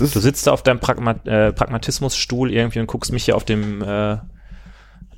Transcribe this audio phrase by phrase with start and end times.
[0.00, 3.36] Das ist Du sitzt da auf deinem Pragma äh, Pragmatismusstuhl irgendwie und guckst mich hier
[3.36, 4.16] auf dem äh,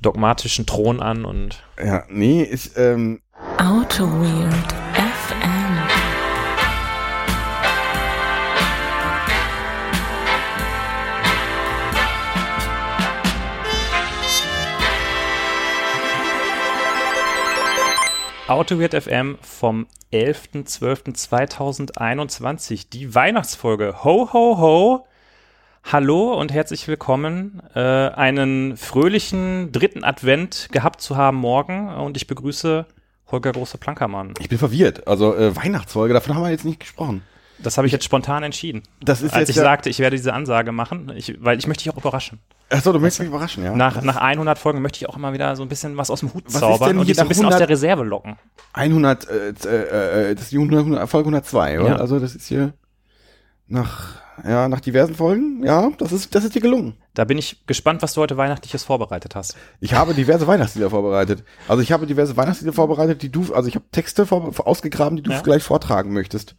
[0.01, 3.21] dogmatischen Thron an und ja, nee, ich, ähm,
[3.57, 4.82] Auto Weird
[18.47, 24.03] AutoWeird FM vom 11.12.2021, die Weihnachtsfolge.
[24.03, 25.07] Ho, ho, ho.
[25.89, 27.61] Hallo und herzlich willkommen.
[27.73, 32.85] Äh, einen fröhlichen dritten Advent gehabt zu haben morgen und ich begrüße
[33.31, 34.33] Holger Große-Plankermann.
[34.39, 35.07] ich bin verwirrt.
[35.07, 37.23] Also, äh, Weihnachtsfolge, davon haben wir jetzt nicht gesprochen.
[37.63, 38.83] Das habe ich jetzt spontan entschieden.
[39.01, 41.83] Das ist Als ich ja, sagte, ich werde diese Ansage machen, ich, weil ich möchte
[41.83, 42.39] dich auch überraschen.
[42.69, 43.75] Achso, du möchtest mich überraschen, ja?
[43.75, 46.33] Nach, nach 100 Folgen möchte ich auch immer wieder so ein bisschen was aus dem
[46.33, 48.35] Hut Was zaubern und dich so ein bisschen aus 100 der Reserve locken.
[48.73, 51.89] 100, äh, äh, äh, das ist die 100, Folge 102, oder?
[51.89, 51.95] Ja.
[51.97, 52.73] Also, das ist hier
[53.67, 56.95] nach, ja, nach diversen Folgen, ja, das ist, das ist dir gelungen.
[57.13, 59.55] Da bin ich gespannt, was du heute Weihnachtliches vorbereitet hast.
[59.79, 61.43] Ich habe diverse Weihnachtslieder vorbereitet.
[61.67, 65.23] Also ich habe diverse Weihnachtslieder vorbereitet, die du, also ich habe Texte vor, ausgegraben, die
[65.23, 65.41] du Ja.
[65.41, 66.55] gleich vortragen möchtest.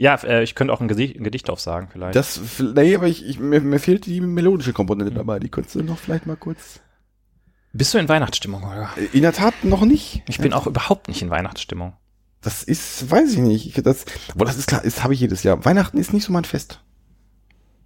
[0.00, 2.14] Ja, äh, ich könnte auch ein Gesicht, ein Gedicht aufsagen vielleicht.
[2.14, 5.16] Das, nee, aber ich, ich mir, mir fehlt die melodische Komponente Mhm.
[5.16, 5.40] dabei.
[5.40, 6.80] Die könntest du noch vielleicht mal kurz.
[7.72, 8.90] Bist du in Weihnachtsstimmung, Holger?
[9.12, 10.22] In der Tat noch nicht.
[10.28, 11.94] Ich bin auch überhaupt nicht in Weihnachtsstimmung.
[12.40, 13.66] Das ist, weiß ich nicht.
[13.76, 14.04] Ich, das,
[14.36, 15.64] wo das ist klar, das habe ich jedes Jahr.
[15.64, 16.80] Weihnachten ist nicht so mein Fest.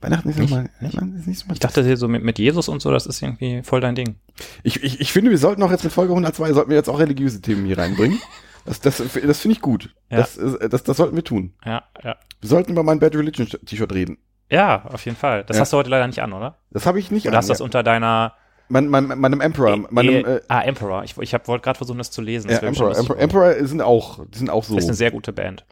[0.02, 0.94] Weihnachten ist nicht, mein, Nicht?
[0.94, 3.22] Ist nicht so mein Ich dachte hier so mit, mit Jesus und so, das ist
[3.22, 4.16] irgendwie voll dein Ding.
[4.62, 6.98] Ich, ich, ich finde, wir sollten auch jetzt mit Folge 102, sollten wir jetzt auch
[6.98, 8.18] religiöse Themen hier reinbringen.
[8.64, 9.94] Das, das, das finde ich gut.
[10.10, 10.18] Ja.
[10.18, 11.54] Das, ist- das, das sollten wir tun.
[11.64, 12.16] Ja, ja.
[12.40, 14.18] Wir sollten über mein Bad Religion T-Shirt reden.
[14.50, 15.44] Ja, auf jeden Fall.
[15.44, 15.62] Das Ja.
[15.62, 16.58] hast du heute leider nicht an, oder?
[16.70, 17.64] Das habe ich nicht Oder hast du das ja.
[17.64, 18.34] unter deiner
[18.68, 19.76] mein, mein, meinem Emperor.
[19.90, 21.04] meinem, äh, äh, Ah, Emperor.
[21.04, 22.50] Ich, ich wollte gerade versuchen, das zu lesen.
[22.50, 23.18] ja, Das schon Emperor.
[23.18, 23.18] Emperor,
[23.50, 24.74] Emperor sind auch, sind auch so.
[24.76, 25.66] Das ist eine sehr gute Band.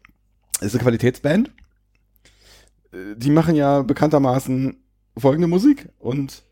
[0.60, 1.50] ist eine Qualitätsband.
[2.92, 4.76] Äh, Die machen ja bekanntermaßen
[5.16, 6.42] folgende Musik und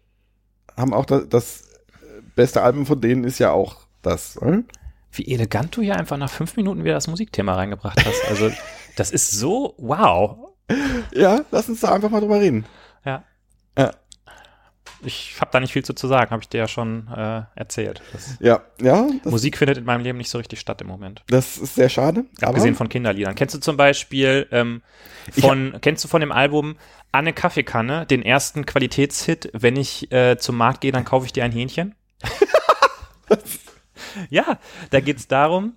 [0.77, 1.69] haben auch das, das
[2.35, 4.37] beste Album von denen ist ja auch das.
[4.37, 4.63] äh?
[5.13, 8.29] Wie elegant du hier einfach nach fünf Minuten wieder das Musikthema reingebracht hast.
[8.29, 8.51] Also,
[8.97, 10.49] das ist so wow.
[11.13, 12.67] Ja, lass uns da einfach mal drüber reden.
[13.05, 13.25] Ja.
[13.77, 13.93] Ja.
[15.03, 18.03] Ich habe da nicht viel zu, zu sagen, habe ich dir ja schon äh, erzählt.
[18.13, 21.23] Das, Ja, ja, das, Musik findet in meinem Leben nicht so richtig statt im Moment.
[21.29, 22.25] das ist sehr schade.
[22.41, 23.37] Abgesehen von Kinderliedern.
[23.37, 24.83] Kennst du zum Beispiel ähm,
[25.41, 26.77] von, kennst du von dem Album
[27.13, 31.45] Anne Kaffeekanne, den ersten Qualitätshit, wenn ich äh, zum Markt gehe, dann kaufe ich dir
[31.45, 31.95] ein Hähnchen?
[34.31, 34.59] ja,
[34.91, 35.77] da geht es darum,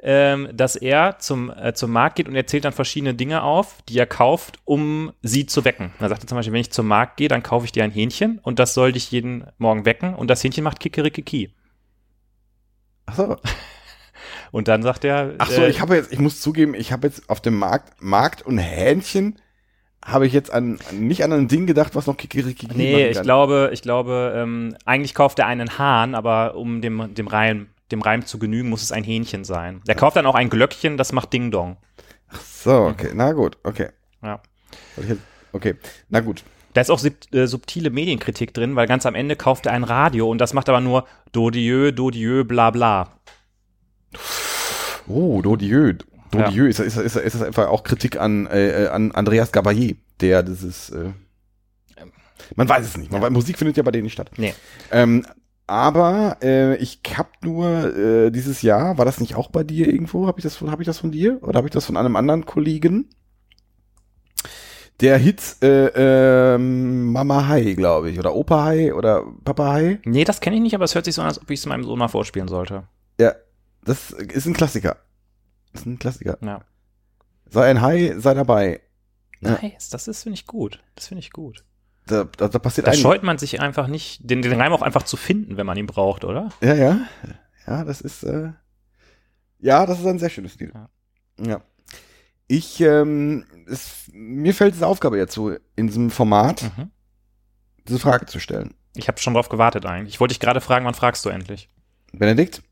[0.00, 3.82] ähm, dass er zum, äh, zum Markt geht und er zählt dann verschiedene Dinge auf,
[3.88, 5.92] die er kauft, um sie zu wecken.
[5.98, 8.38] Er sagte zum Beispiel, wenn ich zum Markt gehe, dann kaufe ich dir ein Hähnchen
[8.38, 11.54] und das soll dich jeden Morgen wecken und das Hähnchen macht Kikerikiki.
[13.06, 13.36] Ach so,
[14.50, 17.06] Und dann sagt er, Ach so äh, ich habe jetzt, ich muss zugeben, ich habe
[17.06, 19.38] jetzt auf dem Markt, Markt und Hähnchen
[20.06, 23.14] habe ich jetzt an nicht an ein Ding gedacht, was noch Kikiriki Nee, machen ich
[23.16, 23.24] kann.
[23.24, 28.02] glaube, ich glaube, ähm, eigentlich kauft er einen Hahn, aber um dem, dem Reim, dem
[28.02, 29.82] Reim zu genügen, muss es ein Hähnchen sein.
[29.86, 31.76] Der kauft dann auch ein Glöckchen, das macht Ding Dong.
[32.44, 33.88] So, okay, na gut, okay.
[34.22, 34.40] Ja.
[34.96, 35.16] Ich
[35.52, 35.74] Okay,
[36.08, 36.44] na gut.
[36.74, 37.00] Da ist auch
[37.32, 40.68] äh, subtile Medienkritik drin, weil ganz am Ende kauft er ein Radio und das macht
[40.68, 43.08] aber nur Dodieu, Dodieu, bla bla.
[45.08, 45.40] Oh,
[46.30, 46.64] Dodieu.
[46.64, 46.70] Ja.
[46.70, 50.90] Ist, ist, ist, ist das einfach auch Kritik an, äh, an Andreas Gabayé, der dieses,
[50.90, 51.10] äh,
[52.54, 54.30] man weiß es nicht, man weiß, Musik findet ja bei denen nicht statt.
[54.36, 54.54] Nee.
[54.92, 55.24] Ähm,
[55.66, 60.26] aber äh, ich hab nur äh, dieses Jahr, war das nicht auch bei dir irgendwo?
[60.28, 62.14] Habe ich das von, habe ich das von dir oder habe ich das von einem
[62.14, 63.08] anderen Kollegen?
[65.00, 69.98] Der Hit äh, ähm, Mama Hai, glaube ich, oder Opa Hai oder Papa Hai.
[70.04, 71.66] Nee, das kenne ich nicht, aber es hört sich so an, als ob ich es
[71.66, 72.84] meinem Sohn mal vorspielen sollte.
[73.20, 73.34] Ja,
[73.84, 74.96] das ist ein Klassiker.
[75.78, 76.38] Ist ein Klassiker.
[76.42, 76.60] Ja.
[77.48, 78.80] Sei ein Hai, sei dabei.
[79.40, 79.58] Ja.
[79.62, 80.82] Nice, das ist, finde ich gut.
[80.94, 81.64] Das finde ich gut.
[82.06, 84.82] Da, da, da passiert Da ein- scheut man sich einfach nicht, den, den Reim auch
[84.82, 86.50] einfach zu finden, wenn man ihn braucht, oder?
[86.60, 87.00] Ja, ja.
[87.66, 88.52] Ja, das ist, äh,
[89.58, 90.72] ja, das ist ein sehr schönes Lied.
[90.74, 90.88] Ja.
[91.44, 91.60] Ja.
[92.48, 96.90] Ich, ähm, es, mir fällt diese Aufgabe jetzt so, in diesem Format Mhm.
[97.88, 98.74] diese Frage zu stellen.
[98.94, 100.14] Ich habe schon drauf gewartet eigentlich.
[100.14, 101.68] Ich wollte dich gerade fragen, wann fragst du endlich?
[102.12, 102.62] Benedikt,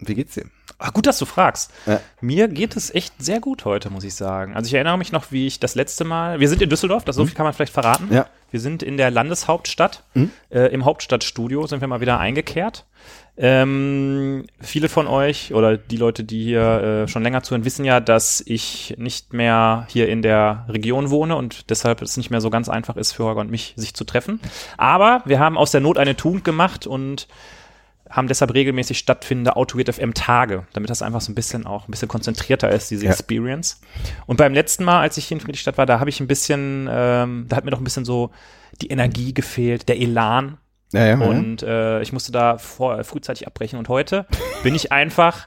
[0.00, 0.50] wie geht's dir?
[0.82, 1.72] Ach, gut, dass du fragst.
[1.86, 2.00] Ja.
[2.22, 4.56] Mir geht es echt sehr gut heute, muss ich sagen.
[4.56, 7.16] Also ich erinnere mich noch, wie ich das letzte Mal, wir sind in Düsseldorf, das
[7.16, 8.08] so viel kann man vielleicht verraten.
[8.10, 8.26] Ja.
[8.50, 10.04] Wir sind in der Landeshauptstadt.
[10.14, 10.30] Mhm.
[10.48, 12.86] Äh, Im Hauptstadtstudio sind wir mal wieder eingekehrt.
[13.36, 18.00] Ähm, viele von euch oder die Leute, die hier äh, schon länger zuhören, wissen ja,
[18.00, 22.50] dass ich nicht mehr hier in der Region wohne und deshalb es nicht mehr so
[22.50, 24.40] ganz einfach ist für Holger und mich, sich zu treffen.
[24.76, 27.28] Aber wir haben aus der Not eine Tugend gemacht und
[28.10, 31.90] haben deshalb regelmäßig stattfindende Autoweird FM Tage, damit das einfach so ein bisschen auch ein
[31.92, 33.12] bisschen konzentrierter ist, diese Ja.
[33.12, 33.80] Experience.
[34.26, 36.88] Und beim letzten Mal, als ich hier in Friedrichstadt war, da habe ich ein bisschen,
[36.90, 38.30] ähm, da hat mir doch ein bisschen so
[38.82, 40.58] die Energie gefehlt, der Elan.
[40.92, 43.78] Ja, ja, Und äh, ich musste da vor, frühzeitig abbrechen.
[43.78, 44.26] Und heute
[44.64, 45.46] bin ich einfach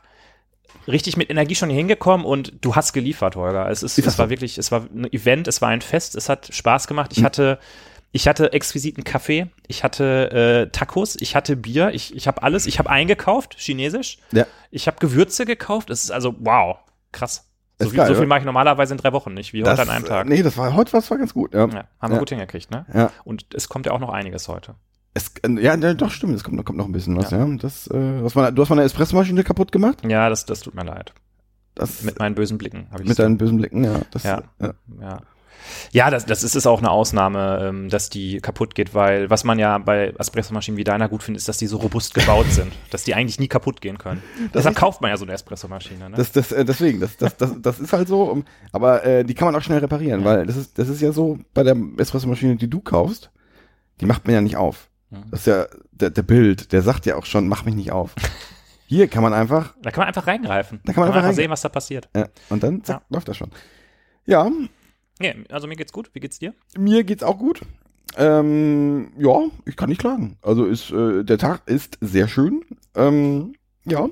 [0.88, 3.70] richtig mit Energie schon hier hingekommen und du hast geliefert, Holger.
[3.70, 6.54] Es, ist, es war wirklich, es war ein Event, es war ein Fest, es hat
[6.54, 7.12] Spaß gemacht.
[7.12, 7.18] Hm.
[7.20, 7.60] Ich hatte,
[8.16, 12.68] ich hatte exquisiten Kaffee, ich hatte äh, Tacos, ich hatte Bier, ich, ich habe alles,
[12.68, 14.20] ich habe eingekauft, chinesisch.
[14.32, 14.46] Ja.
[14.72, 15.90] Ich habe Gewürze gekauft.
[15.90, 16.78] Es ist also, wow,
[17.12, 17.50] krass.
[17.80, 19.80] So, viel, geil, so viel mache ich normalerweise in drei Wochen nicht, wie heute Das,
[19.80, 20.28] an einem Tag.
[20.28, 21.54] Nee, das war heute was war ganz gut.
[21.56, 21.62] Ja.
[21.68, 22.20] Ja, haben wir Ja.
[22.20, 22.86] gut hingekriegt, ne?
[22.94, 23.12] Ja.
[23.24, 24.76] Und es kommt ja auch noch einiges heute.
[25.16, 27.46] Es, ja, doch stimmt, es kommt, kommt noch ein bisschen was, ja.
[27.58, 30.04] Das, äh, was war, du hast meine Espressomaschine kaputt gemacht?
[30.08, 31.14] Ja, das, das tut mir leid.
[31.76, 32.88] Das, Mit meinen bösen Blicken.
[32.92, 34.00] hab ich mit deinen bösen Blicken, ja.
[34.12, 34.44] Das, Ja.
[34.62, 34.74] ja.
[35.02, 35.22] Ja.
[35.92, 39.44] Ja, das, das ist, ist auch eine Ausnahme, ähm, dass die kaputt geht, weil was
[39.44, 42.72] man ja bei Espressomaschinen wie deiner gut findet, ist, dass die so robust gebaut sind,
[42.92, 44.22] dass die eigentlich nie kaputt gehen können.
[44.54, 46.10] Deshalb ist- kauft man ja so eine Espressomaschine.
[46.10, 46.18] Ne?
[46.18, 49.34] Das, das, äh, deswegen, das, das, das, das ist halt so, um, aber äh, die
[49.34, 52.56] kann man auch schnell reparieren, weil das ist, das ist ja so bei der Espressomaschine,
[52.56, 53.32] die du kaufst,
[54.02, 54.90] die macht man ja nicht auf.
[55.30, 58.16] Das ist ja der, der Bild, der sagt ja auch schon, mach mich nicht auf.
[58.88, 60.80] Hier kann man einfach, da kann man einfach reingreifen.
[60.84, 61.36] Da kann man einfach reingreifen.
[61.36, 62.10] sehen, was da passiert.
[62.16, 63.50] ja, und dann zack, läuft das schon.
[64.26, 64.50] Ja,
[65.20, 66.10] Nee, also mir geht's gut.
[66.14, 66.54] Wie geht's dir?
[66.78, 67.62] mir geht's auch gut.
[68.16, 70.38] Ähm, ja, ich kann nicht klagen.
[70.42, 72.64] Also ist, äh, der Tag ist sehr schön.
[72.96, 73.56] Ähm,
[73.86, 74.08] ja,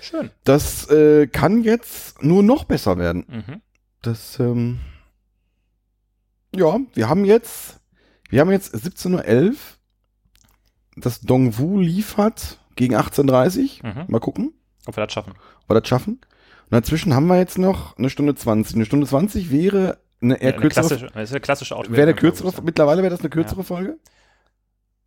[0.00, 0.30] Schön.
[0.44, 3.24] das äh, kann jetzt nur noch besser werden.
[3.28, 3.62] Mhm.
[4.02, 4.80] Das, ähm,
[6.54, 7.80] ja, wir haben jetzt,
[8.28, 9.56] wir haben jetzt 17.11 Uhr.
[10.98, 13.90] Das Dongwu liefert gegen 18.30 Uhr.
[13.90, 14.04] Mhm.
[14.08, 14.52] Mal gucken,
[14.86, 15.32] Ob wir das schaffen.
[15.64, 16.20] ob wir das schaffen.
[16.68, 18.74] Und dazwischen haben wir jetzt noch eine Stunde 20.
[18.76, 21.92] Eine Stunde 20 wäre eine eher eine kürzere, klassische, das ist eine klassische Outfit.
[21.96, 23.98] wäre eine kürzere, mittlerweile wäre das eine kürzere Folge.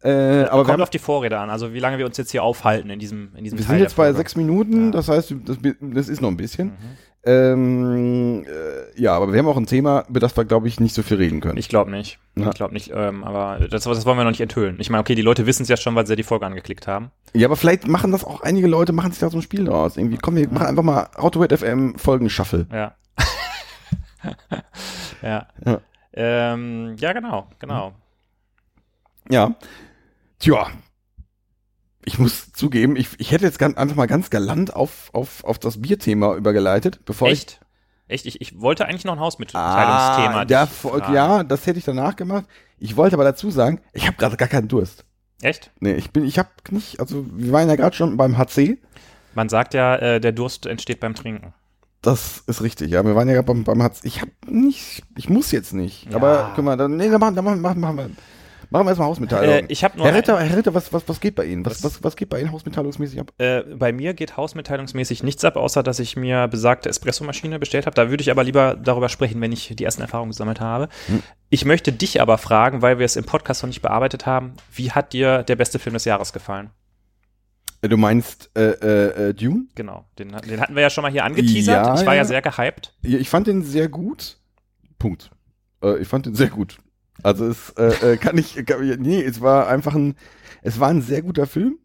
[0.02, 2.42] Äh, aber wir, Kommt auf die Vorrede an, also wie lange wir uns jetzt hier
[2.44, 4.92] aufhalten in diesem, in diesem wir Teil sind der jetzt bei sechs Minuten, Ja.
[4.92, 6.68] das heißt, das, das ist noch ein bisschen.
[6.68, 6.74] Mhm.
[7.26, 10.96] Ähm, äh, ja, aber wir haben auch ein Thema, über das wir, glaube ich, nicht
[10.96, 11.58] so viel reden können.
[11.58, 12.18] Ich glaube nicht.
[12.36, 12.48] Ja.
[12.48, 14.78] Ich glaube nicht, ähm, aber das, das wollen wir noch nicht enthüllen.
[14.80, 16.88] Ich meine, okay, die Leute wissen es ja schon, weil sie ja die Folge angeklickt
[16.88, 17.12] haben.
[17.34, 19.98] Ja, aber vielleicht machen das auch einige Leute, machen sich da so ein Spiel draus.
[19.98, 22.68] Irgendwie, komm, wir machen einfach mal AutoWait FM Folgen Shuffle.
[22.72, 22.96] Ja.
[25.22, 25.48] ja.
[25.66, 25.82] Ja.
[26.14, 27.94] Ähm, ja, genau, genau.
[29.30, 29.56] Ja.
[30.40, 30.68] Tja.
[32.06, 35.60] Ich muss zugeben, ich, ich hätte jetzt ganz, einfach mal ganz galant auf, auf, auf
[35.60, 37.60] das Bierthema übergeleitet, bevor Echt?
[38.08, 38.26] Echt?
[38.26, 39.24] Ich, ich wollte eigentlich noch ein ich.
[39.24, 40.42] Hausmitteilungsthema.
[40.42, 40.68] Ah, der
[41.14, 42.46] ja, das hätte ich danach gemacht.
[42.80, 45.06] Ich wollte aber dazu sagen, ich habe gerade gar keinen Durst.
[45.42, 45.72] Echt?
[45.80, 48.78] Nee, ich bin, ich habe nicht, also wir waren ja gerade schon beim HC.
[49.36, 51.54] Man sagt ja, äh, der Durst entsteht beim Trinken.
[52.02, 53.06] Das ist richtig, ja.
[53.06, 54.02] Wir waren ja gerade beim, beim HC.
[54.04, 56.10] Ich habe nicht, ich muss jetzt nicht.
[56.10, 56.16] Ja.
[56.16, 58.10] Aber guck mal, dann, nee, dann machen, dann machen, machen, machen wir.
[58.72, 59.56] Machen wir erstmal Hausmitteilung.
[59.56, 61.66] Äh, ich nur Herr Ritter, Herr Ritter, was, was, was geht bei Ihnen?
[61.66, 63.34] Was, Was- was, geht bei Ihnen hausmitteilungsmäßig ab?
[63.40, 67.96] Äh, bei mir geht hausmitteilungsmäßig nichts ab, außer dass ich mir besagte Espressomaschine bestellt habe.
[67.96, 70.88] Da würde ich aber lieber darüber sprechen, wenn ich die ersten Erfahrungen gesammelt habe.
[71.08, 71.24] Hm.
[71.50, 74.92] Ich möchte dich aber fragen, weil wir es im Podcast noch nicht bearbeitet haben, wie
[74.92, 76.70] hat dir der beste Film des Jahres gefallen?
[77.82, 79.66] Äh, Du meinst äh, äh, äh, Dune?
[79.74, 81.88] Genau, den, den hatten wir ja schon mal hier angeteasert.
[81.88, 82.26] Ja, ich war ja, ja.
[82.26, 82.94] sehr gehypt.
[83.02, 84.38] Ich fand den sehr gut.
[85.00, 85.32] Punkt.
[85.82, 86.78] Äh, ich fand den sehr gut.
[87.24, 90.16] Also es äh, äh, kann ich, kann, nee, es war einfach ein,
[90.62, 91.78] es war ein sehr guter Film.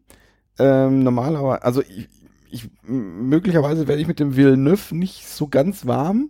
[0.57, 2.07] Ähm, normalerweise, also ich,
[2.49, 6.29] ich möglicherweise werde ich mit dem Villeneuve nicht so ganz warm.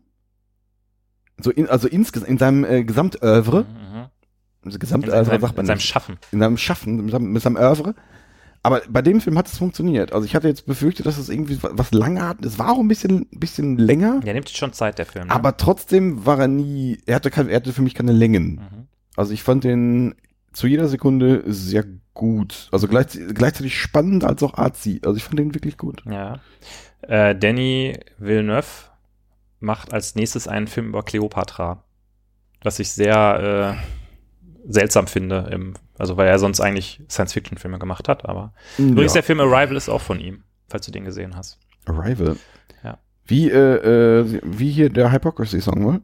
[1.39, 4.05] So in, also insgesamt in seinem äh, Gesamtövre, Mhm.
[4.63, 5.79] In, Gesamtövre seinem, sagt man in seinem.
[5.79, 6.17] Schaffen.
[6.31, 7.93] in seinem Schaffen, mit seinem, mit seinem Övre.
[8.63, 10.11] Aber bei dem Film hat es funktioniert.
[10.11, 12.87] Also ich hatte jetzt befürchtet, dass es irgendwie was was langatmig, es war auch ein
[12.87, 14.21] bisschen, bisschen länger.
[14.21, 15.27] Der nimmt sich schon Zeit, der Film.
[15.27, 15.33] Ne?
[15.33, 18.55] Aber trotzdem war er nie, er hatte, kein, er hatte für mich keine Längen.
[18.55, 18.84] Mhm.
[19.15, 20.15] Also ich fand den
[20.51, 22.69] zu jeder Sekunde sehr gut.
[22.71, 25.01] Also gleich, gleichzeitig spannend als auch arzi.
[25.03, 26.03] Also ich fand den wirklich gut.
[26.09, 26.39] Ja.
[27.01, 28.89] Äh, Danny Villeneuve
[29.59, 31.83] macht als nächstes einen Film über Cleopatra.
[32.63, 35.49] Was ich sehr äh, seltsam finde.
[35.51, 38.27] Im, also, weil er sonst eigentlich Science-Fiction-Filme gemacht hat.
[38.27, 41.59] Aber übrigens, der Film Arrival ist auch von ihm, falls du den gesehen hast.
[41.85, 42.37] Arrival.
[42.83, 42.97] Ja.
[43.25, 46.01] Wie, äh, äh, wie hier der Hypocrisy-Song, wohl?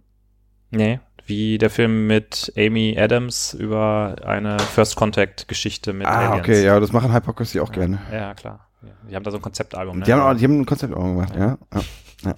[0.70, 1.00] Nee,
[1.32, 6.40] wie der Film mit Amy Adams über eine First Contact-Geschichte mit Ah, Aliens.
[6.42, 7.74] okay, ja, das machen Hypocrisy auch ja.
[7.74, 8.00] gerne.
[8.12, 8.68] Ja, klar.
[8.82, 8.90] Ja.
[9.10, 10.00] Die haben da so ein Konzeptalbum.
[10.00, 10.06] Ne?
[10.06, 11.58] Die haben, auch, die haben ein Konzept auch gemacht, ja.
[11.74, 12.36] ja.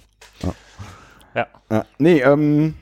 [1.34, 1.46] ja.
[1.70, 1.84] ja.
[1.98, 2.74] Nee, ähm,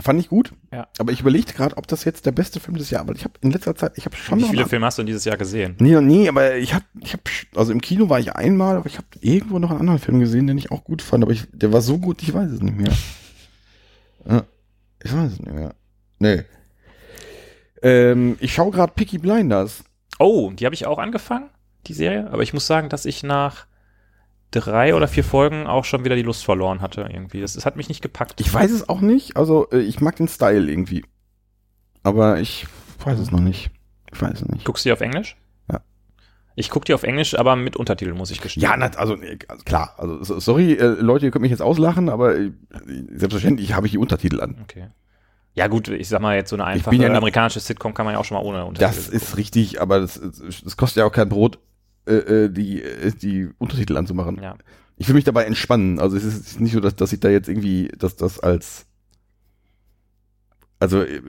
[0.00, 0.52] fand ich gut.
[0.72, 0.88] Ja.
[0.98, 3.34] Aber ich überlegte gerade, ob das jetzt der beste Film des Jahres, weil ich habe
[3.42, 5.36] in letzter Zeit, ich habe schon Wie noch viele Filme hast du in dieses Jahr
[5.36, 5.76] gesehen?
[5.78, 7.20] Nee, nee, aber ich hab, ich hab,
[7.54, 10.46] also im Kino war ich einmal, aber ich habe irgendwo noch einen anderen Film gesehen,
[10.46, 12.78] den ich auch gut fand, aber ich, der war so gut, ich weiß es nicht
[12.78, 12.92] mehr.
[14.28, 14.44] Ja,
[15.06, 15.74] ich weiß es nicht mehr.
[16.18, 16.42] Nee.
[17.82, 19.84] Ähm, ich schaue gerade Picky Blinders.
[20.18, 21.50] Oh, die habe ich auch angefangen,
[21.86, 22.28] die Serie.
[22.30, 23.66] Aber ich muss sagen, dass ich nach
[24.50, 27.40] drei oder vier Folgen auch schon wieder die Lust verloren hatte irgendwie.
[27.40, 28.40] Das, das hat mich nicht gepackt.
[28.40, 29.36] Ich weiß es auch nicht.
[29.36, 31.04] Also, äh, ich mag den Style irgendwie.
[32.02, 32.66] Aber ich
[33.04, 33.70] weiß es noch nicht.
[34.12, 34.64] Ich weiß es nicht.
[34.64, 35.36] Guckst du die auf Englisch?
[36.58, 38.62] Ich gucke die auf Englisch, aber mit Untertitel, muss ich gestehen.
[38.62, 39.94] Ja, na, also, äh, also klar.
[39.98, 42.50] Also, so- sorry, äh, Leute, ihr könnt mich jetzt auslachen, aber äh,
[43.14, 44.56] selbstverständlich habe ich die Untertitel an.
[44.62, 44.86] Okay.
[45.54, 47.94] Ja gut, ich sag mal jetzt so eine Ich einfache bin ja nicht- amerikanische Sitcom
[47.94, 50.20] kann man ja auch schon mal ohne Untertitel Das ist richtig, aber das,
[50.64, 51.58] das kostet ja auch kein Brot,
[52.06, 54.38] äh, äh, die, äh, die Untertitel anzumachen.
[54.42, 54.56] Ja.
[54.98, 55.98] Ich will mich dabei entspannen.
[55.98, 58.86] Also es ist nicht so, dass, dass ich da jetzt irgendwie, dass das als
[60.78, 61.20] also äh,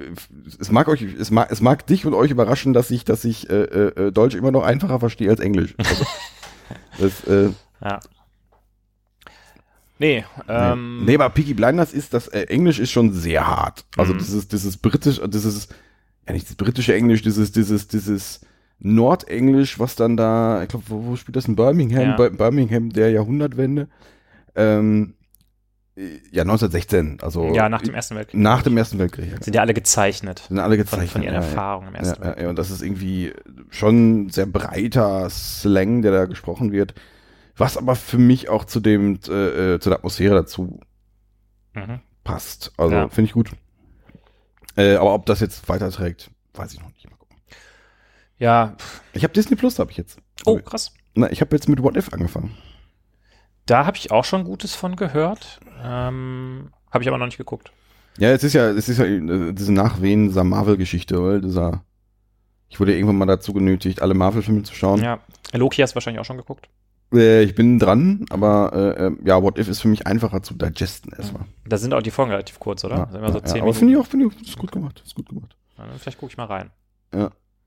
[0.59, 3.49] es mag euch, es mag, es mag dich und euch überraschen, dass ich, dass ich
[3.49, 5.73] äh, äh, Deutsch immer noch einfacher verstehe als Englisch.
[5.77, 6.05] Also,
[6.99, 7.49] das, äh,
[7.81, 7.99] Ja.
[9.99, 13.83] Nee, ähm, nee, aber Peaky Blinders ist, das äh, Englisch ist schon sehr hart.
[13.97, 14.19] Also Mhm.
[14.19, 15.73] das ist, das ist britisch, das ist
[16.27, 18.41] ja nicht das britische Englisch, dieses, dieses, dieses
[18.79, 22.09] Nordenglisch, was dann da, ich glaube, wo, wo spielt das in Birmingham?
[22.09, 22.15] Ja.
[22.15, 23.87] Bir- Birmingham der Jahrhundertwende.
[24.55, 25.16] Ähm, äh,
[26.31, 28.39] ja, 1916, also ja, nach dem Ersten Weltkrieg.
[28.39, 29.31] nach dem Ersten Weltkrieg.
[29.31, 29.41] Ja.
[29.41, 30.43] Sind ja alle gezeichnet.
[30.47, 31.09] Sind alle Von, gezeichnet.
[31.11, 31.39] von ihren ja.
[31.41, 33.33] Erfahrungen im Ersten ja, ja, und das ist irgendwie
[33.71, 36.93] schon sehr breiter Slang, der da gesprochen wird.
[37.55, 40.79] Was aber für mich auch zu dem, äh, äh, zu der Atmosphäre dazu
[41.73, 41.99] Mhm.
[42.23, 42.71] passt.
[42.77, 43.51] Also finde ich gut.
[44.75, 47.09] Äh, aber ob das jetzt weiterträgt, weiß ich noch nicht.
[47.09, 47.37] Mal gucken.
[48.37, 48.75] Ja.
[49.13, 50.19] Ich habe Disney Plus, habe ich jetzt.
[50.45, 50.93] oh, krass.
[51.15, 52.55] Na, ich habe jetzt mit What If angefangen.
[53.67, 55.59] Da habe ich auch schon Gutes von gehört.
[55.83, 57.71] Ähm, habe ich aber noch nicht geguckt.
[58.17, 61.39] Ja, es ist ja, es ist ja äh, diese Nachwehen dieser Marvel-Geschichte, oder?
[61.39, 61.83] Dieser.
[62.69, 65.03] Ich wurde irgendwann mal dazu genötigt, alle Marvel-Filme zu schauen.
[65.03, 65.19] Ja.
[65.53, 66.67] Loki hast du wahrscheinlich auch schon geguckt.
[67.13, 70.55] Äh, ich bin dran, aber äh, äh, ja, What If ist für mich einfacher zu
[70.55, 71.45] digesten erstmal.
[71.65, 72.95] Da sind auch die Folgen relativ kurz, oder?
[72.95, 73.63] Ja, Das sind immer so ja, zehn ja.
[73.63, 75.01] Aber finde ich auch, finde ich, ist gut gemacht.
[75.05, 75.55] Ist gut gemacht.
[75.77, 76.71] Ja, Vielleicht gucke ich mal rein.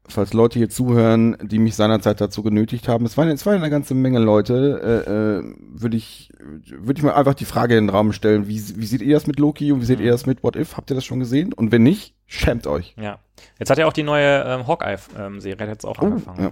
[0.09, 3.71] Falls Leute hier zuhören, die mich seinerzeit dazu genötigt haben, es waren, es waren eine
[3.71, 6.33] ganze Menge Leute, äh, äh, würde ich,
[6.69, 9.27] würde ich mal einfach die Frage in den Raum stellen, wie, wie seht ihr das
[9.29, 10.07] mit Loki und wie seht Mhm.
[10.07, 10.77] ihr das mit What If?
[10.77, 11.53] Habt ihr das schon gesehen?
[11.53, 12.95] Und wenn nicht, schämt euch.
[13.01, 13.21] Ja.
[13.61, 16.43] Jetzt hat er auch die neue ähm, Hawkeye-Serie hat jetzt auch angefangen.
[16.45, 16.51] ja.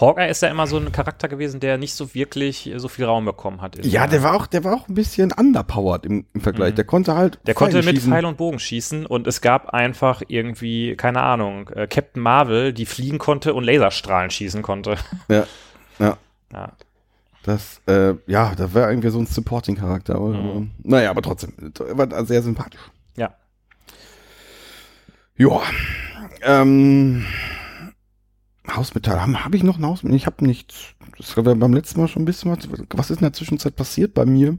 [0.00, 3.04] Hawkeye ist ja immer so ein Charakter gewesen, der nicht so wirklich äh, so viel
[3.04, 3.84] Raum bekommen hat.
[3.84, 6.72] Ja, der- war auch, der war auch ein bisschen underpowered im, im Vergleich.
[6.72, 6.76] Mhm.
[6.76, 7.38] Der konnte halt.
[7.46, 8.10] Der konnte mit schießen.
[8.12, 12.86] Pfeil und Bogen schießen und es gab einfach irgendwie, keine Ahnung, äh, Captain Marvel, die
[12.86, 14.96] fliegen konnte und Laserstrahlen schießen konnte.
[15.28, 15.46] Ja.
[15.98, 16.16] Ja.
[16.52, 16.72] Ja.
[17.44, 20.18] Das, äh, ja, da war irgendwie so ein Supporting-Charakter.
[20.18, 20.70] Mhm.
[20.82, 22.80] Naja, aber trotzdem, er war sehr sympathisch.
[23.16, 23.34] Ja.
[25.36, 25.60] Ja.
[26.42, 27.24] Ähm,
[28.70, 29.20] Hausmetall.
[29.20, 30.16] Habe hab ich noch ein Hausmetall?
[30.16, 30.94] Ich habe nichts.
[31.18, 32.68] Das war beim letzten Mal schon ein bisschen was.
[32.94, 34.58] Was ist in der Zwischenzeit passiert bei mir?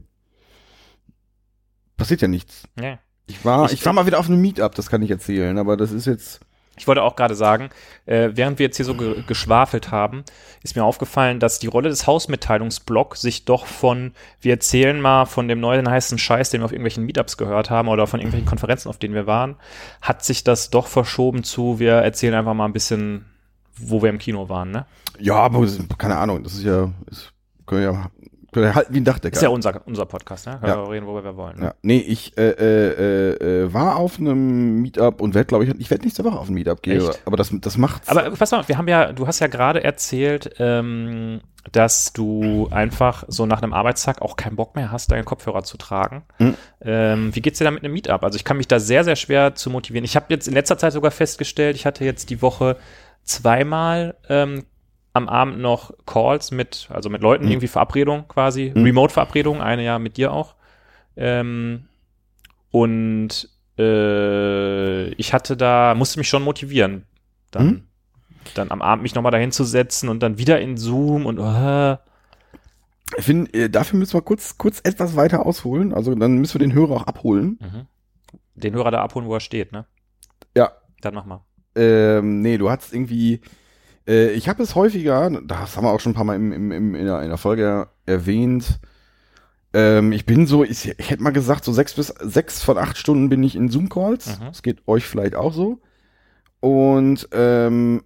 [1.96, 2.64] Passiert ja nichts.
[2.80, 2.98] ja.
[3.28, 5.76] Ich war, Ich- ich, war mal wieder auf einem Meetup, das kann ich erzählen, aber
[5.76, 6.38] das ist jetzt.
[6.78, 7.70] Ich wollte auch gerade sagen,
[8.04, 10.22] äh, während wir jetzt hier so ge geschwafelt haben,
[10.62, 15.48] ist mir aufgefallen, dass die Rolle des Hausmitteilungsblocks sich doch von, wir erzählen mal von
[15.48, 18.88] dem neuen heißen Scheiß, den wir auf irgendwelchen Meetups gehört haben oder von irgendwelchen Konferenzen,
[18.90, 19.56] auf denen wir waren,
[20.02, 23.24] hat sich das doch verschoben zu, wir erzählen einfach mal ein bisschen,
[23.78, 24.86] wo wir im Kino waren, ne?
[25.18, 25.66] Ja, aber
[25.98, 26.90] keine Ahnung, das ist ja.
[27.10, 27.32] Ist,
[27.66, 28.10] können wir ja,
[28.52, 29.36] können wir halten wie ein Dachdecker.
[29.36, 30.58] Ist ja unser, unser Podcast, ne?
[30.60, 30.82] Können Ja.
[30.84, 31.58] wir reden, worüber wir wollen.
[31.58, 31.64] Ne?
[31.66, 35.90] Ja, nee, ich äh, äh, äh, war auf einem Meetup und werde, glaube ich, ich
[35.90, 37.00] werde nächste Woche auf ein Meetup gehen.
[37.00, 37.20] Echt?
[37.24, 38.08] Aber das, das macht's.
[38.08, 41.40] Aber pass mal, wir haben ja, du hast ja gerade erzählt, ähm,
[41.72, 45.76] dass du einfach so nach einem Arbeitstag auch keinen Bock mehr hast, deinen Kopfhörer zu
[45.76, 46.22] tragen.
[46.38, 46.54] Mhm.
[46.80, 48.22] Ähm, wie geht's dir da mit einem Meetup?
[48.22, 50.04] Also ich kann mich da sehr, sehr schwer zu motivieren.
[50.04, 52.76] Ich habe jetzt in letzter Zeit sogar festgestellt, ich hatte jetzt die Woche
[53.26, 54.64] zweimal ähm,
[55.12, 57.50] am Abend noch Calls mit, also mit Leuten, Mhm.
[57.52, 58.82] irgendwie Verabredung quasi, Mhm.
[58.84, 60.54] Remote-Verabredung, eine ja mit dir auch.
[61.16, 61.88] Ähm,
[62.70, 67.04] und äh, ich hatte da, musste mich schon motivieren,
[67.50, 67.82] dann, Mhm.
[68.54, 71.96] dann am Abend mich nochmal dahin zu setzen und dann wieder in Zoom und äh,
[73.18, 75.94] ich finde, dafür müssen wir kurz, kurz etwas weiter ausholen.
[75.94, 77.58] Also dann müssen wir den Hörer auch abholen.
[77.60, 77.86] mhm.
[78.56, 79.86] den Hörer da abholen, wo er steht, ne?
[80.56, 80.72] Ja.
[81.02, 81.44] Dann mach mal.
[81.76, 83.40] Ähm, nee, du hast irgendwie.
[84.08, 86.72] Äh, ich habe es häufiger, das haben wir auch schon ein paar Mal im, im,
[86.72, 88.80] im, in, der, in der Folge erwähnt.
[89.72, 92.96] Ähm, ich bin so, ich, ich hätte mal gesagt, so sechs bis sechs von acht
[92.96, 94.40] Stunden bin ich in Zoom-Calls.
[94.40, 94.44] Mhm.
[94.46, 95.80] Das geht euch vielleicht auch so.
[96.60, 98.00] Und ähm,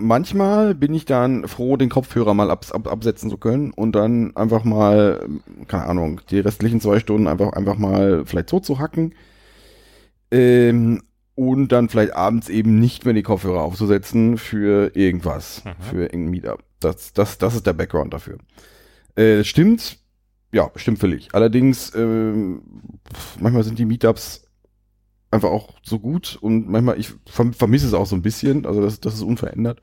[0.00, 4.34] manchmal bin ich dann froh, den Kopfhörer mal ab, ab, absetzen zu können und dann
[4.34, 5.28] einfach mal,
[5.68, 9.14] keine Ahnung, die restlichen zwei Stunden einfach, einfach mal vielleicht so zu hacken.
[10.30, 11.02] Ähm,
[11.34, 15.70] und dann vielleicht abends eben nicht mehr die Kopfhörer aufzusetzen für irgendwas, Mhm.
[15.82, 16.62] für irgendein Meetup.
[16.80, 18.38] Das, das, das ist der Background dafür.
[19.16, 19.98] Äh, stimmt,
[20.52, 21.28] ja, stimmt völlig.
[21.34, 22.62] Allerdings, ähm,
[23.38, 24.44] manchmal sind die Meetups
[25.30, 28.80] einfach auch so gut und manchmal, ich verm- vermisse es auch so ein bisschen, also
[28.82, 29.80] das, das ist unverändert.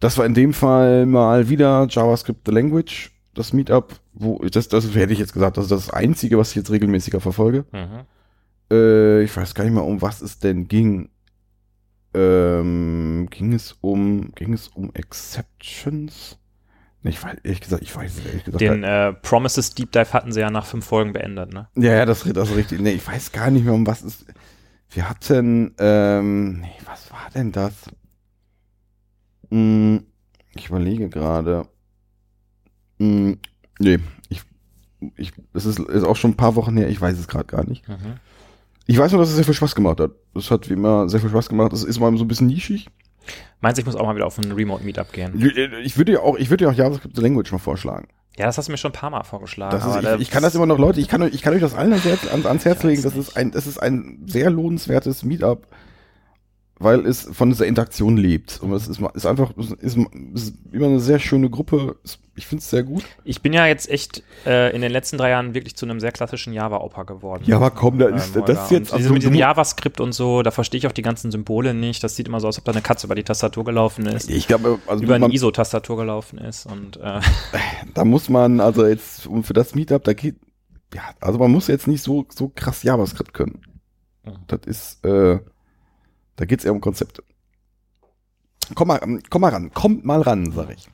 [0.00, 4.94] Das war in dem Fall mal wieder JavaScript the Language, das Meetup, wo das, das
[4.94, 7.64] hätte ich jetzt gesagt, das ist das Einzige, was ich jetzt regelmäßiger verfolge.
[7.72, 8.00] Mhm.
[8.70, 11.10] Äh, ich weiß gar nicht mehr, um was es denn ging.
[12.14, 16.38] Ähm, ging es um, ging es um Exceptions?
[17.04, 18.60] Ich weiß, ehrlich gesagt, ich weiß es ehrlich gesagt.
[18.60, 21.68] Den äh, Promises Deep Dive hatten sie ja nach fünf Folgen beendet, ne?
[21.76, 22.80] Ja, ja, das, das ist richtig.
[22.80, 24.26] Nee, ich weiß gar nicht mehr, um was es.
[24.90, 27.72] Wir hatten, ähm, nee, was war denn das?
[29.50, 30.06] Hm,
[30.54, 31.68] ich überlege gerade.
[32.98, 33.38] Hm,
[33.78, 33.98] nee,
[34.28, 34.42] ich,
[35.16, 37.64] ich, es ist, ist auch schon ein paar Wochen her, ich weiß es gerade gar
[37.64, 37.86] nicht.
[37.88, 38.18] Mhm.
[38.90, 40.12] Ich weiß nur, dass es sehr viel Spaß gemacht hat.
[40.34, 41.72] Es hat wie immer sehr viel Spaß gemacht.
[41.74, 42.88] Es ist mal so ein bisschen nischig.
[43.60, 45.34] Meinst du, ich muss auch mal wieder auf ein Remote-Meetup gehen?
[45.84, 48.08] Ich würde ja auch, ich würde ja auch JavaScript Language mal vorschlagen.
[48.38, 49.72] Ja, das hast du mir schon ein paar Mal vorgeschlagen.
[49.78, 51.60] Das ist, ich, ich kann das immer noch, Leute, ich kann, euch- ich kann euch
[51.60, 53.02] das allen ans, ans Herz legen.
[53.02, 55.66] Das ist ein, das ist ein sehr lohnenswertes Meetup,
[56.80, 58.60] weil es von dieser Interaktion lebt.
[58.62, 59.96] Und es ist, ist einfach, ist, ist
[60.70, 61.96] immer eine sehr schöne Gruppe.
[62.36, 63.04] Ich finde es sehr gut.
[63.24, 66.12] Ich bin ja jetzt echt äh, in den letzten drei Jahren wirklich zu einem sehr
[66.12, 67.42] klassischen Java-Opa geworden.
[67.46, 70.42] Ja, aber komm, da ist- Ähm, das ist jetzt- also mit diesem JavaScript und so,
[70.42, 72.04] da verstehe ich auch die ganzen Symbole nicht.
[72.04, 74.30] Das sieht immer so aus, als ob da eine Katze über die Tastatur gelaufen ist.
[74.30, 76.66] Ich glaube, also über eine ISO-Tastatur gelaufen ist.
[76.66, 77.20] Und äh,
[77.94, 80.36] da muss man, also jetzt um für das Meetup, da geht,
[80.94, 83.62] ja, also man muss jetzt nicht so, so krass JavaScript können.
[84.24, 84.32] Mhm.
[84.46, 85.40] Das ist, äh,
[86.38, 87.22] da geht's eher um Konzepte.
[88.74, 90.88] Komm mal, ähm, komm mal ran, kommt mal ran, sag ich.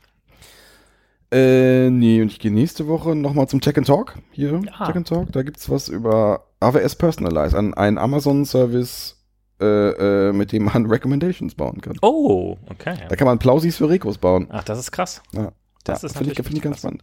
[1.30, 4.14] Äh, nee, und ich gehe nächste Woche nochmal zum Tech and Talk.
[4.30, 4.86] Hier, Ja.
[4.86, 5.32] Tech and Talk.
[5.32, 9.16] Da gibt's was über AWS Personalize, ein, ein Amazon-Service,
[9.60, 11.96] äh, äh, mit dem man Recommendations bauen kann.
[12.02, 12.96] oh, okay.
[13.08, 14.46] Da kann man Plausis für Rekos bauen.
[14.50, 15.22] Ach, das ist krass.
[15.32, 15.52] Ja.
[15.82, 17.02] Das ja, ist finde ich, finde ich ganz spannend.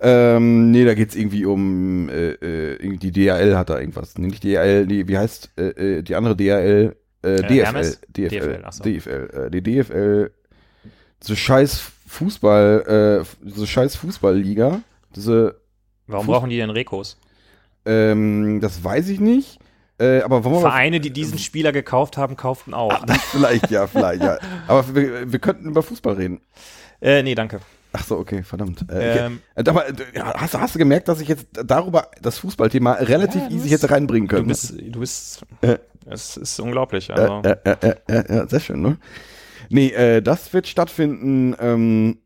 [0.00, 4.18] Ähm, nee, da geht's irgendwie um äh, äh, irgendwie die DHL hat da irgendwas.
[4.18, 6.96] Nee, nicht DHL, die, wie heißt äh, äh, die andere DHL?
[7.22, 7.96] Äh, DFL?
[8.08, 8.82] DFL, DFL, ach so.
[8.84, 10.30] DFL, äh, die DFL,
[11.20, 14.80] so scheiß Fußball, äh, so scheiß Fußballliga,
[15.14, 15.60] diese,
[16.06, 17.16] Warum Fuß- brauchen die denn Rekos?
[17.84, 19.58] ähm, das weiß ich nicht,
[19.98, 23.04] äh, aber Vereine, die diesen Spieler gekauft haben, kauften auch.
[23.30, 26.40] vielleicht, ja, vielleicht, ja, aber wir, wir könnten über Fußball reden.
[27.00, 27.60] Äh, nee, danke.
[27.94, 28.86] Ach so, okay, verdammt.
[28.90, 29.68] Äh, Ähm, okay.
[29.70, 33.42] Aber äh, ja, hast, du- hast du gemerkt, dass ich jetzt darüber das Fußballthema relativ
[33.42, 34.48] Ja, du easy bist- hätte reinbringen du können?
[34.48, 35.78] bist, du bist, Äh.
[36.06, 37.10] es ist unglaublich.
[37.10, 38.96] äh, Also, äh, äh, äh, äh, ja, sehr schön, ne?
[39.68, 41.54] Nee, äh, das wird stattfinden.
[41.60, 42.18] Ähm,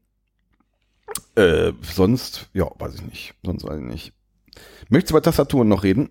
[1.34, 3.34] äh, sonst, ja, weiß ich nicht.
[3.44, 4.12] Sonst weiß ich nicht.
[4.88, 6.10] Möchtest du über Tastaturen noch reden?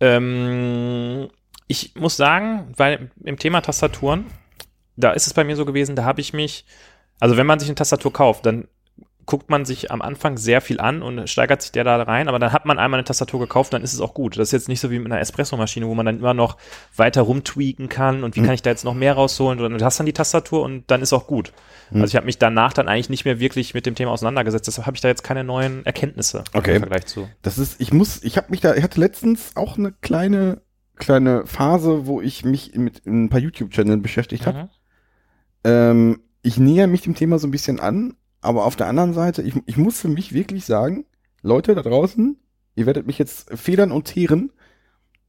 [0.00, 1.28] Ähm,
[1.66, 4.26] ich muss sagen, weil im Thema Tastaturen,
[4.96, 6.64] da ist es bei mir so gewesen, da habe ich mich,
[7.20, 8.66] also wenn man sich eine Tastatur kauft, dann
[9.26, 12.40] guckt man sich am Anfang sehr viel an und steigert sich der da rein, aber
[12.40, 14.36] dann hat man einmal eine Tastatur gekauft, dann ist es auch gut.
[14.36, 16.56] Das ist jetzt nicht so wie mit einer Espresso-Maschine, wo man dann immer noch
[16.96, 18.46] weiter rumtweaken kann und wie Mhm.
[18.46, 21.00] kann ich da jetzt noch mehr rausholen, sondern du hast dann die Tastatur und dann
[21.00, 21.52] ist auch gut.
[21.92, 22.00] Mhm.
[22.00, 24.86] Also ich habe mich danach dann eigentlich nicht mehr wirklich mit dem Thema auseinandergesetzt, deshalb
[24.86, 26.74] habe ich da jetzt keine neuen Erkenntnisse Okay.
[26.74, 27.28] im Vergleich zu.
[27.42, 30.60] Das ist, ich muss, ich habe mich da, ich hatte letztens auch eine kleine,
[30.96, 34.62] kleine Phase, wo ich mich mit ein paar YouTube-Channel beschäftigt habe.
[34.64, 34.68] Mhm.
[35.62, 39.42] Ähm, ich näher mich dem Thema so ein bisschen an, aber auf der anderen Seite,
[39.42, 41.04] ich, ich muss für mich wirklich sagen,
[41.42, 42.38] Leute da draußen,
[42.74, 44.52] ihr werdet mich jetzt federn und teeren,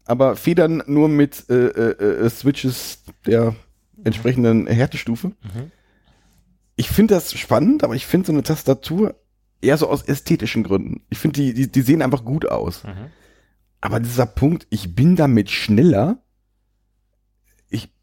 [0.06, 3.56] aber federn nur mit äh, äh, äh, Switches der
[4.04, 5.28] entsprechenden Härtestufe.
[5.28, 5.72] Mhm.
[6.76, 9.16] Ich finde das spannend, aber ich finde so eine Tastatur
[9.62, 11.02] eher so aus ästhetischen Gründen.
[11.10, 12.84] Ich finde, die, die, die sehen einfach gut aus.
[12.84, 13.12] Mhm.
[13.80, 16.24] Aber dieser Punkt, ich bin damit schneller.
[17.70, 17.94] Ich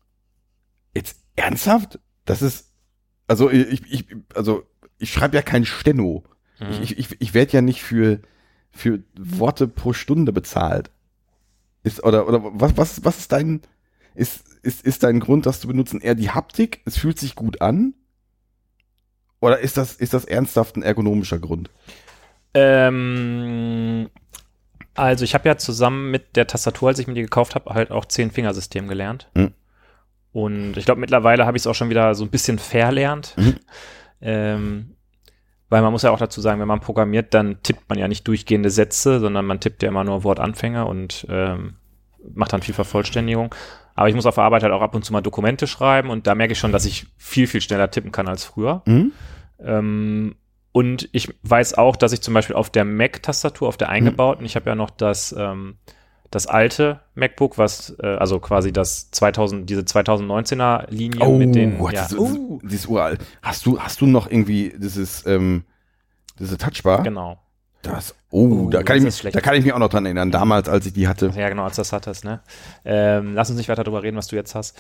[0.95, 1.99] jetzt ernsthaft?
[2.25, 2.68] Das ist
[3.29, 4.65] also ich, ich also
[4.99, 6.25] ich schreibe ja kein Steno.
[6.59, 6.83] Mhm.
[6.83, 8.21] Ich, ich, ich werde ja nicht für
[8.71, 10.91] für Worte pro Stunde bezahlt.
[11.85, 13.61] Ist oder oder was was was ist dein
[14.15, 16.81] ist ist ist dein Grund, das zu benutzen eher die Haptik?
[16.85, 17.95] Es fühlt sich gut an.
[19.41, 21.71] Oder ist das ist das ernsthaft ein ergonomischer Grund?
[22.55, 24.09] Ähm,
[24.95, 27.91] also ich habe ja zusammen mit der Tastatur, als ich mir die gekauft habe, halt
[27.91, 29.29] auch Zehn-Fingersystem gelernt.
[29.37, 29.53] Hm.
[30.33, 33.35] Und ich glaube, mittlerweile habe ich es auch schon wieder so ein bisschen verlernt.
[33.37, 33.57] Mhm.
[34.21, 34.95] Ähm,
[35.69, 38.27] weil man muss ja auch dazu sagen, wenn man programmiert, dann tippt man ja nicht
[38.27, 41.75] durchgehende Sätze, sondern man tippt ja immer nur Wortanfänger und ähm,
[42.35, 43.55] macht dann viel Vervollständigung.
[43.95, 46.27] Aber ich muss auf der Arbeit halt auch ab und zu mal Dokumente schreiben und
[46.27, 48.83] da merke ich schon, dass ich viel, viel schneller tippen kann als früher.
[48.87, 49.13] Hm?
[49.61, 50.37] Ähm,
[50.73, 54.55] und ich weiß auch, dass ich zum Beispiel auf der Mac-Tastatur, auf der eingebauten, ich
[54.55, 55.79] habe ja noch das, ähm,
[56.31, 61.91] das alte MacBook, was, äh, also quasi das 2000, diese 2019er Linie mit den, ja,
[61.93, 62.19] das, das,
[62.63, 63.21] dieses uralt.
[63.43, 65.65] Hast du, hast du noch irgendwie dieses, ähm,
[66.39, 67.03] diese Touchbar?
[67.03, 67.39] genau.
[67.83, 69.37] Das, oh, Oh, da, kann das ich ist mich, schlecht.
[69.37, 71.33] da kann ich mich auch noch dran erinnern, damals, als ich die hatte.
[71.37, 72.41] Ja, genau, als das hattest, ne?
[72.85, 74.77] Ähm, lass uns nicht weiter drüber reden, was du jetzt hast.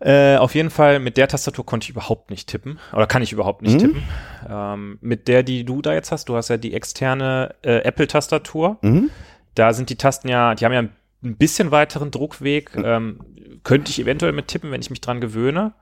[0.00, 2.80] Äh, auf jeden Fall, mit der Tastatur konnte ich überhaupt nicht tippen.
[2.92, 3.78] Oder kann ich überhaupt nicht Mhm.
[3.78, 4.02] tippen.
[4.50, 8.78] Ähm, mit der, die du da jetzt hast, du hast ja die externe äh, Apple-Tastatur.
[8.82, 9.10] Mhm.
[9.54, 12.76] Da sind die Tasten ja, die haben ja ein bisschen weiteren Druckweg.
[12.76, 12.82] Mhm.
[12.84, 13.20] Ähm,
[13.62, 15.72] könnte ich eventuell mit tippen, wenn ich mich dran gewöhne.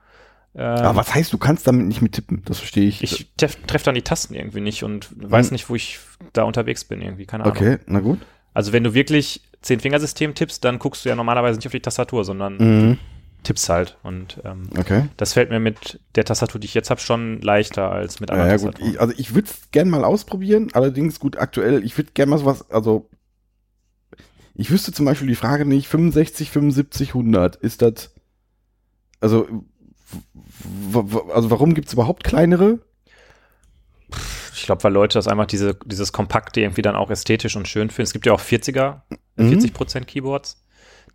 [0.55, 2.43] Ähm, Aber was heißt, du kannst damit nicht mit tippen?
[2.45, 3.01] Das verstehe ich.
[3.03, 5.99] ich treffe treff dann die Tasten irgendwie nicht und weiß nicht, wo ich
[6.33, 7.57] da unterwegs bin irgendwie, keine Ahnung.
[7.57, 8.19] okay, na gut.
[8.53, 12.23] Also wenn du wirklich Zehn-Fingersystem tippst, dann guckst du ja normalerweise nicht auf die Tastatur,
[12.23, 12.97] sondern Mhm.
[13.41, 13.97] tippst halt.
[14.03, 15.05] Und ähm, Okay.
[15.17, 18.35] das fällt mir mit der Tastatur, die ich jetzt habe, schon leichter als mit Ja,
[18.35, 18.75] anderen ja gut.
[18.75, 18.93] Tastaturen.
[18.93, 22.37] Ich, also ich würde es gerne mal ausprobieren, allerdings gut aktuell, ich würde gerne mal
[22.37, 23.09] sowas, also
[24.55, 28.13] ich wüsste zum Beispiel die Frage nicht, 65, 75, 100, ist das,
[29.21, 29.47] also,
[31.33, 32.79] also warum gibt es überhaupt kleinere?
[34.55, 37.89] Ich glaube, weil Leute das einfach diese, dieses Kompakte irgendwie dann auch ästhetisch und schön
[37.89, 38.03] finden.
[38.03, 39.01] Es gibt ja auch 40er,
[39.35, 39.49] Mhm.
[39.49, 40.63] 40% Keyboards.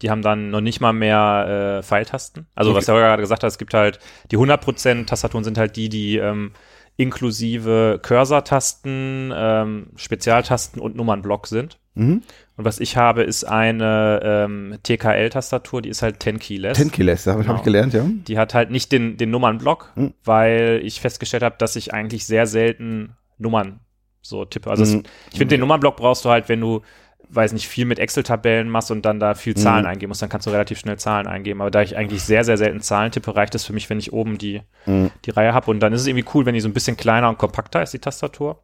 [0.02, 2.46] Die haben dann noch nicht mal mehr äh, Pfeiltasten.
[2.56, 2.78] Also, Okay.
[2.78, 4.00] was der Holger gerade gesagt hat, es gibt halt,
[4.32, 6.52] die 100% Tastaturen sind halt die, die ähm,
[6.96, 11.78] inklusive Cursor-Tasten, ähm, Spezialtasten und Nummernblock sind.
[11.94, 12.22] Mhm.
[12.58, 16.76] Und was ich habe, ist eine ähm, TKL-Tastatur, die ist halt 10 Keyless.
[16.76, 17.50] 10 Keyless, habe Genau.
[17.52, 18.04] hab ich gelernt, ja.
[18.06, 20.12] Die hat halt nicht den, den Nummernblock, Mhm.
[20.24, 23.80] weil ich festgestellt habe, dass ich eigentlich sehr selten Nummern
[24.20, 24.68] so tippe.
[24.70, 25.02] Also Mhm.
[25.04, 26.82] es, ich finde, den Nummernblock brauchst du halt, wenn du,
[27.30, 29.90] weiß nicht, viel mit Excel-Tabellen machst und dann da viel Zahlen Mhm.
[29.90, 31.60] eingeben musst, dann kannst du relativ schnell Zahlen eingeben.
[31.60, 34.12] Aber da ich eigentlich sehr, sehr selten Zahlen tippe, reicht es für mich, wenn ich
[34.12, 35.10] oben die, Mhm.
[35.26, 35.70] die Reihe habe.
[35.70, 37.92] Und dann ist es irgendwie cool, wenn die so ein bisschen kleiner und kompakter ist,
[37.92, 38.62] die Tastatur.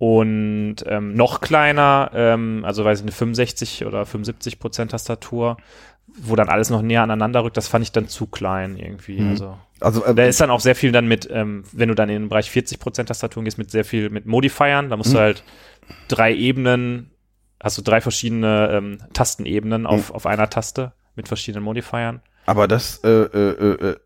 [0.00, 5.58] Und ähm, noch kleiner, ähm, also weiß ich, eine 65 oder 75 Prozent Tastatur,
[6.06, 9.20] wo dann alles noch näher aneinander rückt, das fand ich dann zu klein irgendwie.
[9.20, 9.28] Mhm.
[9.28, 12.08] Also Also, äh, da ist dann auch sehr viel dann mit, ähm, wenn du dann
[12.08, 15.14] in den Bereich 40% Tastaturen gehst, mit sehr viel mit Modifiern, da musst Mhm.
[15.16, 15.44] du halt
[16.08, 17.10] drei Ebenen,
[17.62, 22.22] hast du drei verschiedene ähm, Tastenebenen auf, auf einer Taste mit verschiedenen Modifiern.
[22.46, 23.96] aber das, äh, äh, äh, äh,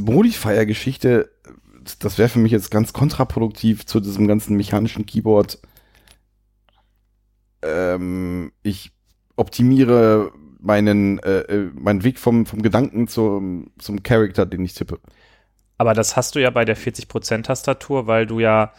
[0.00, 1.30] Modifier-Geschichte,
[2.00, 5.58] das wäre für mich jetzt ganz kontraproduktiv zu diesem ganzen mechanischen Keyboard.
[7.62, 8.92] Ähm, ich
[9.36, 15.00] optimiere meinen, äh, äh, meinen Weg vom, vom Gedanken zum, zum Charakter, den ich tippe.
[15.78, 18.72] Aber das hast du ja bei der 40% Tastatur, weil du ja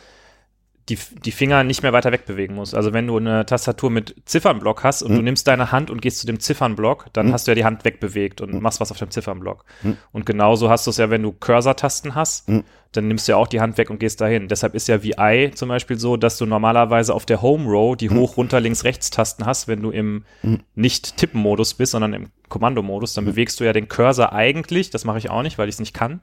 [0.90, 2.76] die, die Finger nicht mehr weiter wegbewegen musst.
[2.76, 5.16] Also wenn du eine Tastatur mit Ziffernblock hast und Mhm.
[5.16, 7.34] du nimmst deine Hand und gehst zu dem Ziffernblock, dann Mhm.
[7.34, 8.62] hast du ja die Hand wegbewegt und Mhm.
[8.62, 9.64] machst was auf dem Ziffernblock.
[9.84, 9.98] Mhm.
[10.12, 12.64] Und genauso hast du es ja, wenn du Cursor-Tasten hast, Mhm.
[12.92, 14.50] dann nimmst du ja auch die Hand weg und gehst dahin.
[14.50, 18.10] Deshalb ist ja VI zum Beispiel so, dass du normalerweise auf der Home Row die
[18.10, 18.18] Mhm.
[18.18, 20.60] hoch, runter, links, rechts Tasten hast, wenn du im Mhm.
[20.76, 25.18] nicht Tippen-Modus bist, sondern im Kommandomodus, dann bewegst du ja den Cursor eigentlich, das mache
[25.18, 26.20] ich auch nicht, weil ich es nicht kann,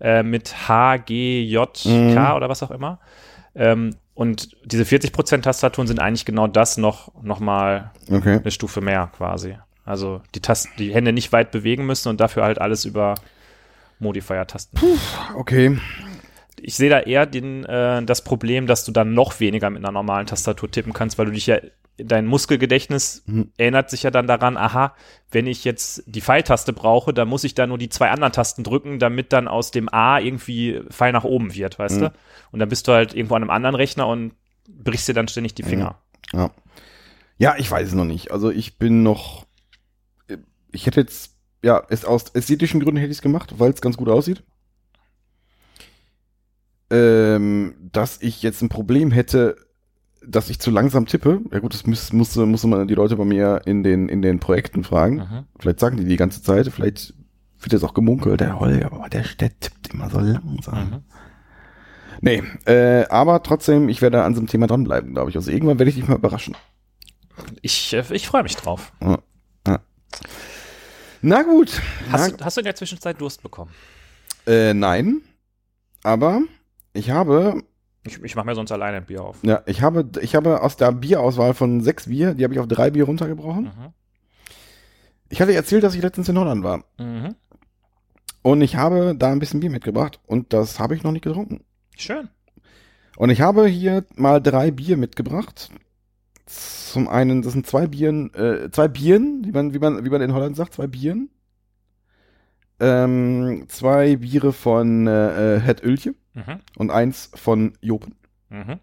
[0.00, 1.68] äh, mit H, G, J,
[2.14, 3.00] K oder was auch immer.
[3.56, 8.38] Ähm, und diese 40% Tastaturen sind eigentlich genau das noch, noch mal Okay.
[8.38, 9.58] eine Stufe mehr quasi.
[9.84, 13.14] Also die Tasten, die Hände nicht weit bewegen müssen und dafür halt alles über
[13.98, 14.78] Modifier-Tasten.
[15.36, 15.78] Okay.
[16.66, 19.92] Ich sehe da eher den, äh, das Problem, dass du dann noch weniger mit einer
[19.92, 21.58] normalen Tastatur tippen kannst, weil du dich ja,
[21.96, 23.52] dein Muskelgedächtnis Mhm.
[23.56, 24.94] erinnert sich ja dann daran, aha,
[25.30, 28.64] wenn ich jetzt die Pfeiltaste brauche, dann muss ich da nur die zwei anderen Tasten
[28.64, 32.00] drücken, damit dann aus dem A irgendwie Pfeil nach oben wird, weißt Mhm.
[32.06, 32.12] du?
[32.50, 34.32] Und dann bist du halt irgendwo an einem anderen Rechner und
[34.68, 36.00] brichst dir dann ständig die Finger.
[36.32, 36.50] Ja.
[37.38, 38.32] Ja, ich weiß es noch nicht.
[38.32, 39.46] Also ich bin noch.
[40.72, 43.96] Ich hätte jetzt, ja, es aus ästhetischen Gründen hätte ich es gemacht, weil es ganz
[43.96, 44.42] gut aussieht.
[46.90, 49.56] Ähm, dass ich jetzt ein Problem hätte,
[50.24, 51.40] dass ich zu langsam tippe.
[51.52, 54.38] Ja gut, das muss, muss, muss man die Leute bei mir in den, in den
[54.40, 55.16] Projekten fragen.
[55.16, 55.44] Mhm.
[55.58, 57.14] Vielleicht sagen die die ganze Zeit, vielleicht
[57.60, 60.90] wird jetzt auch gemunkelt, der Holger, aber der, der tippt immer so langsam.
[60.90, 61.02] Mhm.
[62.20, 65.36] Nee, äh, aber trotzdem, ich werde an so einem Thema dranbleiben, glaube ich.
[65.36, 66.56] Also irgendwann werde ich dich mal überraschen.
[67.62, 68.92] Ich, äh, ich freue mich drauf.
[71.22, 71.80] Na gut.
[72.10, 73.70] Hast, du- hast du in der Zwischenzeit Durst bekommen?
[74.46, 75.22] Na, äh, nein,
[76.04, 76.42] aber
[76.96, 77.62] ich habe,
[78.06, 79.38] Ich, ich mache mir sonst alleine ein Bier auf.
[79.42, 82.68] ja, ich habe, ich habe aus der Bierauswahl von sechs Bier, die habe ich auf
[82.68, 83.64] drei Bier runtergebrochen.
[83.64, 83.92] Mhm.
[85.28, 86.84] Ich hatte erzählt, dass ich letztens in Holland war.
[86.98, 87.34] Mhm.
[88.42, 91.64] Und ich habe da ein bisschen Bier mitgebracht und das habe ich noch nicht getrunken.
[91.96, 92.28] Schön.
[93.16, 95.70] Und ich habe hier mal drei Bier mitgebracht.
[96.46, 100.20] Zum einen, das sind zwei Bieren, äh, zwei Bieren, wie man, wie man, wie man
[100.22, 101.30] in Holland sagt, zwei Bieren.
[102.78, 106.60] Ähm, zwei Biere von äh, Het Öltje Mhm.
[106.76, 108.14] und eins von Jopen.
[108.50, 108.78] Mhm.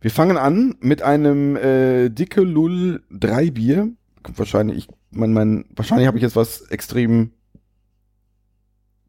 [0.00, 3.88] Wir fangen an mit einem äh, dicke Lull 3 Bier.
[4.36, 7.32] Wahrscheinlich, ich, mein, mein, wahrscheinlich habe ich jetzt was extrem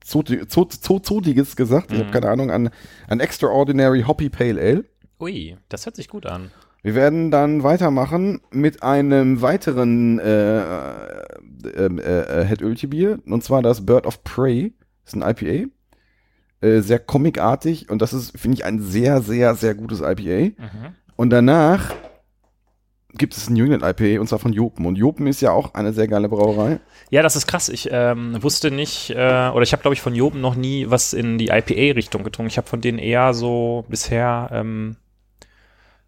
[0.04, 1.92] Zoti- Zo- Zo- Zodiges gesagt.
[1.92, 2.04] Ich Mhm.
[2.04, 2.70] habe keine Ahnung, an,
[3.08, 4.86] an Extraordinary Hoppy Pale Ale.
[5.20, 6.50] Ui, das hört sich gut an.
[6.82, 10.62] Wir werden dann weitermachen mit einem weiteren äh,
[11.76, 13.20] ähm, äh, Het Öltje Bier.
[13.28, 14.74] Und zwar das Bird of Prey.
[15.06, 15.70] Das ist ein IPA.
[16.62, 17.90] Äh, sehr comicartig.
[17.90, 20.54] Und das ist, finde ich, ein sehr, sehr, sehr gutes IPA.
[20.62, 20.96] Mhm.
[21.16, 21.94] Und danach
[23.14, 24.86] gibt es ein New England IPA und zwar von Jopen.
[24.86, 26.80] Und Jopen ist ja auch eine sehr geile Brauerei.
[27.10, 27.68] Ja, das ist krass.
[27.68, 31.14] Ich ähm, wusste nicht, äh, oder ich habe, glaube ich, von Joben noch nie was
[31.14, 32.50] in die IPA-Richtung getrunken.
[32.50, 34.96] Ich habe von denen eher so bisher, ähm,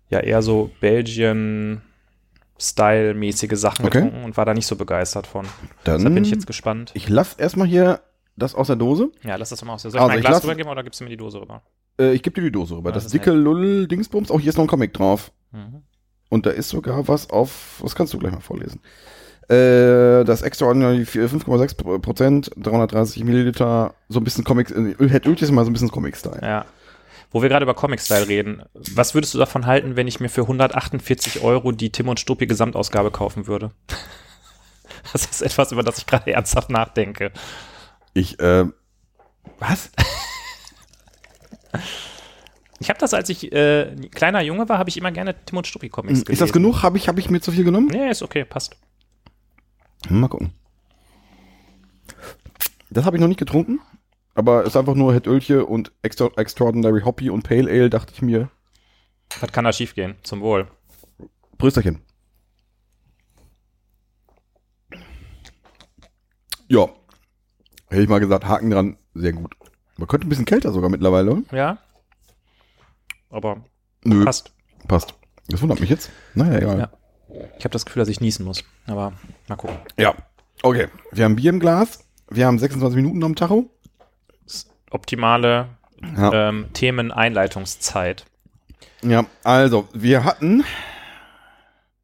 [0.09, 4.01] ja, eher so Belgian-Style-mäßige Sachen Okay.
[4.01, 5.45] getrunken und war da nicht so begeistert von.
[5.83, 6.91] Dann Deshalb bin ich jetzt gespannt.
[6.93, 8.01] Ich lasse erstmal hier
[8.35, 9.11] das aus der Dose.
[9.23, 9.81] Ja, lass das mal aus.
[9.83, 11.61] Soll ich Also mein ich Glas lass- rübergeben oder gibst du mir die Dose rüber?
[11.99, 12.91] Äh, ich gebe dir die Dose rüber.
[12.91, 14.31] Das das dicke Lull-Dingsbums.
[14.31, 15.31] Auch hier ist noch ein Comic drauf.
[15.51, 15.83] Mhm.
[16.29, 18.79] Und da ist sogar was auf, das kannst du gleich mal vorlesen.
[19.49, 25.63] Äh, das Extraordinary 5,6 Prozent, 330 Milliliter, so ein bisschen Comic, äh, Öltje ist mal
[25.65, 26.39] so ein bisschen Comic-Style.
[26.41, 26.65] Ja.
[27.29, 30.41] Wo wir gerade über Comic-Style reden, was würdest du davon halten, wenn ich mir für
[30.43, 33.71] 148 Euro die Tim und Struppi Gesamtausgabe kaufen würde?
[35.11, 37.31] Das ist etwas, über das ich gerade ernsthaft nachdenke.
[38.13, 38.65] Ich, äh,
[39.59, 39.91] was?
[42.79, 45.57] Ich habe das, als ich äh, ein kleiner Junge war, habe ich immer gerne Tim
[45.57, 46.31] und Struppi Comics gelesen.
[46.31, 46.83] Ist das genug?
[46.83, 47.87] Habe ich, hab ich mir zu viel genommen?
[47.87, 48.75] Nee, ist okay, passt.
[50.07, 50.53] Hm, Mal gucken.
[52.89, 53.79] Das habe ich noch nicht getrunken,
[54.35, 58.13] aber es ist einfach nur Het Öltje und Extra Extraordinary Hoppy und Pale Ale, dachte
[58.13, 58.49] ich mir.
[59.39, 60.15] Was kann da schiefgehen?
[60.21, 60.67] Zum Wohl.
[61.57, 62.01] Prösterchen.
[66.67, 66.89] Ja.
[67.93, 69.55] Hätte ich mal gesagt, Haken dran, sehr gut.
[69.97, 71.31] Man könnte ein bisschen kälter sogar mittlerweile.
[71.31, 71.41] oder?
[71.57, 71.77] Ja.
[73.29, 73.57] Aber
[74.03, 74.51] Nö, passt.
[74.87, 75.13] passt.
[75.47, 76.09] Das wundert mich jetzt.
[76.33, 76.79] Naja, egal.
[76.79, 76.89] Ja.
[77.57, 78.63] Ich habe das Gefühl, dass ich niesen muss.
[78.87, 79.13] Aber
[79.47, 79.77] mal gucken.
[79.97, 80.13] Ja.
[80.61, 80.87] Okay.
[81.11, 82.03] Wir haben Bier im Glas.
[82.29, 83.69] Wir haben 26 Minuten am Tacho.
[84.89, 85.69] Optimale
[86.17, 86.49] Ja.
[86.49, 88.25] ähm, Themeneinleitungszeit.
[89.03, 89.25] ja.
[89.43, 90.63] Also, wir hatten,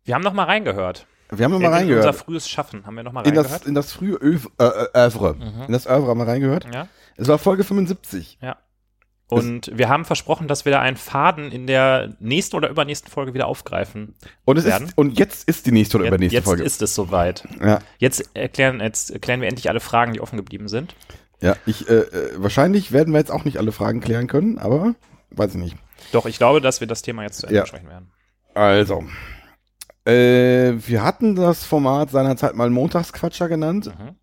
[0.05, 1.05] Wir haben noch mal reingehört.
[1.31, 2.15] Wir haben In, mal in unser reingehört.
[2.15, 3.65] frühes Schaffen haben wir noch mal In das, reingehört.
[3.67, 5.35] in das frühe Öv äh, äh, Övre.
[5.35, 5.63] Mhm.
[5.67, 6.67] In das Övre haben wir reingehört.
[6.73, 6.87] ja.
[7.17, 8.39] Es war Folge 75.
[8.41, 8.57] Ja.
[9.27, 13.35] Und wir haben versprochen, dass wir da einen Faden in der nächsten oder übernächsten Folge
[13.35, 14.15] wieder aufgreifen.
[14.45, 14.87] Und, es Werden.
[14.87, 16.63] ist, und jetzt ist die nächste oder Jetzt, übernächste jetzt Folge.
[16.63, 17.43] ist es soweit.
[17.61, 17.79] ja.
[17.99, 20.95] Jetzt erklären, jetzt erklären wir endlich alle Fragen, die offen geblieben sind.
[21.41, 24.95] Ja, ich, äh, äh, wahrscheinlich werden wir jetzt auch nicht alle Fragen klären können, aber
[25.29, 25.77] weiß ich nicht.
[26.11, 27.61] Doch, ich glaube, dass wir das Thema jetzt zu Ende Ja.
[27.63, 28.09] besprechen werden.
[28.55, 29.03] Also,
[30.09, 34.15] äh, wir hatten das Format seinerzeit mal Montagsquatscher genannt, Mhm.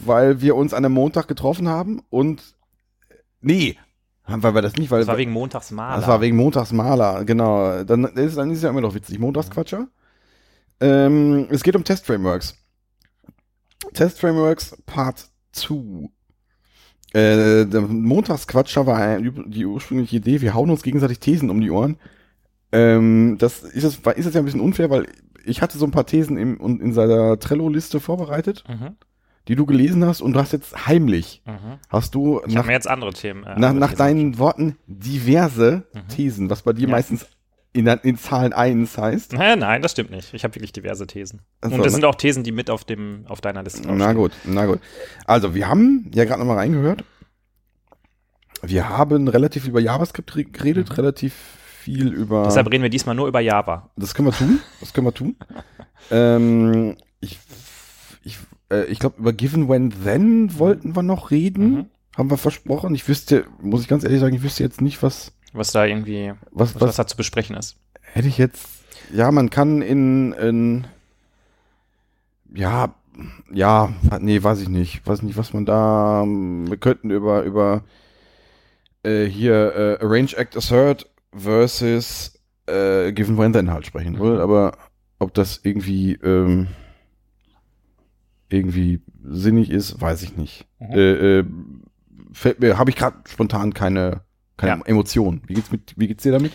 [0.00, 2.42] weil wir uns an einem Montag getroffen haben und,
[3.40, 3.76] nee,
[4.24, 5.96] haben wir das nicht, weil Das war wegen Montagsmaler.
[5.96, 7.82] das war wegen Montagsmaler, genau.
[7.84, 9.88] Dann ist, dann ist es ja immer noch witzig, Montagsquatscher.
[10.80, 12.56] Ähm, es geht um Test-Frameworks.
[13.94, 16.08] Test-Frameworks Part 2.
[17.14, 21.98] Äh, der Montagsquatscher war die ursprüngliche Idee, wir hauen uns gegenseitig Thesen um die Ohren.
[22.72, 25.06] Ähm, das ist war- ist jetzt ja ein bisschen unfair, weil
[25.44, 28.96] ich hatte so ein paar Thesen im, in seiner Trello-Liste vorbereitet, Mhm.
[29.48, 31.78] die du gelesen hast und du hast jetzt heimlich, Mhm.
[31.88, 33.44] hast du Ich nach, mir jetzt andere Themen.
[33.44, 36.08] Äh, nach, nach Thesen deinen Worten diverse Mhm.
[36.08, 36.92] Thesen, was bei dir Ja.
[36.92, 37.26] meistens
[37.74, 39.32] in, in Zahlen 1 heißt.
[39.32, 40.32] Nein, nein, das stimmt nicht.
[40.34, 41.40] Ich habe wirklich diverse Thesen.
[41.62, 41.90] So, Und das ne?
[41.92, 44.16] sind auch Thesen, die mit auf dem auf deiner Liste Na draufstehen.
[44.16, 44.80] gut, na gut.
[45.26, 47.02] Also, wir haben ja gerade nochmal reingehört.
[48.62, 50.94] Wir haben relativ viel über JavaScript re- geredet, Mhm.
[50.96, 51.34] relativ
[51.82, 52.44] viel über.
[52.44, 53.90] Deshalb reden wir diesmal nur über Java.
[53.96, 54.60] Das können wir tun.
[54.80, 55.36] Das können wir tun.
[56.10, 57.38] ähm, ich
[58.24, 58.38] ich,
[58.70, 61.70] äh, ich glaube, über Given When Then wollten wir noch reden.
[61.70, 61.86] Mhm.
[62.16, 62.94] Haben wir versprochen.
[62.94, 66.34] Ich wüsste, muss ich ganz ehrlich sagen, ich wüsste jetzt nicht, was, Was da irgendwie,
[66.50, 67.76] was, was, was da zu besprechen ist.
[68.00, 68.68] hätte ich jetzt.
[69.12, 70.86] Ja, man kann in, in
[72.54, 72.94] ja,
[73.50, 75.06] ja, nee, weiß ich nicht.
[75.06, 76.24] Weiß nicht, was man da.
[76.26, 77.82] Wir könnten über, über
[79.02, 84.18] äh, hier äh, Arrange Act Assert versus äh, Given When Then halt sprechen Mhm.
[84.18, 84.76] wohl, aber
[85.18, 86.68] ob das irgendwie ähm,
[88.48, 90.66] irgendwie sinnig ist, weiß ich nicht.
[90.78, 90.92] Mhm.
[90.92, 91.44] Äh, äh,
[92.32, 94.22] fällt mir, habe ich gerade spontan keine,
[94.56, 94.86] keine Ja.
[94.86, 95.42] Emotionen.
[95.46, 96.52] Wie geht's mit, wie geht's dir damit?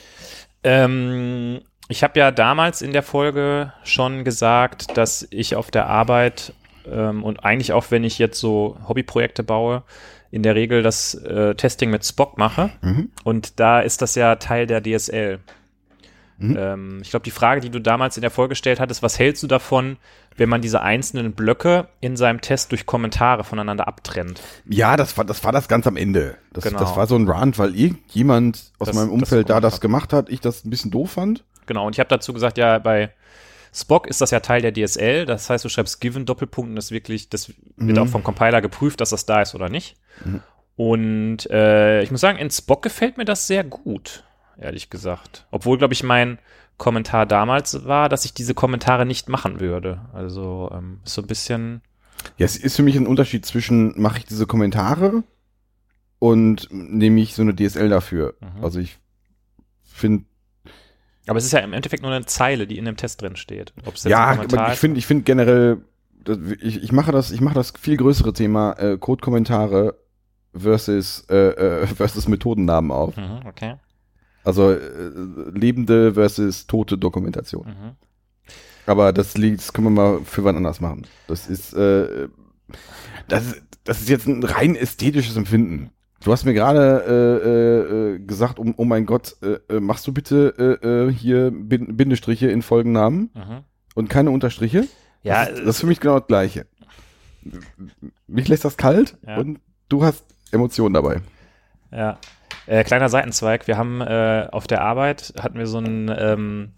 [0.64, 6.54] Ähm, ich habe ja damals in der Folge schon gesagt, dass ich auf der Arbeit
[6.86, 9.84] ähm, und eigentlich auch, wenn ich jetzt so Hobbyprojekte baue,
[10.32, 12.70] in der Regel das äh, Testing mit Spock mache.
[12.82, 13.10] Mhm.
[13.24, 15.40] Und da ist das ja Teil der DSL.
[16.40, 16.56] Mhm.
[16.60, 19.42] Ähm, ich glaube, die Frage, die du damals in der Folge gestellt hattest, was hältst
[19.42, 19.98] du davon,
[20.36, 24.40] wenn man diese einzelnen Blöcke in seinem Test durch Kommentare voneinander abtrennt?
[24.70, 26.36] Ja, das war, das war das ganz am Ende.
[26.54, 26.78] Das, Genau.
[26.80, 29.82] das war so ein Rant, weil irgendjemand aus Das- meinem das Umfeld da gemacht das
[29.82, 31.44] gemacht hat, ich das ein bisschen doof fand.
[31.66, 33.12] Genau, und ich habe dazu gesagt, ja, bei
[33.80, 36.92] Spock ist das ja Teil der DSL, das heißt, du schreibst Given Doppelpunkt und das
[36.92, 37.98] wirklich, das wird Mhm.
[38.00, 39.96] auch vom Compiler geprüft, dass das da ist oder nicht.
[40.26, 40.42] Mhm.
[40.76, 44.24] Und äh, ich muss sagen, in Spock gefällt mir das sehr gut,
[44.58, 45.46] ehrlich gesagt.
[45.52, 46.40] Obwohl, glaube ich, mein
[46.78, 50.02] Kommentar damals war, dass ich diese Kommentare nicht machen würde.
[50.14, 51.82] Also ähm, so ein bisschen,
[52.38, 55.24] Ja, es ist für mich ein Unterschied zwischen, mache ich diese Kommentare
[56.20, 58.36] und nehme ich so eine DSL dafür.
[58.40, 58.64] Mhm.
[58.64, 58.98] Also ich
[59.84, 60.26] finde,
[61.28, 63.74] Aber es ist ja im Endeffekt nur eine Zeile, die in dem Test drin steht.
[64.10, 64.32] Ja,
[64.74, 65.78] ich finde, ich finde generell,
[66.62, 69.96] ich, ich mache das, ich mache das viel größere Thema äh, Code-Kommentare
[70.56, 71.36] versus äh,
[71.82, 73.16] äh, versus Methodennamen auf.
[73.18, 73.76] Mhm, okay.
[74.44, 74.80] Also äh,
[75.54, 77.68] lebende versus tote Dokumentation.
[77.68, 77.92] Mhm.
[78.86, 81.06] Aber das, liegt- das können wir mal für wann anders machen.
[81.28, 82.30] Das ist, äh,
[83.28, 85.90] das, ist- das ist jetzt ein rein ästhetisches Empfinden.
[86.24, 90.14] Du hast mir gerade äh, äh, gesagt, oh, oh mein Gott, äh, äh, machst du
[90.14, 93.64] bitte äh, äh, hier Bin- Bindestriche in Folgennamen Mhm.
[93.96, 94.88] und keine Unterstriche?
[95.24, 96.66] Ja, das, ist, das ist für mich genau das Gleiche.
[98.28, 99.38] Mich lässt das kalt Ja.
[99.38, 101.22] und du hast Emotionen dabei.
[101.92, 102.18] Ja.
[102.66, 103.68] Äh, kleiner Seitenzweig.
[103.68, 106.72] Wir haben äh, auf der Arbeit hatten wir so ein, ähm,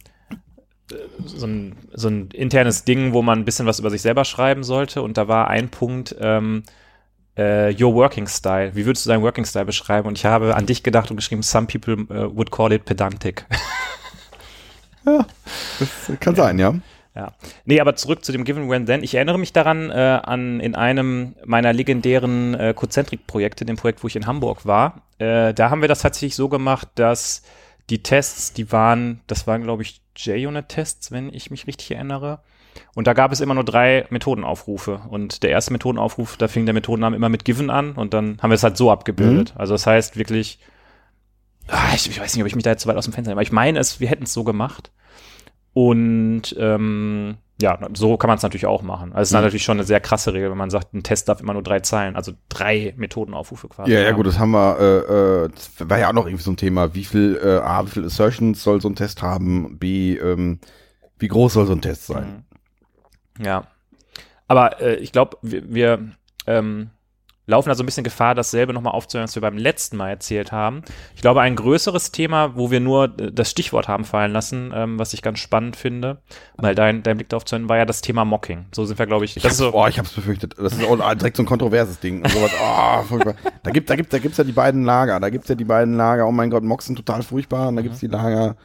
[0.92, 4.26] äh, so ein so ein internes Ding, wo man ein bisschen was über sich selber
[4.26, 5.02] schreiben sollte.
[5.02, 6.64] Und da war ein Punkt, ähm,
[7.40, 8.76] äh, Your Working Style.
[8.76, 10.08] Wie würdest du deinen Working Style beschreiben?
[10.08, 13.46] Und ich habe an dich gedacht und geschrieben, some people äh, would call it pedantic.
[15.06, 16.76] Das kann sein, ja.
[17.16, 17.34] Ja.
[17.66, 19.02] Nee, aber zurück zu dem Given When Then.
[19.02, 24.08] Ich erinnere mich daran, äh, an in einem meiner legendären äh, Cozentric-Projekte, dem Projekt, wo
[24.08, 25.02] ich in Hamburg war.
[25.18, 27.42] Äh, da haben wir das tatsächlich so gemacht, dass
[27.90, 32.40] die Tests, die waren, das waren, glaube ich, JUnit-Tests, wenn ich mich richtig erinnere.
[32.96, 35.02] Und da gab es immer nur drei Methodenaufrufe.
[35.10, 38.50] Und der erste Methodenaufruf, da fing der Methodenname immer mit Given an und dann haben
[38.52, 39.54] wir es halt so abgebildet.
[39.58, 40.60] Also das heißt wirklich,
[41.68, 43.30] ah, ich, ich weiß nicht, ob ich mich da jetzt zu weit aus dem Fenster
[43.32, 44.92] nehme, aber ich meine es, wir hätten es so gemacht.
[45.74, 49.12] Und ähm, ja, so kann man es natürlich auch machen.
[49.12, 49.42] Also es ist Mhm.
[49.42, 51.82] natürlich schon eine sehr krasse Regel, wenn man sagt, ein Test darf immer nur drei
[51.82, 53.92] Zeilen, also drei Methodenaufrufe quasi.
[53.92, 54.16] Ja, ja, haben.
[54.16, 56.96] gut, das haben wir, äh, äh, das war ja auch noch irgendwie so ein Thema.
[56.96, 59.78] Wie viel, äh, A, wie viel Assertions soll so ein Test haben?
[59.78, 60.60] B, ähm,
[61.20, 62.28] wie groß soll so ein Test sein?
[62.28, 62.44] Mhm.
[63.40, 63.64] Ja.
[64.48, 66.10] Aber äh, ich glaube, wir, wir
[66.48, 66.90] ähm,
[67.50, 70.52] laufen da so ein bisschen Gefahr, dasselbe nochmal aufzuhören, was wir beim letzten Mal erzählt
[70.52, 70.84] haben.
[71.16, 75.00] Ich glaube, ein größeres Thema, wo wir nur äh, das Stichwort haben fallen lassen, ähm,
[75.00, 76.22] was ich ganz spannend finde,
[76.58, 78.68] weil dein, dein Blick darauf zu hören, war ja das Thema Mocking.
[78.74, 79.36] So sind wir, glaube ich.
[79.36, 80.56] Ich das so, oh, ich hab's befürchtet.
[80.58, 82.28] Das ist auch direkt so ein kontroverses Ding.
[82.28, 83.34] Sowas, oh, furchtbar.
[83.64, 85.20] Da gibt, da gibt, da gibt's ja die beiden Lager.
[85.20, 86.28] Da gibt's ja die beiden Lager.
[86.28, 87.70] Oh mein Gott, Mocks sind total furchtbar.
[87.70, 88.56] Und da gibt's die Lager.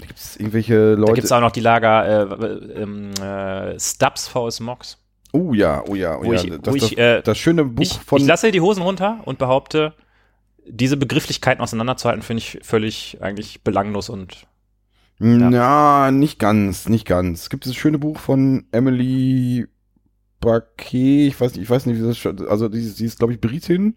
[0.00, 1.12] Da gibt's irgendwelche da Leute.
[1.14, 4.60] gibt es auch noch die Lager äh, ähm, äh, Stubbs vs.
[4.60, 4.98] Mox.
[5.32, 6.42] oh ja, oh ja, oh ja.
[6.42, 8.20] ich- das, das, ich, äh, das schöne Buch Ich, von.
[8.20, 9.92] ich lasse die Hosen runter und behaupte,
[10.66, 14.46] diese Begrifflichkeiten auseinanderzuhalten, finde ich völlig eigentlich belanglos und
[15.18, 16.10] Ja.
[16.10, 17.42] nicht ganz, nicht ganz.
[17.42, 19.66] Es gibt dieses schöne Buch von Emily
[20.40, 23.40] Baquet, ich weiß nicht, ich weiß nicht, wie das, also die, sie ist, glaube ich,
[23.40, 23.96] Britin.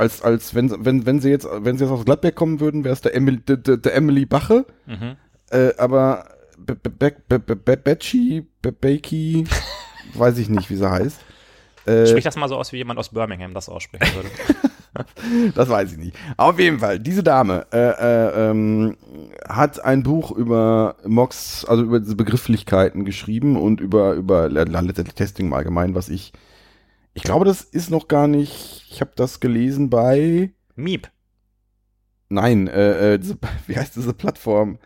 [0.00, 2.94] Als, als, wenn, wenn, wenn sie jetzt, wenn sie jetzt aus Gladbeck kommen würden, wäre
[2.94, 5.16] es der Emily, der, der, Emily Bache, mhm.
[5.50, 6.24] äh, aber
[6.56, 9.44] Be- Be- Be- Be- Be- Be- Betschi, Be- Bakey,
[10.14, 11.20] weiß ich nicht, wie sie heißt.
[11.84, 14.30] Äh, Sprich das mal so aus, wie jemand aus Birmingham das aussprechen würde.
[15.54, 16.16] Das weiß ich nicht.
[16.36, 18.96] Auf jeden Fall, diese Dame äh, äh, ähm,
[19.48, 24.50] hat ein Buch über Mox, also über diese Begrifflichkeiten geschrieben und über über
[25.14, 26.32] Testing im Allgemeinen, was ich
[27.14, 28.86] ich glaube, das ist noch gar nicht.
[28.90, 31.10] Ich habe das gelesen bei Miep.
[32.28, 33.20] nein, äh, äh,
[33.66, 34.78] wie heißt diese Plattform?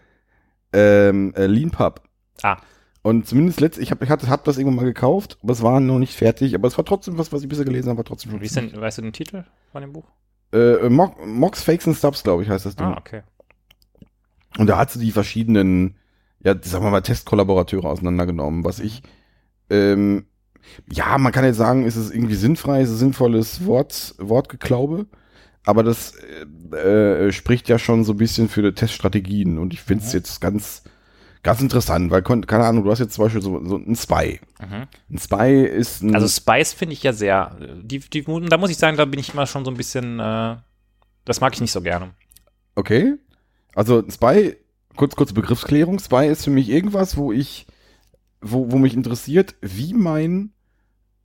[0.73, 2.03] Ähm, äh, LeanPub.
[2.43, 2.57] Ah.
[3.03, 5.79] Und zumindest letzt, ich habe ich hatte, hab das irgendwann mal gekauft, aber es war
[5.79, 6.55] noch nicht fertig.
[6.55, 8.41] Aber es war trotzdem was, was ich bisher gelesen habe, war trotzdem schon.
[8.41, 10.07] Wie ist denn, weißt du den Titel von dem Buch?
[10.53, 12.87] Äh, Mo Mox Fakes and Stubs, glaube ich, heißt das Ding.
[12.87, 13.23] Ah, okay.
[14.57, 15.97] Und da hat sie die verschiedenen,
[16.41, 19.03] ja, sagen wir mal, Testkollaborateure auseinandergenommen, was ich,
[19.69, 20.27] ähm,
[20.91, 25.07] ja, man kann jetzt sagen, ist es irgendwie sinnfrei, ist es sinnvolles Wort, Wortgeklaube,
[25.65, 26.15] aber das
[26.73, 30.13] äh, äh, spricht ja schon so ein bisschen für die Teststrategien und ich finde es
[30.13, 30.19] Mhm.
[30.19, 30.83] jetzt ganz,
[31.43, 34.41] ganz interessant, weil, keine Ahnung, du hast jetzt zum Beispiel so, so ein Spy.
[34.61, 34.87] Mhm.
[35.11, 38.77] Ein Spy ist ein, Also Spice finde ich ja sehr, die, die, da muss ich
[38.79, 40.57] sagen, da bin ich immer schon so ein bisschen, äh,
[41.25, 42.11] das mag ich nicht so gerne.
[42.75, 43.15] Okay.
[43.75, 44.57] Also Spy,
[44.97, 45.99] kurz, kurze Begriffsklärung.
[45.99, 47.67] Spy ist für mich irgendwas, wo ich,
[48.41, 50.53] wo, wo mich interessiert, wie mein,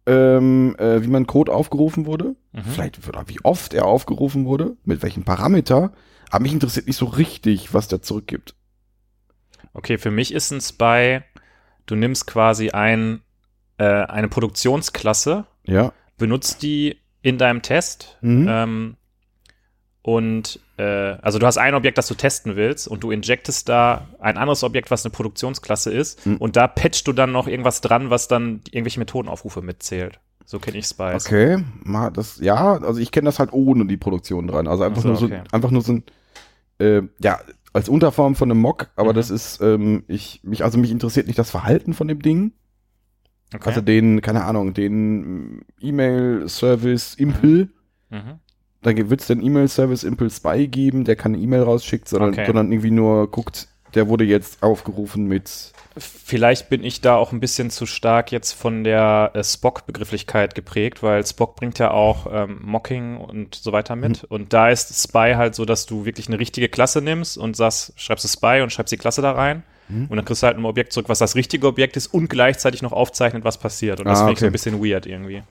[0.06, 2.36] ähm, äh, wie mein Code aufgerufen wurde.
[2.52, 2.62] Mhm.
[2.64, 5.92] Vielleicht, oder wie oft er aufgerufen wurde, mit welchem Parameter.
[6.32, 8.56] Aber mich interessiert nicht so richtig, was der zurückgibt.
[9.74, 11.22] Okay, für mich ist ein Spy,
[11.86, 13.22] du nimmst quasi ein,
[13.78, 15.94] äh, eine Produktionsklasse, Ja.
[16.18, 18.48] benutzt die in deinem Test Mhm.
[18.50, 18.96] ähm,
[20.02, 24.38] und also du hast ein Objekt, das du testen willst und du injectest da ein
[24.38, 26.38] anderes Objekt, was eine Produktionsklasse ist Mhm.
[26.38, 30.20] und da patchst du dann noch irgendwas dran, was dann irgendwelche Methodenaufrufe mitzählt.
[30.46, 31.26] So kenne ich Spice.
[31.28, 31.64] Okay.
[32.14, 34.68] Das, ja, also ich kenne das halt ohne die Produktion dran.
[34.68, 35.42] Also einfach Ach so, nur so, okay.
[35.52, 36.04] einfach nur so ein,
[36.80, 37.40] äh, ja,
[37.72, 39.16] als Unterform von einem Mock, aber Mhm.
[39.16, 42.54] das ist, ähm, ich, mich, also mich interessiert nicht das Verhalten von dem Ding.
[43.54, 43.68] Okay.
[43.70, 47.70] Also den, keine Ahnung, den E-Mail-Service Impel.
[48.10, 48.40] mhm.
[48.82, 52.46] Dann wird es den E-Mail-Service Impel Spy geben, der keine E-Mail rausschickt, sondern, Okay.
[52.46, 55.74] sondern irgendwie nur guckt, der wurde jetzt aufgerufen mit.
[55.98, 61.02] Vielleicht bin ich da auch ein bisschen zu stark jetzt von der äh, Spock-Begrifflichkeit geprägt,
[61.04, 64.24] weil Spock bringt ja auch ähm, Mocking und so weiter mit.
[64.26, 67.94] Und da ist Spy halt so, dass du wirklich eine richtige Klasse nimmst und sagst,
[67.96, 69.64] schreibst du Spy und schreibst die Klasse da rein.
[69.92, 72.84] Und dann kriegst du halt ein Objekt zurück, was das richtige Objekt ist und gleichzeitig
[72.84, 74.00] noch aufzeichnet, was passiert.
[74.00, 75.42] Und das Ah, finde ich so ein bisschen weird irgendwie.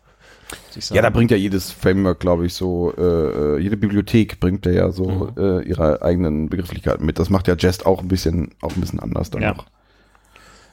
[0.91, 4.73] Ja, da bringt ja jedes Framework, glaube ich, so, äh, äh, jede Bibliothek bringt ja,
[4.73, 5.33] ja so Mhm.
[5.37, 7.19] äh, ihre eigenen Begrifflichkeiten mit.
[7.19, 9.55] Das macht ja Jest auch ein bisschen, auch ein bisschen anders dann Ja.
[9.55, 9.67] noch.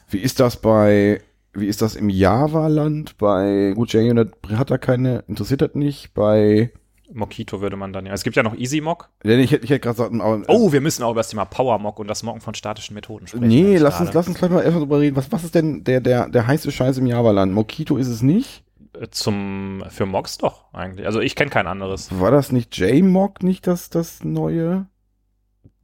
[0.09, 1.21] Wie ist das bei,
[1.53, 3.17] wie ist das im Java-Land?
[3.17, 6.13] Bei, gut, JUnit hat da keine, interessiert das nicht.
[6.13, 6.71] Bei,
[7.13, 8.13] Mockito würde man dann ja.
[8.13, 9.09] Es gibt ja noch EasyMock.
[9.23, 11.99] ja, ich hätte, hätte gerade gesagt, aber, Oh, wir müssen auch über das Thema PowerMock
[11.99, 13.47] und das Mocken von statischen Methoden sprechen.
[13.47, 15.15] Nee, lass uns, lass uns gleich mal erstmal drüber reden.
[15.15, 17.53] Was, was ist denn der, der, der heiße Scheiß im Java-Land?
[17.53, 18.63] Mokito ist es nicht?
[19.11, 21.05] Zum, für Mocks doch, eigentlich.
[21.05, 22.19] Also ich kenne kein anderes.
[22.19, 24.87] War das nicht JMock nicht das, das neue?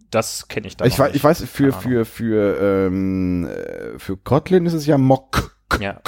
[0.09, 4.66] Das kenne ich da Ich weiß, ich weiß, für, für, für, ähm, äh, für Kotlin
[4.66, 5.57] ist es ja Mock.
[5.80, 6.01] Ja.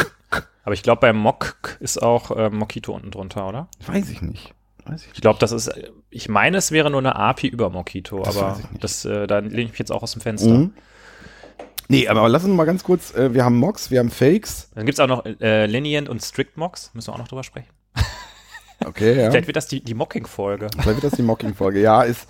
[0.64, 3.68] Aber ich glaube, bei Mock ist auch äh, Mockito unten drunter, oder?
[3.86, 4.54] Weiß ich nicht.
[4.86, 5.72] Weiß ich Ich glaube, das ist,
[6.10, 9.62] ich meine, es wäre nur eine API über Mockito, Das aber das, äh, da lehne
[9.62, 10.50] ich mich jetzt auch aus dem Fenster.
[10.50, 10.74] Mhm.
[11.88, 14.70] Nee, aber lass uns mal ganz kurz, äh, wir haben Mocks, wir haben Fakes.
[14.76, 17.44] Dann gibt es auch noch äh, Lenient und Strict Mocks, müssen wir auch noch drüber
[17.44, 17.70] sprechen.
[18.86, 19.32] Okay, ja.
[19.32, 20.70] Vielleicht wird das die, die Mocking-Folge.
[20.74, 21.80] Vielleicht wird das die Mocking-Folge.
[21.80, 22.28] Ja, ist.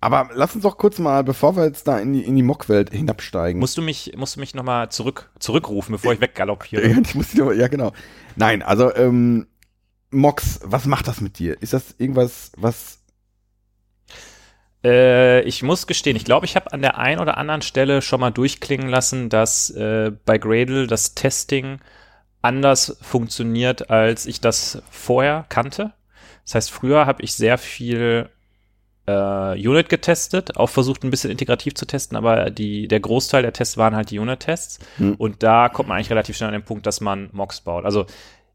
[0.00, 2.90] Aber lass uns doch kurz mal, bevor wir jetzt da in die, in die Mock-Welt
[2.90, 3.58] hinabsteigen.
[3.58, 6.88] Musst du mich, musst du mich nochmal zurück, zurückrufen, bevor ich weggaloppiere?
[6.88, 7.92] Ja, ich muss die, ja, genau.
[8.36, 9.46] Nein, also, ähm,
[10.10, 11.60] Mox, was macht das mit dir?
[11.60, 13.00] Ist das irgendwas, was.
[14.84, 18.20] Äh, ich muss gestehen, ich glaube, ich habe an der einen oder anderen Stelle schon
[18.20, 21.78] mal durchklingen lassen, dass äh, bei Gradle das Testing
[22.42, 25.94] anders funktioniert, als ich das vorher kannte.
[26.44, 28.28] Das heißt, früher habe ich sehr viel
[29.06, 33.54] äh, Unit getestet, auch versucht ein bisschen integrativ zu testen, aber die, der Großteil der
[33.54, 34.78] Tests waren halt die Unit-Tests.
[34.98, 35.14] Hm.
[35.16, 37.86] Und da kommt man eigentlich relativ schnell an den Punkt, dass man Mocks baut.
[37.86, 38.06] Also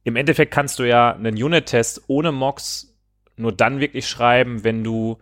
[0.04, 2.96] im Endeffekt kannst du ja einen Unit-Test ohne Mocks
[3.38, 5.18] nur dann wirklich schreiben, wenn du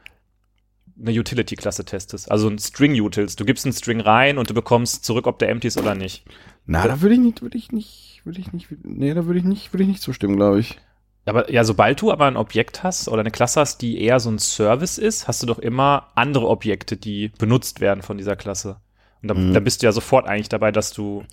[1.00, 2.32] eine Utility-Klasse testest.
[2.32, 3.36] Also ein String-Utils.
[3.36, 6.26] Du gibst einen String rein und du bekommst zurück, ob der empty ist oder nicht.
[6.66, 9.46] Na, da würde ich nicht, würde ich nicht, würde ich nicht, nee, da würde ich
[9.46, 10.78] nicht, würde ich nicht zustimmen, glaube ich.
[11.26, 14.30] Aber ja, sobald du aber ein Objekt hast oder eine Klasse hast, die eher so
[14.30, 18.78] ein Service ist, hast du doch immer andere Objekte, die benutzt werden von dieser Klasse.
[19.22, 19.54] Und da, Mhm.
[19.54, 21.24] da bist du ja sofort eigentlich dabei, dass du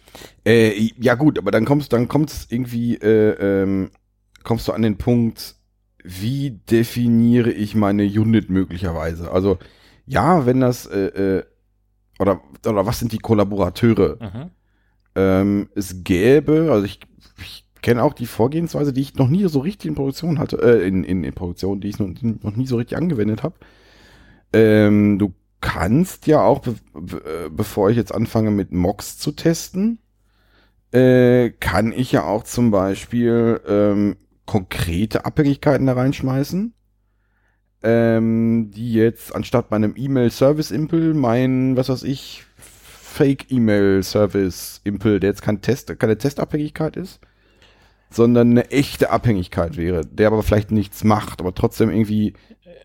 [0.45, 3.91] Äh, ja gut, aber dann kommst, dann kommt es irgendwie, äh, ähm,
[4.43, 5.55] kommst du an den Punkt,
[6.05, 9.33] wie definiere ich meine Unit möglicherweise?
[9.33, 9.59] Also
[10.07, 11.45] ja, wenn das äh, äh,
[12.19, 14.19] oder oder was sind die Kollaborateure?
[14.21, 14.51] mhm.
[15.17, 17.01] Ähm, es gäbe, also ich,
[17.41, 20.87] ich kenne auch die Vorgehensweise, die ich noch nie so richtig in Produktion hatte, äh,
[20.87, 23.55] in, in, in Produktion, die ich noch, noch nie so richtig angewendet habe.
[24.53, 29.33] Ähm, du kannst ja auch, be be äh, bevor ich jetzt anfange mit Mocks zu
[29.33, 30.01] testen,
[30.93, 34.17] äh, kann ich ja auch zum Beispiel ähm,
[34.47, 36.75] konkrete Abhängigkeiten da reinschmeißen,
[37.83, 45.97] ähm, die jetzt anstatt meinem E-Mail-Service-Impel mein, was weiß ich, Fake-E-Mail-Service-Impel, der jetzt kein Test,
[45.99, 47.21] keine Testabhängigkeit ist,
[48.11, 52.35] sondern eine echte Abhängigkeit wäre, der aber vielleicht nichts macht, aber trotzdem irgendwie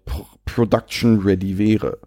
[0.05, 1.99] pro production-ready wäre.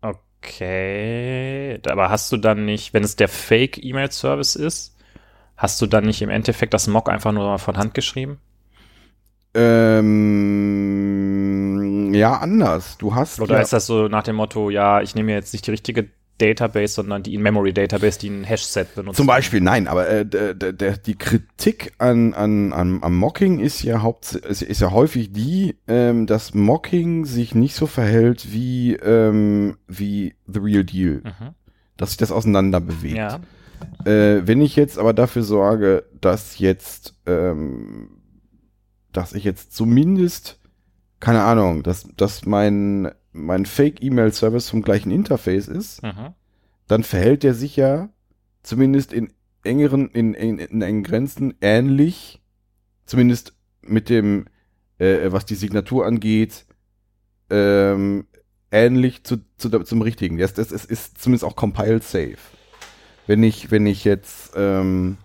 [0.00, 4.93] Okay, aber hast du dann nicht, wenn es der Fake-E-Mail-Service ist,
[5.56, 8.38] hast du dann nicht im Endeffekt das Mock einfach nur von Hand geschrieben?
[10.84, 12.98] Ähm, ja, anders.
[12.98, 15.66] Du hast Oder ja, ist das so nach dem Motto, ja, ich nehme jetzt nicht
[15.66, 19.16] die richtige Database, sondern die In-Memory-Database, die ein Hash-Set benutzt?
[19.16, 23.60] Zum Beispiel, nein, aber äh, der, der, der, die Kritik an, an, an, am Mocking
[23.60, 28.52] ist ja haupt, ist, ist ja häufig die, ähm, dass Mocking sich nicht so verhält
[28.52, 31.54] wie, ähm, wie The Real Deal, Mhm.
[31.96, 33.16] dass sich das auseinander bewegt.
[33.16, 33.38] Ja.
[34.04, 38.10] Äh, wenn ich jetzt aber dafür sorge, dass jetzt, ähm,
[39.12, 40.58] dass ich jetzt zumindest,
[41.20, 46.34] keine Ahnung, dass, dass mein, mein Fake-E-Mail-Service vom gleichen Interface ist, Mhm.
[46.86, 48.10] dann verhält er sich ja
[48.62, 52.42] zumindest in engeren, in, in, in engen Grenzen ähnlich,
[53.06, 54.46] zumindest mit dem,
[54.98, 56.66] äh, was die Signatur angeht,
[57.50, 58.26] ähm,
[58.70, 60.36] ähnlich zu, zu, der- zum richtigen.
[60.38, 62.36] Das, das ist, ist zumindest auch compiled safe.
[63.26, 65.16] Wenn ich, wenn ich jetzt, ähm,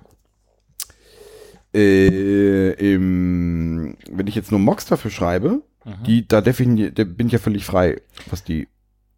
[1.74, 6.04] äh, im, wenn ich jetzt nur Mocks dafür schreibe, Mhm.
[6.04, 8.68] die, da defini da bin ich ja völlig frei, was die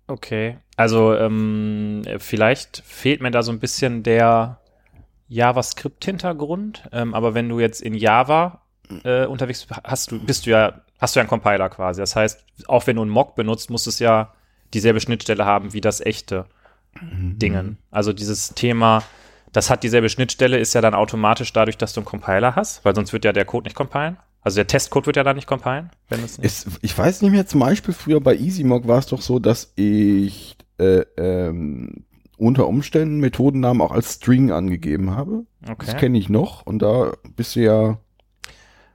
[0.07, 4.59] Okay, also ähm, vielleicht fehlt mir da so ein bisschen der
[5.29, 8.61] JavaScript-Hintergrund, ähm, aber wenn du jetzt in Java
[9.05, 12.01] äh, unterwegs bist, hast du, bist du ja, hast du ja einen Compiler quasi.
[12.01, 14.33] Das heißt, auch wenn du einen Mock benutzt, muss es ja
[14.73, 16.45] dieselbe Schnittstelle haben wie das echte
[17.01, 17.77] Dingen.
[17.89, 19.03] Also dieses Thema,
[19.51, 22.95] das hat dieselbe Schnittstelle, ist ja dann automatisch dadurch, dass du einen Compiler hast, weil
[22.95, 24.17] sonst wird ja der Code nicht compilen.
[24.43, 26.45] Also der Testcode wird ja dann nicht compilen, wenn es nicht.
[26.47, 29.71] Es, ich weiß nicht mehr, zum Beispiel früher bei EasyMock war es doch so, dass
[29.75, 32.05] ich äh, ähm,
[32.37, 35.45] unter Umständen Methodennamen auch als String angegeben habe.
[35.61, 35.97] Das Okay.
[35.99, 37.99] kenne ich noch und da bist du ja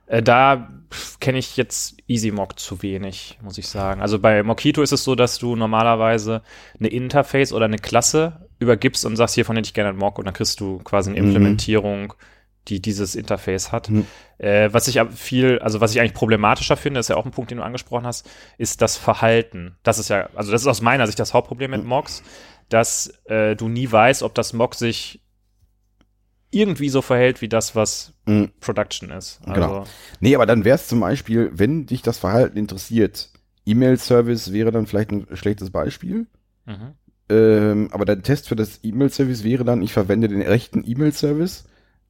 [0.07, 0.71] Äh, da
[1.21, 4.01] kenne ich jetzt EasyMock zu wenig, muss ich sagen.
[4.01, 6.43] Also bei Mockito ist es so, dass du normalerweise
[6.79, 10.27] eine Interface oder eine Klasse übergibst und sagst, hiervon hätte ich gerne einen Mock und
[10.27, 11.27] dann kriegst du quasi eine Mhm.
[11.27, 12.15] Implementierung,
[12.69, 13.91] die dieses Interface hat.
[13.91, 14.07] Mhm.
[14.39, 17.51] Äh, was ich viel, also was ich eigentlich problematischer finde, ist ja auch ein Punkt,
[17.51, 18.29] den du angesprochen hast,
[18.59, 19.77] ist das Verhalten.
[19.83, 22.23] Das ist ja, also das ist aus meiner Sicht das Hauptproblem mit Mocks,
[22.69, 25.21] dass äh, du nie weißt, ob das Mock sich
[26.51, 28.51] irgendwie so verhält wie das, was Mhm.
[28.61, 29.41] Production ist.
[29.45, 29.85] Also, Genau.
[30.21, 33.31] Nee, aber dann wäre es zum Beispiel, wenn dich das Verhalten interessiert,
[33.67, 36.27] E-Mail-Service wäre dann vielleicht ein schlechtes Beispiel.
[36.67, 36.93] Mhm.
[37.29, 41.65] Ähm, aber der Test für das E-Mail-Service wäre dann, ich verwende den rechten E-Mail-Service,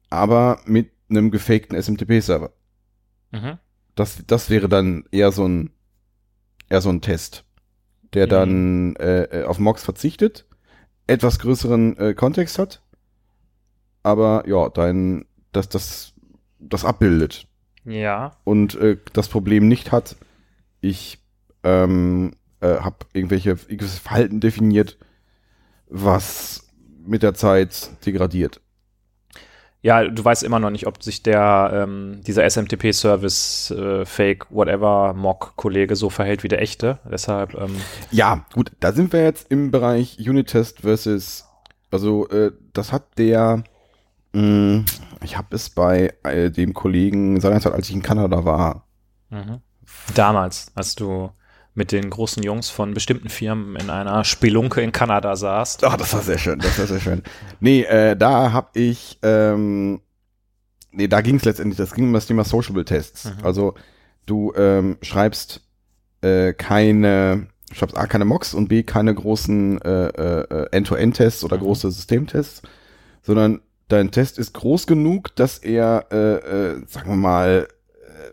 [0.09, 2.51] aber mit einem gefakten SMTP-Server.
[3.31, 3.57] Mhm.
[3.95, 5.71] Das, das wäre dann eher so ein,
[6.69, 7.45] eher so ein Test,
[8.13, 8.29] der Mhm.
[8.29, 10.45] dann äh, äh, auf Mox verzichtet,
[11.07, 12.83] etwas größeren äh, Kontext hat,
[14.07, 16.13] aber ja, dein, das, das,
[16.59, 17.47] das abbildet
[17.85, 18.31] Ja.
[18.45, 20.15] und äh, das Problem nicht hat,
[20.81, 21.19] ich
[21.63, 22.31] ähm,
[22.61, 24.97] äh, habe irgendwelche irgendwelches Verhalten definiert,
[25.89, 26.67] was
[27.05, 28.61] mit der Zeit degradiert.
[29.81, 35.13] Ja, du weißt immer noch nicht, ob sich der, ähm, dieser SMTP-Service, äh, Fake, whatever,
[35.13, 36.99] Mock-Kollege so verhält wie der echte.
[37.09, 37.75] Deshalb, ähm,
[38.11, 41.45] Ja, gut, da sind wir jetzt im Bereich Unit-Test versus,
[41.91, 43.63] also äh, das hat der,
[45.23, 48.87] ich habe es bei äh, dem Kollegen seinerzeit, als ich in Kanada war,
[49.29, 49.61] mhm.
[50.13, 51.31] damals, als du
[51.73, 55.83] mit den großen Jungs von bestimmten Firmen in einer Spelunke in Kanada saßt.
[55.83, 57.21] Ach, das war sehr schön, das war sehr schön.
[57.59, 60.01] Nee, äh, da habe ich, ähm,
[60.91, 63.25] nee, da ging es letztendlich, das ging um das Thema Sociable Tests.
[63.25, 63.45] Mhm.
[63.45, 63.75] Also
[64.25, 65.61] du ähm, schreibst
[66.21, 71.61] äh, keine, schreibst A, keine Mocks und B, keine großen äh, äh, End-to-End-Tests oder Mhm.
[71.61, 72.63] große Systemtests,
[73.21, 76.35] sondern dein Test ist groß genug, dass er, äh,
[76.75, 77.67] äh, sagen wir mal,
[78.03, 78.31] äh,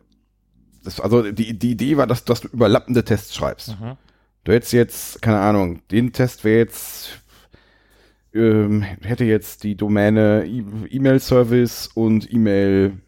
[0.85, 3.81] das, also die, die Idee war, dass, dass du überlappende Tests schreibst.
[3.81, 3.97] Mhm.
[4.45, 7.21] Du hättest jetzt, keine Ahnung, den Test wäre jetzt,
[8.35, 12.99] ähm, hätte jetzt die Domäne E- E-Mail-Service und E-Mail,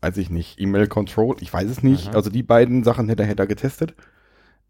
[0.00, 2.08] weiß ich nicht, E-Mail-Control, ich weiß es nicht.
[2.10, 2.16] Mhm.
[2.16, 3.94] Also die beiden Sachen hätte, hätte er getestet.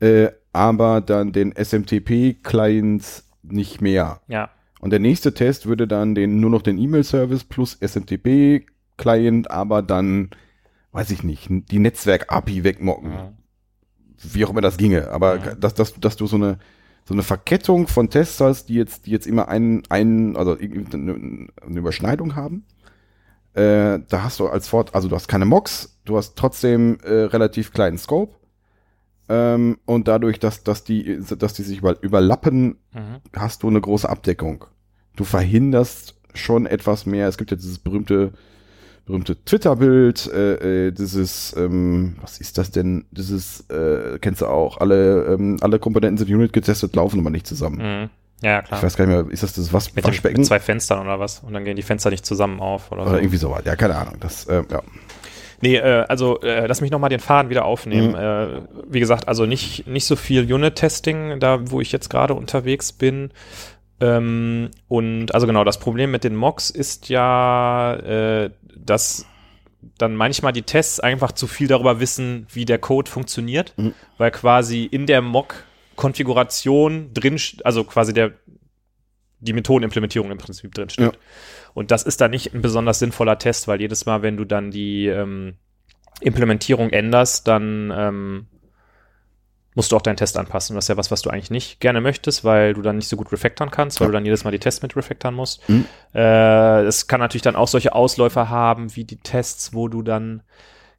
[0.01, 4.21] Äh, aber dann den SMTP-Client nicht mehr.
[4.29, 4.51] Ja.
[4.85, 10.29] Und der nächste Test würde dann den, nur noch den E-Mail-Service plus SMTP-Client, aber dann,
[10.93, 13.29] weiß ich nicht, die Netzwerk-API wegmocken Mhm.
[14.35, 15.55] wie auch immer das ginge, aber Ja.
[15.55, 16.59] dass, dass, dass du so eine
[17.07, 21.49] so eine Verkettung von Tests hast, die jetzt, die jetzt immer einen, einen, also eine,
[21.79, 22.65] Überschneidung haben.
[23.55, 27.11] Äh, da hast du als Fort, also du hast keine Mocks, du hast trotzdem äh,
[27.25, 28.35] relativ kleinen Scope.
[29.31, 33.21] Ähm, und dadurch, dass, dass die, dass die sich über, überlappen, Mhm.
[33.35, 34.67] hast du eine große Abdeckung.
[35.17, 37.29] Du verhinderst schon etwas mehr.
[37.29, 38.33] Es gibt ja dieses berühmte,
[39.07, 43.05] berühmte Twitter-Bild, äh, äh, dieses, ähm, was ist das denn?
[43.11, 47.47] Dieses, äh, kennst du auch, alle, ähm, alle Komponenten sind Unit getestet, laufen aber nicht
[47.47, 47.77] zusammen.
[47.79, 48.11] Mhm.
[48.43, 48.79] Ja, klar.
[48.79, 50.39] Ich weiß gar nicht mehr, ist das das was, mit, dem, Waschbecken?
[50.41, 51.41] mit zwei Fenstern oder was?
[51.41, 53.17] Und dann gehen die Fenster nicht zusammen auf oder, Oder so.
[53.17, 53.63] irgendwie sowas.
[53.65, 54.17] Ja, keine Ahnung.
[54.21, 54.83] Das, äh, ja.
[55.61, 58.11] Nee, äh, also äh, lass mich nochmal den Faden wieder aufnehmen.
[58.11, 58.15] Mhm.
[58.17, 62.93] Äh, wie gesagt, also nicht, nicht so viel Unit-Testing, da wo ich jetzt gerade unterwegs
[62.93, 63.31] bin.
[64.01, 69.27] Ähm, und also genau, das Problem mit den Mocks ist ja, äh, dass
[69.99, 73.95] dann manchmal die Tests einfach zu viel darüber wissen, wie der Code funktioniert, Mhm.
[74.19, 78.33] weil quasi in der Mock-Konfiguration drin, also quasi der
[79.41, 81.13] die Methodenimplementierung im Prinzip drin steht.
[81.13, 81.19] Ja.
[81.75, 84.71] Und das ist dann nicht ein besonders sinnvoller Test, weil jedes Mal, wenn du dann
[84.71, 85.57] die ähm,
[86.23, 88.47] Implementierung änderst, dann ähm,
[89.75, 90.75] musst du auch deinen Test anpassen.
[90.77, 93.17] Das ist ja was, was du eigentlich nicht gerne möchtest, weil du dann nicht so
[93.17, 94.11] gut refactoren kannst, weil Ja.
[94.11, 95.69] du dann jedes Mal die Tests mit refactoren musst.
[95.69, 95.87] Mhm.
[96.15, 100.43] Äh, es kann natürlich dann auch solche Ausläufer haben, wie die Tests, wo du dann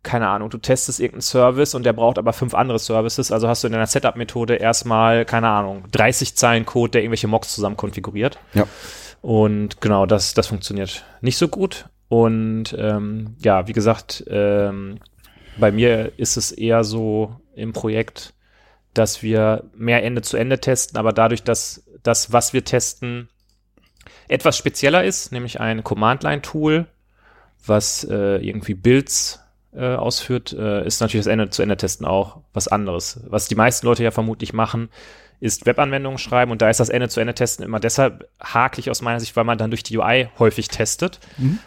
[0.03, 3.63] keine Ahnung, du testest irgendeinen Service und der braucht aber fünf andere Services, also hast
[3.63, 8.37] du in deiner Setup-Methode erstmal, keine Ahnung, 30 Zeilen Code, der irgendwelche Mocks zusammen konfiguriert.
[8.53, 8.67] Ja.
[9.23, 11.89] Und genau, das, das funktioniert nicht so gut.
[12.07, 14.99] Und ähm, ja, wie gesagt, ähm,
[15.57, 18.34] bei mir ist es eher so im Projekt,
[18.97, 23.29] dass wir mehr Ende zu Ende testen, aber dadurch, dass das, was wir testen,
[24.27, 26.87] etwas spezieller ist, nämlich ein Command-Line-Tool,
[27.65, 29.39] was äh, irgendwie Builds
[29.73, 33.19] äh, ausführt, äh, ist natürlich das Ende-zu-Ende-Testen auch was anderes.
[33.27, 34.89] Was die meisten Leute ja vermutlich machen,
[35.39, 39.43] ist Webanwendungen schreiben und da ist das Ende-zu-Ende-Testen immer deshalb haklich aus meiner Sicht, weil
[39.43, 41.19] man dann durch die UI häufig testet.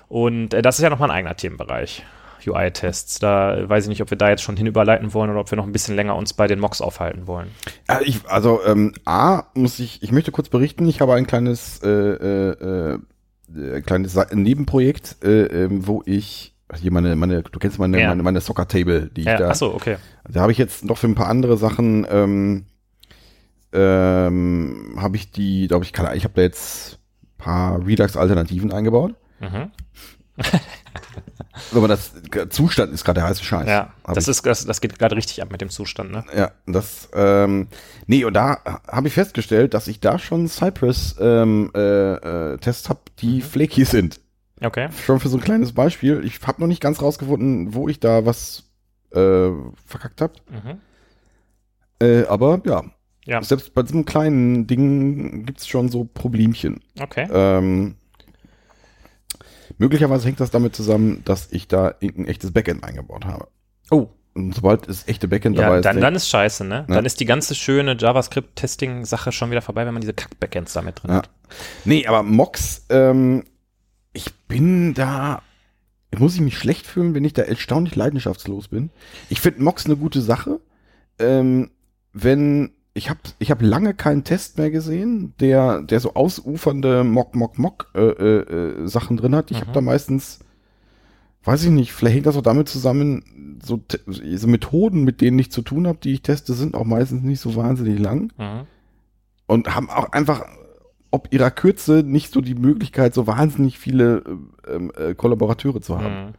[0.08, 2.04] Und äh, das ist ja nochmal ein eigener Themenbereich.
[2.46, 3.18] UI-Tests.
[3.18, 5.56] Da weiß ich nicht, ob wir da jetzt schon hin überleiten wollen oder ob wir
[5.56, 7.48] noch ein bisschen länger uns bei den Mocks aufhalten wollen.
[7.86, 11.80] Also, ich, also ähm, A, muss ich, ich möchte kurz berichten, ich habe ein kleines,
[11.82, 12.98] äh, äh,
[13.56, 18.08] äh, kleines Nebenprojekt, äh, ähm, wo ich, also hier meine, meine, du kennst meine, Ja.
[18.08, 19.96] meine, meine Soccer-Table, die ich Ja, da, achso, okay.
[20.28, 22.66] da habe ich jetzt noch für ein paar andere Sachen, ähm,
[23.72, 29.14] ähm, habe ich die, glaube ich, keine, ich habe da jetzt ein paar Redux-Alternativen eingebaut.
[29.40, 29.70] Mhm.
[31.74, 32.12] Aber das
[32.50, 33.66] Zustand ist gerade der heiße Scheiß.
[33.68, 36.24] Ja, das ich- ist, das, das geht gerade richtig ab mit dem Zustand, ne?
[36.36, 37.68] Ja, das, ähm,
[38.06, 41.80] nee, und da habe ich festgestellt, dass ich da schon Cypress ähm, äh,
[42.52, 44.20] äh, Tests habe, die flaky sind.
[44.60, 44.88] Okay.
[45.04, 46.24] Schon für so ein kleines Beispiel.
[46.24, 48.64] Ich habe noch nicht ganz rausgefunden, wo ich da was
[49.12, 49.50] äh,
[49.86, 50.32] verkackt habe.
[50.50, 50.80] Mhm.
[52.00, 52.84] Äh, aber ja,
[53.24, 53.42] Ja.
[53.42, 56.80] selbst bei diesem kleinen Ding gibt's schon so Problemchen.
[57.00, 57.28] Okay.
[57.32, 57.96] Ähm,
[59.78, 63.48] möglicherweise hängt das damit zusammen, dass ich da ein echtes Backend eingebaut habe.
[63.90, 66.84] Oh, Und sobald das echte Backend dabei ja, ist, dann, dann ist scheiße, ne?
[66.88, 66.94] Ja.
[66.96, 71.02] Dann ist die ganze schöne JavaScript-Testing-Sache schon wieder vorbei, wenn man diese Kack-Backends da mit
[71.02, 71.16] drin Ja.
[71.18, 71.30] hat.
[71.84, 73.44] Nee, aber Mox, ähm,
[74.12, 75.42] ich bin da,
[76.16, 78.90] muss ich mich schlecht fühlen, wenn ich da erstaunlich leidenschaftslos bin.
[79.28, 80.60] Ich finde Mox eine gute Sache.
[81.18, 81.70] Ähm,
[82.12, 87.34] wenn, ich habe ich hab lange keinen Test mehr gesehen, der, der so ausufernde Mock,
[87.36, 89.50] Mock, Mock äh, äh, äh, Sachen drin hat.
[89.50, 89.62] Ich Mhm.
[89.62, 90.40] habe da meistens,
[91.44, 95.52] weiß ich nicht, vielleicht hängt das auch damit zusammen, so, so Methoden, mit denen ich
[95.52, 98.66] zu tun habe, die ich teste, sind auch meistens nicht so wahnsinnig lang Mhm.
[99.46, 100.44] und haben auch einfach
[101.10, 104.22] ob ihrer Kürze nicht so die Möglichkeit, so wahnsinnig viele
[104.68, 106.26] ähm, äh, Kollaborateure zu haben.
[106.26, 106.32] Mhm.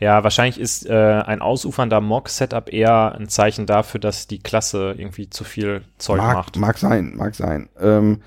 [0.00, 5.30] Ja, wahrscheinlich ist äh, ein ausufernder Mock-Setup eher ein Zeichen dafür, dass die Klasse irgendwie
[5.30, 6.56] zu viel Zeug mag, macht.
[6.58, 7.68] mag sein, mag sein.
[7.80, 8.20] Ähm,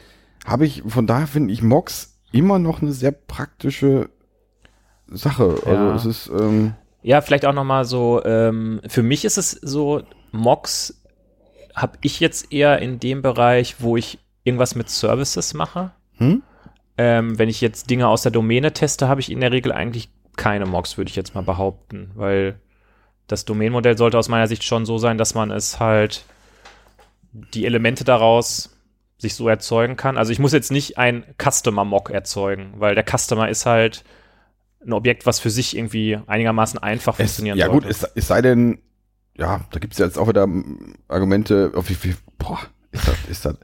[0.45, 4.09] Habe ich, von daher finde ich Mox immer noch eine sehr praktische
[5.07, 5.61] Sache.
[5.65, 5.91] Ja.
[5.91, 9.51] Also es ist, ähm, Ja, vielleicht auch noch mal so, ähm, für mich ist es
[9.51, 11.01] so, Mocks
[11.76, 15.91] habe ich jetzt eher in dem Bereich, wo ich irgendwas mit Services mache.
[16.18, 16.43] hm?
[16.99, 20.09] Ähm, wenn ich jetzt Dinge aus der Domäne teste, habe ich in der Regel eigentlich
[20.38, 22.60] keine Mocks, würde ich jetzt mal behaupten, weil
[23.28, 26.26] das Domänenmodell sollte aus meiner Sicht schon so sein, dass man es halt
[27.32, 28.78] die Elemente daraus
[29.18, 30.18] sich so erzeugen kann.
[30.18, 34.04] Also ich muss jetzt nicht ein Customer-Mock erzeugen, weil der Customer ist halt
[34.86, 38.06] ein Objekt, was für sich irgendwie einigermaßen einfach es, funktionieren ja gut, sollte.
[38.06, 38.80] es, es sei denn,
[39.36, 40.48] ja, da gibt es jetzt auch wieder
[41.08, 42.60] Argumente, auf wie viel, boah,
[42.92, 43.56] ist das, ist das,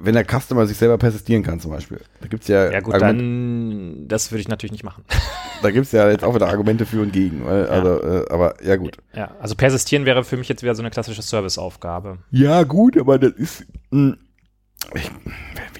[0.00, 2.00] wenn der Customer sich selber persistieren kann zum Beispiel.
[2.20, 5.04] Da gibt's ja, ja gut, Argumente- dann das würde ich natürlich nicht machen.
[5.62, 7.44] da gibt's ja jetzt auch wieder Argumente für und gegen.
[7.44, 8.96] Weil, Also, äh, aber ja gut.
[9.14, 12.18] Ja, also persistieren wäre für mich jetzt wieder so eine klassische Serviceaufgabe.
[12.30, 13.66] Ja, gut, aber das ist.
[13.90, 14.16] Mh,
[14.94, 15.10] ich,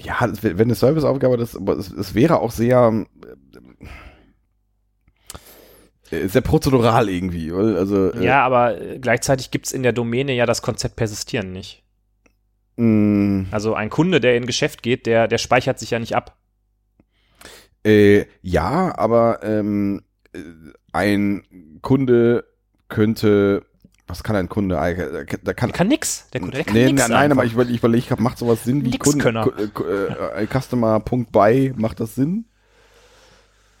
[0.03, 3.05] ja, das wenn eine Serviceaufgabe das, es, es wäre auch sehr.
[6.11, 8.11] äh, Sehr prozedural irgendwie, weil, also.
[8.13, 11.83] äh, Ja, aber äh, gleichzeitig gibt's in der Domäne ja das Konzept Persistieren nicht.
[12.77, 16.15] Mh, Also ein Kunde, der in ein Geschäft geht, der, der speichert sich ja nicht
[16.15, 16.37] ab.
[17.83, 20.01] Äh, ja, aber ähm,
[20.33, 20.39] äh,
[20.93, 21.43] ein
[21.81, 22.45] Kunde
[22.89, 23.65] könnte.
[24.07, 24.79] Was kann ein Kunde?
[24.79, 25.39] eigentlich?
[25.43, 26.29] Da kann, Der kann nix.
[26.31, 28.63] Der Kunde, der kann nee, nix nein, nein, aber ich überlege, ich überleg, macht sowas
[28.63, 32.45] Sinn wie Kunde, äh, äh, äh, Customer.by, macht das Sinn?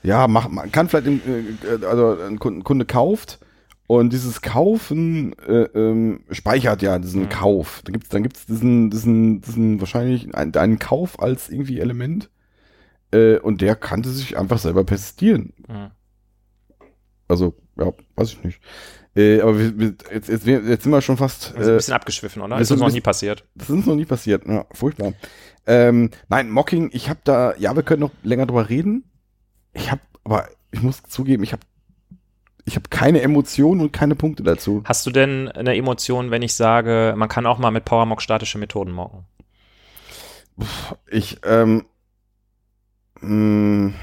[0.03, 3.39] Ja, macht, man kann vielleicht, im, äh, also ein Kunde, ein Kunde kauft
[3.87, 7.29] und dieses Kaufen äh, ähm, speichert ja diesen Mhm.
[7.29, 7.81] Kauf.
[7.85, 12.29] Da gibt's, dann gibt's diesen, diesen, diesen wahrscheinlich einen, einen Kauf als irgendwie Element
[13.11, 15.53] äh, und der kannte sich einfach selber persistieren.
[15.67, 15.91] Mhm.
[17.29, 18.59] Also, ja, weiß ich nicht.
[19.15, 21.55] Äh, aber wir, wir, jetzt, jetzt, jetzt sind wir schon fast.
[21.55, 22.55] Also ein Äh, bisschen abgeschwiffen, oder?
[22.57, 23.45] wir Ist uns noch nie passiert.
[23.55, 24.45] das ist uns noch nie passiert.
[24.45, 25.13] Ja, furchtbar.
[25.65, 29.09] Ähm, nein, Mocking, ich habe da, ja, wir können noch länger drüber reden.
[29.73, 31.61] Ich habe, aber ich muss zugeben, ich habe
[32.67, 34.83] ich habe keine Emotionen und keine Punkte dazu.
[34.83, 38.57] Hast du denn eine Emotion, wenn ich sage, man kann auch mal mit PowerMock statische
[38.57, 39.23] Methoden mocken?
[41.09, 41.85] Ich, ähm,
[43.21, 43.93] mh,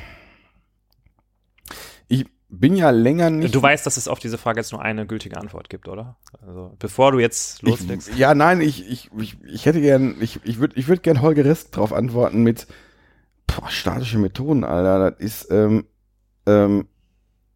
[2.09, 3.55] ich bin ja länger nicht.
[3.55, 6.17] Du weißt, dass es auf diese Frage jetzt nur eine gültige Antwort gibt, oder?
[6.41, 8.09] Also, bevor du jetzt loslegst.
[8.09, 11.21] Ich, ja, nein, ich, ich, ich, ich hätte gern, ich, ich würde ich würd gern
[11.21, 12.67] Holger Rest drauf antworten mit
[13.47, 15.11] boah, statische Methoden, Alter.
[15.11, 15.85] Das ist, ähm,
[16.47, 16.89] ähm,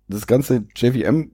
[0.09, 1.31] das ganze JVM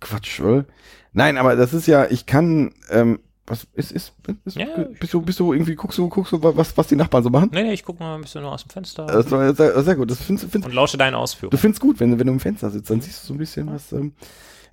[0.00, 0.66] Quatsch, oder?
[1.12, 3.18] Nein, aber das ist ja, ich kann, ähm,
[3.48, 4.12] Was ist, ist,
[4.44, 4.66] ist Ja.
[4.98, 7.50] bist du, bist du irgendwie, guckst du, guckst du, was, was die Nachbarn so machen?
[7.52, 9.94] Nee, nee, ich gucke mal ein bisschen nur aus dem Fenster Das war sehr, sehr
[9.94, 10.10] gut.
[10.10, 11.56] Das findest, findest, und lausche deine du Ausführungen.
[11.58, 13.68] findest gut, wenn, du- wenn du im Fenster sitzt, dann siehst du so ein bisschen
[13.72, 13.92] was.
[13.92, 14.12] Ähm,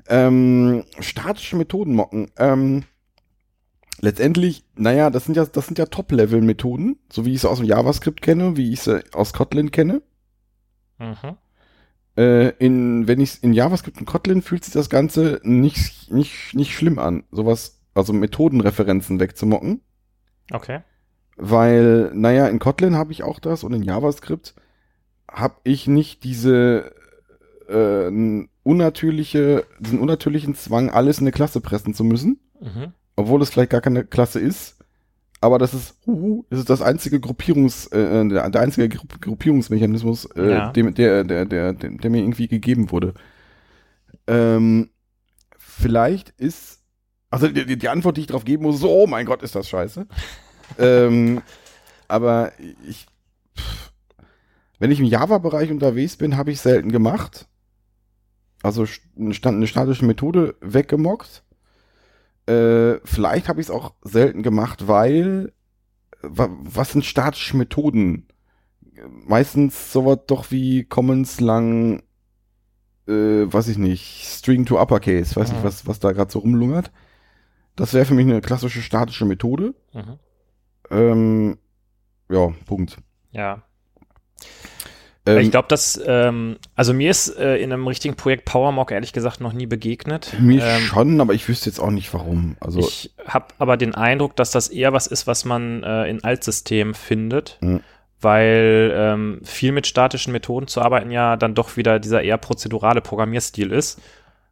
[0.07, 2.31] ähm, statische Methoden mocken.
[2.37, 2.83] Ähm,
[4.01, 7.67] letztendlich, naja, das sind ja, das sind ja Top-Level-Methoden, so wie ich sie aus dem
[7.67, 10.01] JavaScript kenne, wie ich sie aus Kotlin kenne.
[10.99, 11.37] Mhm.
[12.15, 16.73] Äh, in, wenn ich in JavaScript und Kotlin fühlt sich das Ganze nicht, nicht, nicht
[16.75, 19.81] schlimm an, sowas, also Methodenreferenzen wegzumocken.
[20.51, 20.81] Okay.
[21.35, 24.53] Weil, naja, in Kotlin habe ich auch das und in JavaScript
[25.31, 26.93] habe ich nicht diese
[27.67, 32.93] äh, unnatürliche, diesen unnatürlichen Zwang, alles in eine Klasse pressen zu müssen, Mhm.
[33.15, 34.72] obwohl es vielleicht gar keine Klasse ist.
[35.43, 40.23] Aber das ist, huhu, das ist das einzige Gruppierungs, äh, der, der einzige Gru Gruppierungsmechanismus,
[40.37, 40.71] äh, Ja.
[40.71, 43.13] dem, der, der, der, der, der mir irgendwie gegeben wurde.
[44.25, 44.89] Ähm,
[45.57, 46.79] vielleicht ist,
[47.29, 49.67] also die, die- Antwort, die ich darauf geben muss, so, oh mein Gott, ist das
[49.67, 50.07] scheiße.
[50.79, 51.41] ähm,
[52.07, 52.53] aber
[52.87, 53.05] ich,
[53.57, 53.91] pff,
[54.79, 57.47] wenn ich im Java-Bereich unterwegs bin, habe ich selten gemacht.
[58.61, 58.85] Also
[59.17, 59.33] eine
[59.67, 61.43] statische Methode weggemockt.
[62.45, 65.53] Äh, vielleicht habe ich es auch selten gemacht, weil
[66.21, 68.27] wa was sind statische Methoden?
[69.25, 72.03] Meistens sowas doch wie Commons lang,
[73.07, 73.11] äh,
[73.51, 75.55] weiß ich nicht, String to Uppercase, weiß Mhm.
[75.55, 76.91] nicht, was, was da gerade so rumlungert.
[77.75, 79.73] Das wäre für mich eine klassische statische Methode.
[79.93, 80.19] Mhm.
[80.91, 81.57] Ähm,
[82.29, 82.97] ja, Punkt.
[83.31, 83.63] Ja.
[85.25, 89.13] Ähm, ich glaube, dass, ähm, also mir ist äh, in einem richtigen Projekt PowerMock ehrlich
[89.13, 90.33] gesagt noch nie begegnet.
[90.39, 92.57] mir ähm, schon, aber ich wüsste jetzt auch nicht warum.
[92.59, 96.23] Also, Ich habe aber den Eindruck, dass das eher was ist, was man äh, in
[96.23, 97.79] Altsystemen findet, Mhm.
[98.21, 103.01] weil ähm, viel mit statischen Methoden zu arbeiten ja dann doch wieder dieser eher prozedurale
[103.01, 104.01] Programmierstil ist,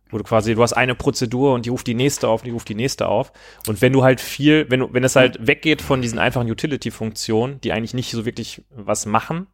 [0.10, 2.68] wo du quasi, du hast eine Prozedur und die ruft die nächste auf, die ruft
[2.68, 3.32] die nächste auf.
[3.68, 7.62] Und wenn du halt viel, wenn du, wenn es halt weggeht von diesen einfachen Utility-Funktionen,
[7.62, 9.48] die eigentlich nicht so wirklich was machen,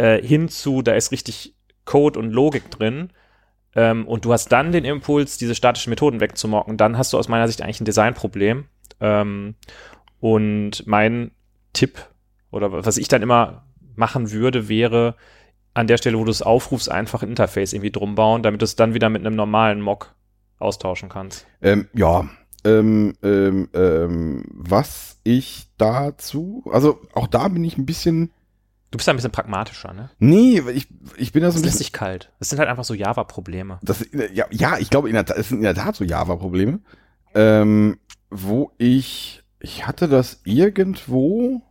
[0.00, 3.10] äh, hin zu, da ist richtig Code und Logik drin,
[3.74, 7.28] ähm, und du hast dann den Impuls, diese statischen Methoden wegzumocken, dann hast du aus
[7.28, 8.64] meiner Sicht eigentlich ein Designproblem.
[9.00, 9.54] Ähm,
[10.18, 11.30] und mein
[11.72, 12.08] Tipp
[12.50, 15.14] oder was ich dann immer machen würde, wäre
[15.72, 18.64] an der Stelle, wo du es aufrufst, einfach ein Interface irgendwie drum bauen, damit du
[18.64, 20.14] es dann wieder mit einem normalen Mock
[20.58, 21.46] austauschen kannst.
[21.62, 22.28] ähm, ja,
[22.64, 28.32] ähm, ähm, ähm, was ich dazu, also auch da bin ich ein bisschen,
[28.90, 30.10] Du bist da ein bisschen pragmatischer, ne?
[30.18, 32.32] nee, ich, ich bin da so Das ein lässt bisschen, sich kalt.
[32.40, 33.78] Das sind halt einfach so Java-Probleme.
[33.82, 36.80] das, ja, ja, ich glaube, in der, Tat- es sind in der Tat so Java-Probleme,
[37.34, 37.98] ähm,
[38.30, 41.62] wo ich, ich hatte das irgendwo,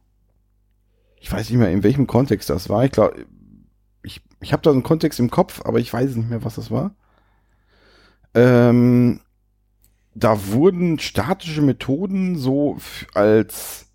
[1.20, 3.26] ich weiß nicht mehr, in welchem Kontext das war, ich glaube,
[4.02, 6.72] ich, ich habe da einen Kontext im Kopf, aber ich weiß nicht mehr, was das
[6.72, 6.96] war.
[8.34, 9.20] Ähm,
[10.16, 12.78] da wurden statische Methoden so
[13.14, 13.88] als,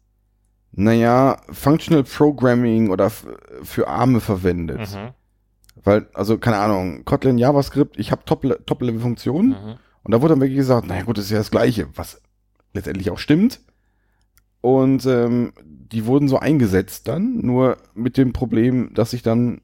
[0.77, 4.81] naja, Functional Programming oder für Arme verwendet.
[4.95, 5.11] Mhm.
[5.83, 9.75] Weil, also, keine Ahnung, Kotlin, JavaScript, ich habe Top- Top-Level-Funktionen Mhm.
[10.03, 12.21] und da wurde dann wirklich gesagt, naja gut, das ist ja das Gleiche, was
[12.73, 13.61] letztendlich auch stimmt.
[14.61, 19.61] Und ähm, die wurden so eingesetzt dann, nur mit dem Problem, dass ich dann,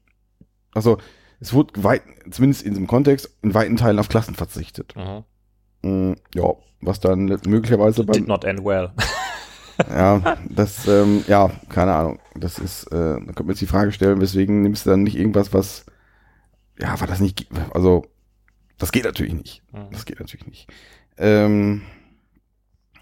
[0.73, 0.97] also
[1.39, 4.93] es wurde weit, zumindest in diesem Kontext, in weiten Teilen auf Klassen verzichtet.
[4.95, 5.23] Mhm.
[6.11, 8.91] Mm, ja, was dann möglicherweise Did beim, not end well.
[9.89, 12.19] Ja, das, ähm, ja, keine Ahnung.
[12.35, 15.15] Das ist, äh, da kommt mir jetzt die Frage stellen, weswegen nimmst du dann nicht
[15.17, 15.85] irgendwas, was,
[16.79, 18.05] ja, war das nicht, also,
[18.77, 19.63] das geht natürlich nicht.
[19.71, 19.87] Mhm.
[19.91, 20.67] Das geht natürlich nicht.
[21.17, 21.81] Ähm,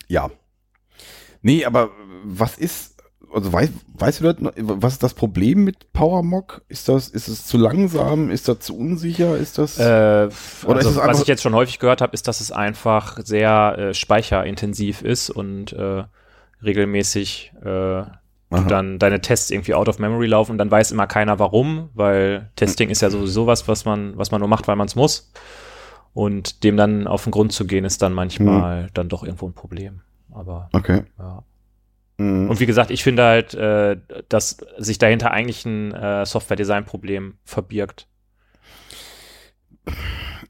[0.08, 0.30] ja.
[1.42, 1.92] Nee, aber
[2.24, 2.98] was ist,
[3.32, 6.64] also weißt, weißt du das, was ist das Problem mit PowerMock?
[6.68, 8.30] Ist das, ist es zu langsam?
[8.32, 9.38] Ist das zu unsicher?
[9.38, 10.32] Ist das, Äh, Oder ist
[10.66, 13.76] also, es einfach- was ich jetzt schon häufig gehört habe, ist, dass es einfach sehr
[13.78, 16.04] äh, speicherintensiv ist und äh,
[16.64, 18.04] regelmäßig äh,
[18.50, 22.50] dann deine Tests irgendwie out of memory laufen und dann weiß immer keiner warum, weil
[22.56, 25.32] Testing ist ja sowieso was, was man, was man nur macht, weil man es muss.
[26.14, 28.90] Und dem dann auf den Grund zu gehen, ist dann manchmal Hm.
[28.96, 30.02] dann doch irgendwo ein Problem.
[30.32, 31.04] Aber okay.
[31.20, 31.44] ja.
[32.18, 32.50] Mhm.
[32.50, 33.98] Und wie gesagt, ich finde halt, äh,
[34.28, 38.08] dass sich dahinter eigentlich ein äh, Software-Design-Problem verbirgt.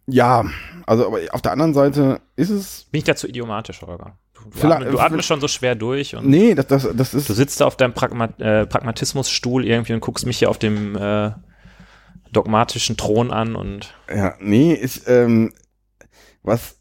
[0.07, 0.45] Ja,
[0.87, 4.17] also aber auf der anderen Seite ist es, Bin ich dazu idiomatisch, Holger?
[4.43, 7.33] Du, du, Vielleicht- atmest, schon so schwer durch und nee, das, das, das ist, du
[7.33, 11.31] sitzt da auf deinem Pragma äh, Pragmatismusstuhl irgendwie und guckst mich hier auf dem äh,
[12.31, 15.51] dogmatischen Thron an und Ja, nee, ist, ähm,
[16.43, 16.79] was,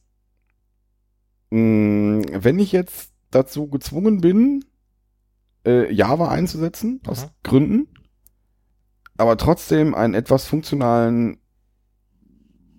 [1.51, 4.65] mh, wenn ich jetzt dazu gezwungen bin,
[5.67, 7.31] äh, Java einzusetzen, aus Mhm.
[7.43, 7.89] Gründen,
[9.17, 11.39] aber trotzdem einen etwas funktionalen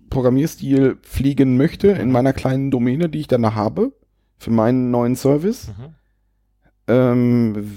[0.10, 2.14] Programmierstil pflegen möchte in Mhm.
[2.14, 3.94] meiner kleinen Domäne, die ich dann da habe,
[4.40, 5.68] für meinen neuen Service.
[5.68, 5.96] Mhm.
[6.88, 7.70] Ähm,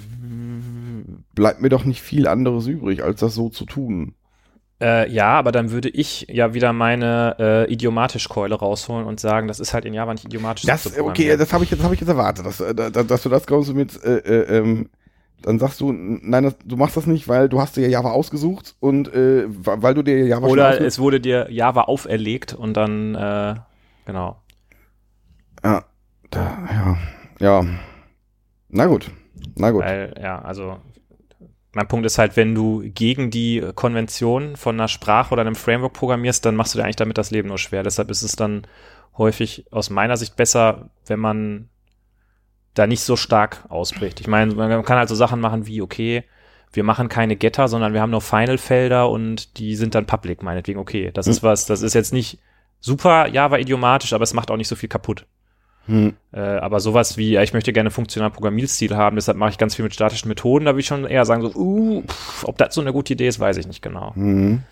[1.35, 4.15] bleibt mir doch nicht viel anderes übrig, als das so zu tun.
[4.81, 9.61] Äh, ja, aber dann würde ich ja wieder meine äh, Idiomatisch-Keule rausholen und sagen, das
[9.61, 10.65] ist halt in Java nicht idiomatisch.
[10.65, 13.05] Das, zu okay, das habe ich jetzt, habe ich jetzt erwartet, dass, äh, da- da-
[13.05, 14.89] dass du das kommst mit, äh, äh, ähm,
[15.43, 18.75] dann sagst du, nein, das, du machst das nicht, weil du hast dir Java ausgesucht
[18.81, 23.55] und äh, weil du dir Java Oder es wurde dir Java auferlegt und dann, äh,
[24.05, 24.41] genau.
[25.63, 25.85] Ja,
[26.33, 26.99] da, ja,
[27.39, 27.67] ja.
[28.69, 29.11] Na gut,
[29.55, 29.83] na gut.
[29.83, 30.79] Weil, ja, also
[31.75, 35.95] mein Punkt ist halt, wenn du gegen die Konvention von einer Sprache oder einem Framework
[35.95, 37.83] programmierst, dann machst du dir eigentlich damit das Leben nur schwer.
[37.83, 38.67] Deshalb ist es dann
[39.17, 41.69] häufig aus meiner Sicht besser, wenn man
[42.75, 44.21] da nicht so stark ausbricht.
[44.21, 46.25] Ich meine, man kann halt so Sachen machen wie, okay,
[46.73, 50.79] wir machen keine Getter, sondern wir haben nur Final-Felder und die sind dann public, meinetwegen,
[50.79, 51.11] okay.
[51.13, 52.39] Das ist was, das ist jetzt nicht
[52.81, 55.27] super Java-idiomatisch, aber es macht auch nicht so viel kaputt.
[55.87, 56.15] Hm.
[56.33, 59.75] Äh, aber sowas wie, ja, ich möchte gerne funktionalen Programmierstil haben, deshalb mache ich ganz
[59.75, 62.75] viel mit statischen Methoden, da würde ich schon eher sagen, so, uh, pff, ob das
[62.75, 64.15] so eine gute Idee ist, weiß ich nicht genau.
[64.15, 64.63] Hm.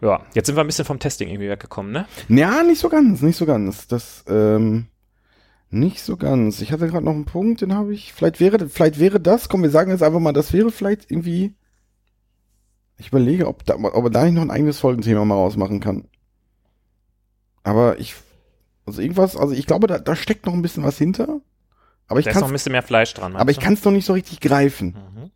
[0.00, 2.06] Ja, jetzt sind wir ein bisschen vom Testing irgendwie weggekommen, ne?
[2.28, 3.86] Ja, nicht so ganz, nicht so ganz.
[3.86, 4.88] Das, ähm,
[5.70, 6.60] nicht so ganz.
[6.60, 8.12] Ich hatte gerade noch einen Punkt, den habe ich.
[8.12, 11.54] Vielleicht wäre, vielleicht wäre das, komm, wir sagen jetzt einfach mal, das wäre vielleicht irgendwie.
[12.96, 16.04] Ich überlege, ob, da, ob da nicht noch ein eigenes Folgenthema mal rausmachen kann.
[17.64, 18.14] Aber ich,
[18.86, 21.40] also irgendwas, also ich glaube, da, da steckt noch ein bisschen was hinter.
[22.06, 23.34] Aber ich Da ist noch kann ein bisschen mehr Fleisch dran.
[23.36, 24.94] aber ich kann es noch nicht so richtig greifen.
[25.14, 25.30] Mhm.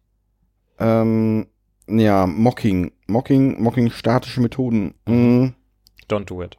[0.79, 1.47] Ähm,
[1.89, 4.95] ja, Mocking, Mocking, Mocking statische Methoden.
[5.07, 5.55] Mm,
[6.09, 6.59] Don't do it.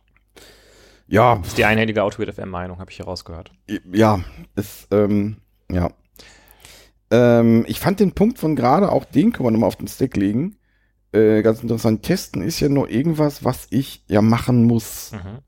[1.08, 3.52] ja, Das ist die einhellige AutoWFM-Meinung, habe ich hier rausgehört.
[3.92, 4.20] ja,
[4.56, 5.38] ist, ähm,
[5.72, 5.92] ja.
[7.12, 10.18] Ähm, ich fand den Punkt von gerade, auch den können wir nochmal auf den Stack
[10.18, 10.56] legen.
[11.12, 12.04] Äh, ganz interessant.
[12.04, 15.12] Testen ist ja nur irgendwas, was ich ja machen muss.
[15.12, 15.40] Mhm.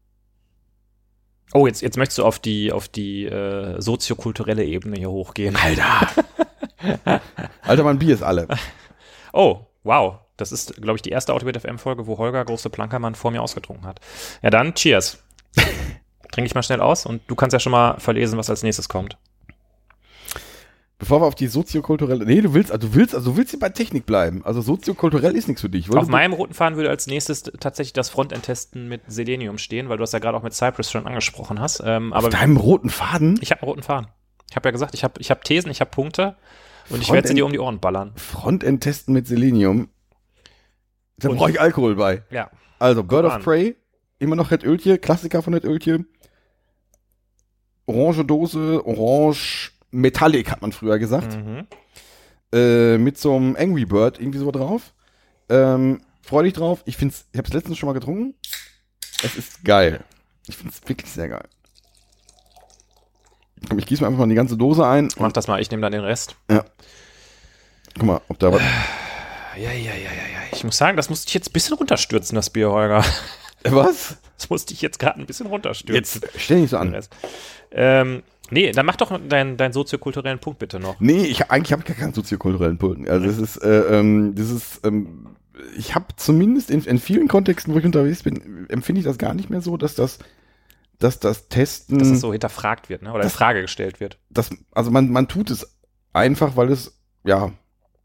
[1.54, 5.56] Oh, jetzt, jetzt möchtest du auf die, auf die äh, soziokulturelle Ebene hier hochgehen.
[5.56, 6.08] Alter!
[7.62, 8.48] Alter, mein Bier ist alle.
[9.34, 10.20] Oh, wow.
[10.38, 14.00] Das ist, glaube ich, die erste AutoWFM-Folge, wo Holger große Plankermann vor mir ausgetrunken hat.
[14.42, 15.22] Ja, dann cheers.
[16.32, 18.90] Trinke ich mal schnell aus und du kannst ja schon mal verlesen, was als nächstes
[18.90, 19.18] kommt.
[21.02, 22.26] Bevor wir auf die soziokulturelle.
[22.26, 24.46] Nee, du willst, also du willst, also du willst hier bei Technik bleiben.
[24.46, 25.90] Also soziokulturell ist nichts für dich.
[25.90, 30.04] Auf meinem roten Faden würde als nächstes tatsächlich das Frontend-Testen mit Selenium stehen, weil du
[30.04, 31.82] das ja gerade auch mit Cypress schon angesprochen hast.
[31.84, 33.40] Ähm, auf deinem roten Faden?
[33.42, 34.10] ich habe einen roten Faden.
[34.52, 36.36] Ich habe ja gesagt, ich habe ich hab Thesen, ich habe Punkte
[36.90, 38.12] und ich werde sie dir um die Ohren ballern.
[38.16, 39.90] Frontend testen mit Selenium.
[41.18, 42.22] Da brauche ich Alkohol bei.
[42.30, 42.52] Ja.
[42.78, 43.42] Also, Bird of an.
[43.42, 43.76] Prey,
[44.20, 46.06] immer noch Red Öltje, Klassiker von Red Öltje.
[47.88, 51.36] Orange Dose, Orange Metallic hat man früher gesagt.
[51.36, 51.68] Mhm.
[52.54, 54.94] Äh, mit so einem Angry Bird irgendwie so drauf.
[55.50, 56.82] Ähm, freu dich drauf.
[56.86, 58.36] Ich find's, ich hab's letztens schon mal getrunken.
[59.24, 60.04] Es ist geil.
[60.48, 61.48] Ich find's wirklich sehr geil.
[63.70, 65.10] Komm, ich gieße mir einfach mal die ganze Dose ein.
[65.18, 66.36] Mach das mal, ich nehme dann den Rest.
[66.48, 68.62] Guck mal, ob da was.
[69.56, 70.40] Ja, ja, ja, ja, ja.
[70.52, 73.04] Ich muss sagen, das musste ich jetzt ein bisschen runterstürzen, das Bier, Holger.
[73.64, 74.18] Was?
[74.38, 76.22] Das musste ich jetzt gerade ein bisschen runterstürzen.
[76.36, 76.98] Stell nicht so an.
[77.72, 81.00] Ähm, nee, dann mach doch deinen deinen soziokulturellen Punkt bitte noch.
[81.00, 83.10] Nee, ich eigentlich habe ich gar keinen soziokulturellen Punkt.
[83.10, 85.36] Also das ist, äh, ähm, das ist, ähm,
[85.76, 89.34] ich habe zumindest in, in vielen Kontexten, wo ich unterwegs bin, empfinde ich das gar
[89.34, 90.20] nicht mehr so, dass das,
[91.00, 93.12] dass das Testen, Dass es so hinterfragt wird, ne?
[93.14, 94.20] Oder in Frage gestellt wird.
[94.30, 95.78] das, also man, man tut es
[96.14, 97.52] einfach, weil es, ja,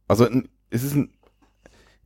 [0.09, 0.29] also
[0.71, 1.11] es ist ein,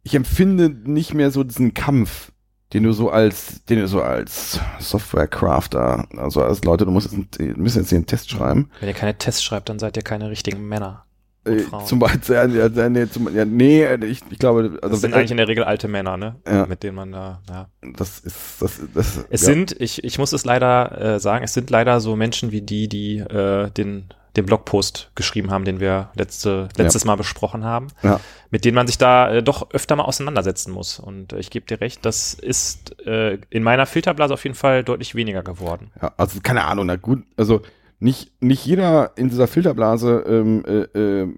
[0.03, 2.33] ich empfinde nicht mehr so diesen Kampf,
[2.73, 7.39] den du so als, den du so als Software-Crafter, also als Leute, du musst jetzt,
[7.57, 8.71] müssen jetzt hier einen Test schreiben.
[8.81, 11.05] Wenn ihr keine Tests schreibt, dann seid ihr keine richtigen Männer.
[11.45, 15.31] Äh, zum Beispiel, ja, nee, zum, ja, nee, ich, ich glaube, also Das sind eigentlich
[15.31, 16.37] in der Regel alte Männer, ne?
[16.47, 16.67] Ja.
[16.67, 17.69] Mit denen man da, ja.
[17.97, 19.47] das ist, das, das, Es ja.
[19.47, 22.89] sind, ich, ich muss es leider äh, sagen, es sind leider so Menschen wie die,
[22.89, 28.21] die äh, den, den Blogpost geschrieben haben, den wir letzte, letztes Mal besprochen haben, Ja.
[28.51, 30.99] mit denen man sich da äh, doch öfter mal auseinandersetzen muss.
[31.01, 34.85] Und äh, ich gebe dir recht, das ist äh, in meiner Filterblase auf jeden Fall
[34.85, 35.91] deutlich weniger geworden.
[36.01, 37.63] ja, also keine Ahnung, na gut, also
[37.99, 41.29] nicht, nicht jeder in dieser Filterblase ähm, äh, äh,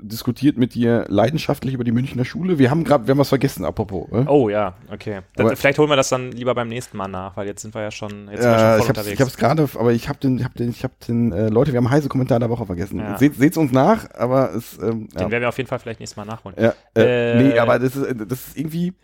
[0.00, 2.58] diskutiert mit dir leidenschaftlich über die Münchner Schule.
[2.58, 4.10] Wir haben gerade, wir haben was vergessen, apropos.
[4.10, 4.26] Ne?
[4.28, 5.20] Oh ja, okay.
[5.36, 7.82] Dann, vielleicht holen wir das dann lieber beim nächsten Mal nach, weil jetzt sind wir
[7.82, 9.14] ja schon, jetzt sind wir Äh, schon voll ich hab's, unterwegs.
[9.14, 11.72] ich hab's gerade, aber ich hab den, ich hab den, ich hab den, äh, Leute,
[11.72, 12.98] wir haben heiße Kommentar der Woche vergessen.
[13.00, 13.18] Ja.
[13.18, 15.30] Seht, seht's uns nach, aber es, ähm, Den ja.
[15.30, 16.56] werden wir auf jeden Fall vielleicht nächstes Mal nachholen.
[16.60, 18.94] Ja, äh, Äh, nee, aber das ist, das ist irgendwie,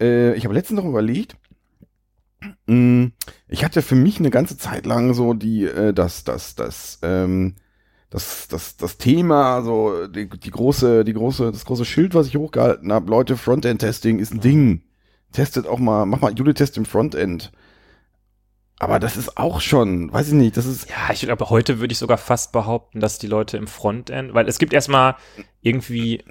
[0.00, 1.36] äh, ich habe letztens noch überlegt,
[2.66, 3.10] mh,
[3.48, 7.56] ich hatte für mich eine ganze Zeit lang so die, äh, das, das, das, ähm,
[8.12, 12.36] das, das, das Thema, so die, die große, die große, das große Schild, was ich
[12.36, 14.82] hochgehalten habe, Leute, Frontend-Testing ist ein Ding.
[15.32, 17.52] Testet auch mal, mach mal Unit-Test im Frontend.
[18.78, 21.92] Aber das ist auch schon, weiß ich nicht, das ist, Ja, ich glaube, heute würde
[21.92, 25.16] ich sogar fast behaupten, dass die Leute im Frontend, weil es gibt erstmal
[25.62, 26.22] irgendwie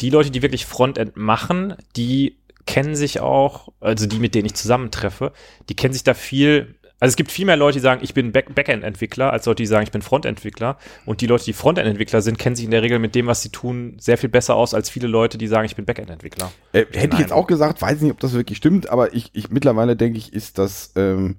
[0.00, 4.54] die Leute, die wirklich Frontend machen, die kennen sich auch, also die, mit denen ich
[4.54, 5.32] zusammentreffe,
[5.68, 8.32] die kennen sich da viel, also es gibt viel mehr Leute, die sagen, ich bin
[8.32, 10.78] Back Backend-Entwickler, als Leute, die sagen, ich bin Frontend-Entwickler.
[11.04, 13.50] Und die Leute, die Frontend-Entwickler sind, kennen sich in der Regel mit dem, was sie
[13.50, 16.50] tun, sehr viel besser aus als viele Leute, die sagen, ich bin Backend-Entwickler.
[16.72, 19.50] äh, hätte ich jetzt auch gesagt, weiß nicht, ob das wirklich stimmt, aber ich, ich
[19.50, 21.36] mittlerweile denke ich, ist das, ähm,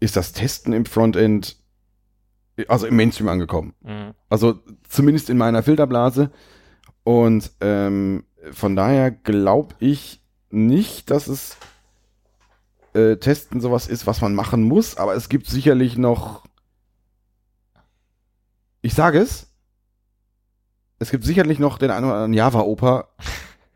[0.00, 1.56] ist das Testen im Frontend,
[2.66, 3.74] also im Mainstream angekommen.
[3.82, 4.14] Mhm.
[4.28, 4.58] Also
[4.88, 6.32] zumindest in meiner Filterblase.
[7.04, 10.20] Und ähm, von daher glaube ich
[10.50, 11.58] nicht, dass es
[12.94, 16.44] äh, Testen sowas ist, was man machen muss, aber es gibt sicherlich noch.
[18.82, 19.50] Ich sage es.
[20.98, 23.08] Es gibt sicherlich noch den einen oder anderen Java-Oper,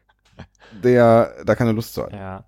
[0.85, 2.13] der da keine Lust zu hat.
[2.13, 2.45] Ja.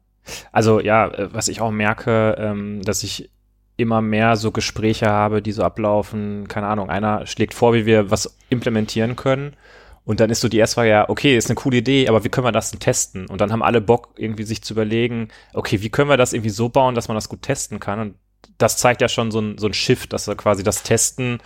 [0.52, 3.30] Also ja, äh, was ich auch merke, ähm, dass ich
[3.76, 8.10] immer mehr so Gespräche habe, die so ablaufen, keine Ahnung, einer schlägt vor, wie wir
[8.10, 9.56] was implementieren können.
[10.04, 12.28] Und dann ist so die erste Frage, ja, okay, ist eine coole Idee, aber wie
[12.30, 13.26] können wir das denn testen?
[13.26, 16.50] Und dann haben alle Bock, irgendwie sich zu überlegen, okay, wie können wir das irgendwie
[16.50, 18.00] so bauen, dass man das gut testen kann?
[18.00, 18.14] Und
[18.58, 21.38] das zeigt ja schon so ein, so ein Shift, dass quasi das Testen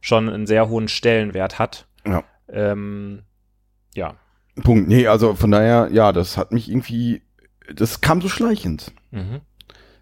[0.00, 1.86] schon einen sehr hohen Stellenwert hat.
[2.06, 2.24] Ja.
[2.50, 3.22] Ähm,
[3.94, 4.14] ja.
[4.62, 4.88] Punkt.
[4.88, 7.22] Nee, also von daher, ja, das hat mich irgendwie.
[7.72, 8.92] Das kam so schleichend.
[9.10, 9.40] Mhm.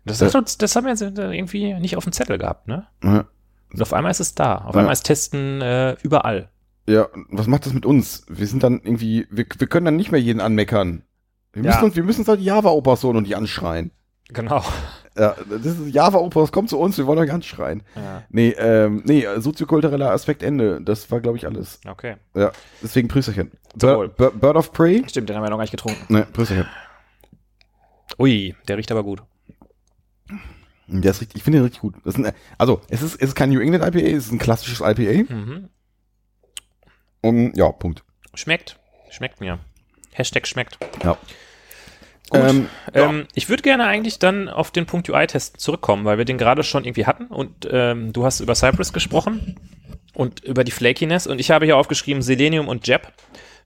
[0.05, 0.39] Das, Äh.
[0.39, 2.87] uns, das haben wir jetzt irgendwie nicht auf dem Zettel gehabt, ne?
[3.03, 3.27] Ja.
[3.73, 4.59] Und auf einmal ist es da.
[4.59, 4.81] Auf Ja.
[4.81, 6.49] einmal ist Testen äh, überall.
[6.89, 8.25] Ja, was macht das mit uns?
[8.29, 11.03] Wir sind dann irgendwie, wir, wir können dann nicht mehr jeden anmeckern.
[11.53, 11.71] Wir Ja.
[11.73, 13.91] müssen uns, wir müssen uns halt Java-Opas holen und die anschreien.
[14.29, 14.63] Genau.
[15.19, 17.83] Ja, das ist Java-Opas, kommt zu uns, wir wollen euch anschreien.
[17.95, 20.81] Ja, Nee, ähm, nee, soziokultureller Aspekt Ende.
[20.83, 21.81] Das war, glaube ich, alles.
[21.89, 22.17] okay.
[22.35, 23.51] Ja, deswegen Prüsterchen.
[23.77, 25.03] Bir Bir Bird of Prey?
[25.09, 26.13] Stimmt, den haben wir noch gar nicht getrunken.
[26.13, 26.67] Ne, Prüsterchen.
[28.19, 29.23] Ui, der riecht aber gut.
[30.89, 31.95] Der ist richtig, ich finde den richtig gut.
[32.05, 35.33] Ein, also, es ist, es ist kein New England IPA, es ist ein klassisches IPA.
[35.35, 35.69] Mhm.
[37.27, 38.05] Um, ja, Punkt.
[38.35, 38.79] Schmeckt.
[39.11, 39.59] Schmeckt mir.
[40.13, 40.79] Hashtag schmeckt.
[41.03, 41.19] Ja.
[42.31, 42.41] Gut.
[42.41, 43.09] Ähm, ja.
[43.09, 46.63] Ähm, ich würde gerne eigentlich dann auf den Punkt UI-Testen zurückkommen, weil wir den gerade
[46.63, 49.57] schon irgendwie hatten und ähm, du hast über Cypress gesprochen
[50.15, 53.13] und über die Flakiness und ich habe hier aufgeschrieben Selenium und Jab.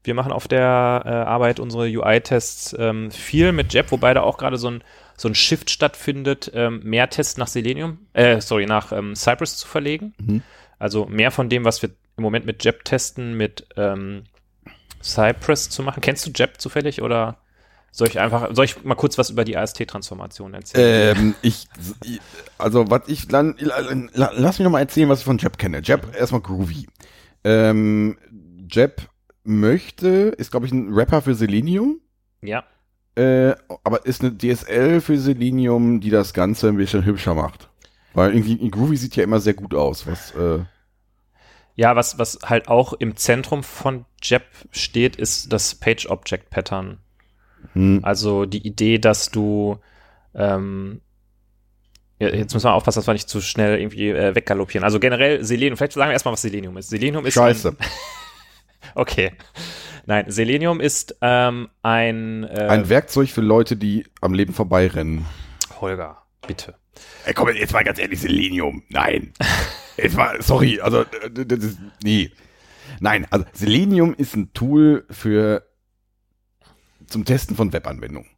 [0.04, 4.38] Wir machen auf der äh, Arbeit unsere UI-Tests ähm, viel mit Jab, wobei da auch
[4.38, 4.82] gerade so ein,
[5.16, 9.68] so ein Shift stattfindet, ähm, mehr Tests nach Selenium, äh, sorry, nach ähm, Cypress zu
[9.68, 10.14] verlegen.
[10.18, 10.42] Mhm.
[10.78, 11.90] Also mehr von dem, was wir
[12.20, 14.24] im Moment mit Jab testen, mit ähm,
[15.02, 16.00] Cypress zu machen.
[16.00, 17.38] Kennst du Jab zufällig oder
[17.92, 21.16] soll ich einfach, soll ich mal kurz was über die AST-Transformation erzählen?
[21.16, 21.66] Ähm, ich,
[22.58, 25.80] also was ich dann, la- lass mich noch mal erzählen, was ich von Jeb kenne.
[25.82, 26.86] Jeb, erstmal Groovy.
[27.42, 28.16] Ähm,
[28.70, 29.08] Jeb
[29.42, 31.98] möchte, ist glaube ich ein Rapper für Selenium,
[32.42, 32.62] ja.
[33.16, 37.68] äh, aber ist eine DSL für Selenium, die das Ganze ein bisschen hübscher macht.
[38.12, 40.58] Weil irgendwie Groovy sieht ja immer sehr gut aus, was, äh,
[41.80, 46.98] Ja, was, was halt auch im Zentrum von Jab steht, ist das Page-Object-Pattern.
[47.72, 49.78] hm, Also die Idee, dass du
[50.34, 51.00] ähm,
[52.18, 54.84] jetzt müssen wir aufpassen, dass wir nicht zu schnell irgendwie äh, weggaloppieren.
[54.84, 56.90] Also generell Selenium, vielleicht sagen wir erstmal, was Selenium ist.
[56.90, 57.70] Selenium ist scheiße.
[57.70, 57.76] Ein,
[58.94, 59.32] okay.
[60.04, 65.24] Nein, Selenium ist ähm, ein, äh, Ein Werkzeug für Leute, die am Leben vorbeirennen.
[65.80, 66.74] Holger, bitte.
[67.24, 68.82] Ey, komm, jetzt mal ganz ehrlich, Selenium.
[68.90, 69.32] Nein.
[70.40, 72.30] sorry, also, äh, das ist, nee.
[73.00, 75.62] Nein, also Selenium ist ein Tool für
[77.06, 78.28] zum Testen von Webanwendungen.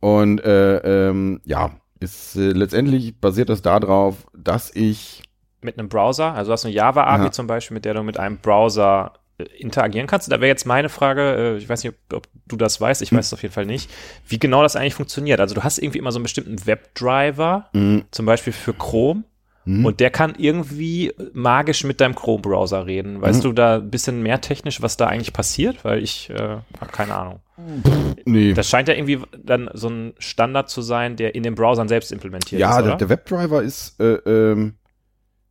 [0.00, 5.22] Und äh, ähm, ja, ist äh, letztendlich basiert das darauf, dass ich
[5.60, 7.32] Mit einem Browser, also du hast eine Java-API Ja.
[7.32, 10.30] zum Beispiel, mit der du mit einem Browser äh, interagieren kannst.
[10.32, 13.12] Da wäre jetzt meine Frage, äh, ich weiß nicht, ob, ob du das weißt, ich
[13.12, 13.18] Hm.
[13.18, 13.88] weiß es auf jeden Fall nicht,
[14.26, 15.38] wie genau das eigentlich funktioniert.
[15.38, 19.22] Also du hast irgendwie immer so einen bestimmten Webdriver, mh, zum Beispiel für Chrome,
[19.64, 23.20] mh, und der kann irgendwie magisch mit deinem Chrome-Browser reden.
[23.20, 23.48] Weißt Mhm.
[23.48, 25.84] du da ein bisschen mehr technisch, was da eigentlich passiert?
[25.84, 26.38] Weil ich äh,
[26.80, 27.40] habe keine Ahnung.
[28.24, 28.54] nee.
[28.54, 32.10] Das scheint ja irgendwie dann so ein Standard zu sein, der in den Browsern selbst
[32.12, 32.96] implementiert ja, ist, der, oder?
[32.96, 34.74] der Webdriver ist, äh, ähm,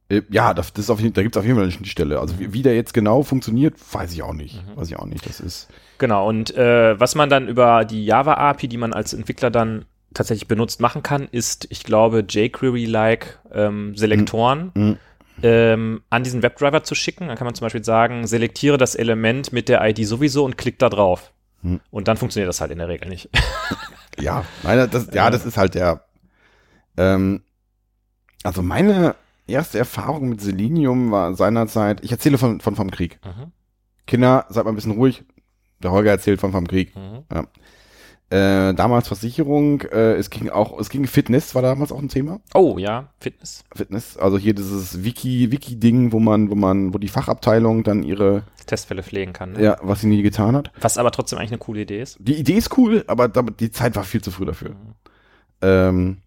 [0.10, 2.20] äh, ja, das, das ist auf jeden, da gibt es auf jeden Fall eine Schnittstelle.
[2.20, 4.56] Also wie, wie der jetzt genau funktioniert, weiß ich auch nicht.
[4.56, 4.76] Mhm.
[4.78, 5.26] Weiß ich auch nicht.
[5.26, 5.70] Das ist.
[6.00, 10.48] Genau, und äh, was man dann über die Java-API, die man als Entwickler dann tatsächlich
[10.48, 14.98] benutzt, machen kann, ist, ich glaube, jQuery-like ähm, Selektoren Mhm.
[15.44, 17.28] ähm, an diesen Webdriver zu schicken.
[17.28, 20.78] Dann kann man zum Beispiel sagen, selektiere das Element mit der ID sowieso und klick
[20.80, 21.32] da drauf.
[21.62, 21.80] Mhm.
[21.92, 23.30] Und dann funktioniert das halt in der Regel nicht.
[24.20, 26.04] Ja, meine, das, ja, das ist halt der.
[26.98, 27.42] Ähm,
[28.44, 29.16] also meine
[29.48, 33.20] erste Erfahrung mit Selenium war seinerzeit, ich erzähle von, von vom Krieg.
[33.24, 33.52] Mhm,
[34.08, 35.24] Kinder, seid mal ein bisschen ruhig.
[35.82, 36.94] Der Holger erzählt von vom Krieg.
[36.96, 37.24] mhm.
[38.32, 42.40] Äh, damals Versicherung, äh, es ging auch, es ging Fitness, war damals auch ein Thema.
[42.54, 43.66] Oh ja, Fitness.
[43.76, 48.44] Fitness, also hier dieses Wiki, Wiki-Ding, wo man, wo man, wo die Fachabteilung dann ihre,
[48.68, 49.52] Testfälle pflegen kann.
[49.54, 49.64] Ne?
[49.64, 50.72] ja, was sie nie getan hat.
[50.80, 52.20] Was aber trotzdem eigentlich eine coole Idee ist.
[52.22, 54.78] Die Idee ist cool, aber die Zeit war viel zu früh dafür.
[55.62, 56.22] Ähm,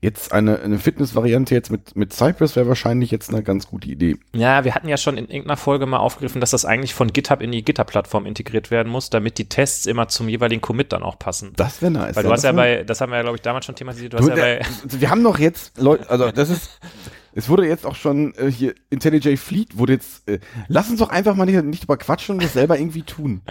[0.00, 4.16] jetzt eine, eine Fitness-Variante jetzt mit, mit Cypress wäre wahrscheinlich jetzt eine ganz gute Idee.
[4.34, 7.42] Ja, wir hatten ja schon in irgendeiner Folge mal aufgegriffen, dass das eigentlich von GitHub
[7.42, 11.18] in die GitHub-Plattform integriert werden muss, damit die Tests immer zum jeweiligen Commit dann auch
[11.18, 11.52] passen.
[11.56, 12.14] Das wäre nice.
[12.14, 14.12] Weil du hast das ja bei, das haben wir ja, glaube ich, damals schon thematisiert,
[14.12, 16.78] du Du, hast ja bei, wir haben doch jetzt Leute, also das ist,
[17.38, 21.10] es wurde jetzt auch schon äh, hier IntelliJ Fleet wurde jetzt, äh, lass uns doch
[21.10, 23.42] einfach mal nicht, nicht drüber quatschen und das selber irgendwie tun.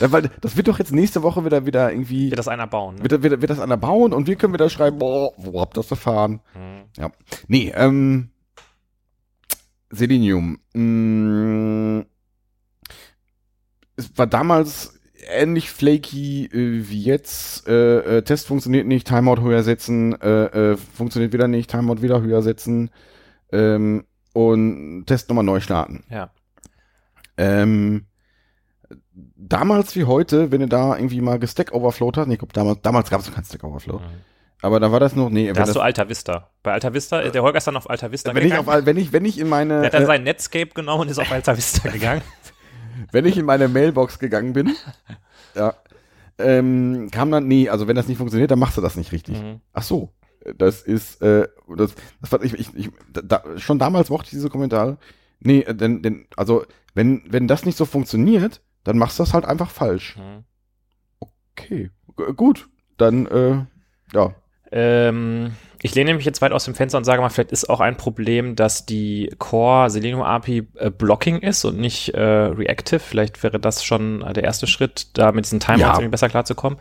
[0.00, 2.94] Da, weil das wird doch jetzt nächste Woche wieder wieder irgendwie wird das einer bauen.
[2.94, 3.02] Ne?
[3.02, 5.82] wird, wird, wird das einer bauen und wir können wieder schreiben, boah, wo habt ihr
[5.82, 6.40] das erfahren?
[6.54, 6.84] Mhm.
[6.96, 7.10] Ja.
[7.46, 8.30] Nee, ähm,
[9.90, 10.58] Selenium.
[10.72, 12.06] Mm,
[13.96, 17.68] es war damals ähnlich flaky äh, wie jetzt.
[17.68, 22.22] Äh, äh, Test funktioniert nicht, Timeout höher setzen, äh, äh, funktioniert wieder nicht, Timeout wieder
[22.22, 22.88] höher setzen
[23.54, 26.04] ähm, und Test nochmal neu starten.
[26.10, 26.30] Ja.
[27.36, 28.06] Ähm,
[29.36, 32.80] damals wie heute, wenn du da irgendwie mal gestack overflowt hast, nee, ich glaub, damals,
[32.82, 34.04] damals gab es noch kein Stack Overflow, Mhm.
[34.62, 36.50] aber da war das noch, nee, Da hast das, du Alta Vista.
[36.62, 38.68] Bei Alta Vista, der Holger ist dann auf Alta Vista wenn ich gegangen.
[38.68, 41.10] auf, wenn ich, wenn ich in meine, der hat dann äh, sein Netscape genommen und
[41.10, 42.22] ist auf Alta Vista gegangen.
[43.12, 44.74] wenn ich in meine Mailbox gegangen bin,
[45.54, 45.74] ja,
[46.38, 49.40] ähm, kam dann, nee, also wenn das nicht funktioniert, dann machst du das nicht richtig.
[49.40, 49.60] Mhm.
[49.72, 50.10] Ach so,
[50.56, 54.50] das ist, äh, das, das war, ich, ich, ich da, schon damals mochte ich diese
[54.50, 54.98] Kommentare.
[55.40, 56.64] Nee, äh, denn, denn, also,
[56.94, 60.16] wenn, wenn das nicht so funktioniert, dann machst du das halt einfach falsch.
[60.16, 60.44] Mhm.
[61.20, 63.64] Okay, g- gut, dann, äh,
[64.12, 64.34] ja,
[64.74, 65.52] Ähm,
[65.82, 67.96] ich lehne mich jetzt weit aus dem Fenster und sage mal, vielleicht ist auch ein
[67.96, 72.98] Problem, dass die Core Selenium API äh, Blocking ist und nicht äh, reactive.
[72.98, 75.92] Vielleicht wäre das schon äh, der erste Schritt, da mit diesen Timeouts Ja.
[75.92, 76.78] irgendwie besser klarzukommen.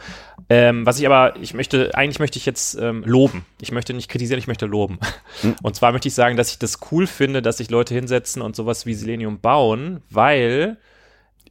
[0.50, 3.46] Ähm, was ich aber, ich möchte, eigentlich möchte ich jetzt ähm, loben.
[3.62, 5.00] Ich möchte nicht kritisieren, ich möchte loben.
[5.42, 5.56] Hm.
[5.62, 8.56] Und zwar möchte ich sagen, dass ich das cool finde, dass sich Leute hinsetzen und
[8.56, 10.78] sowas wie Selenium bauen, weil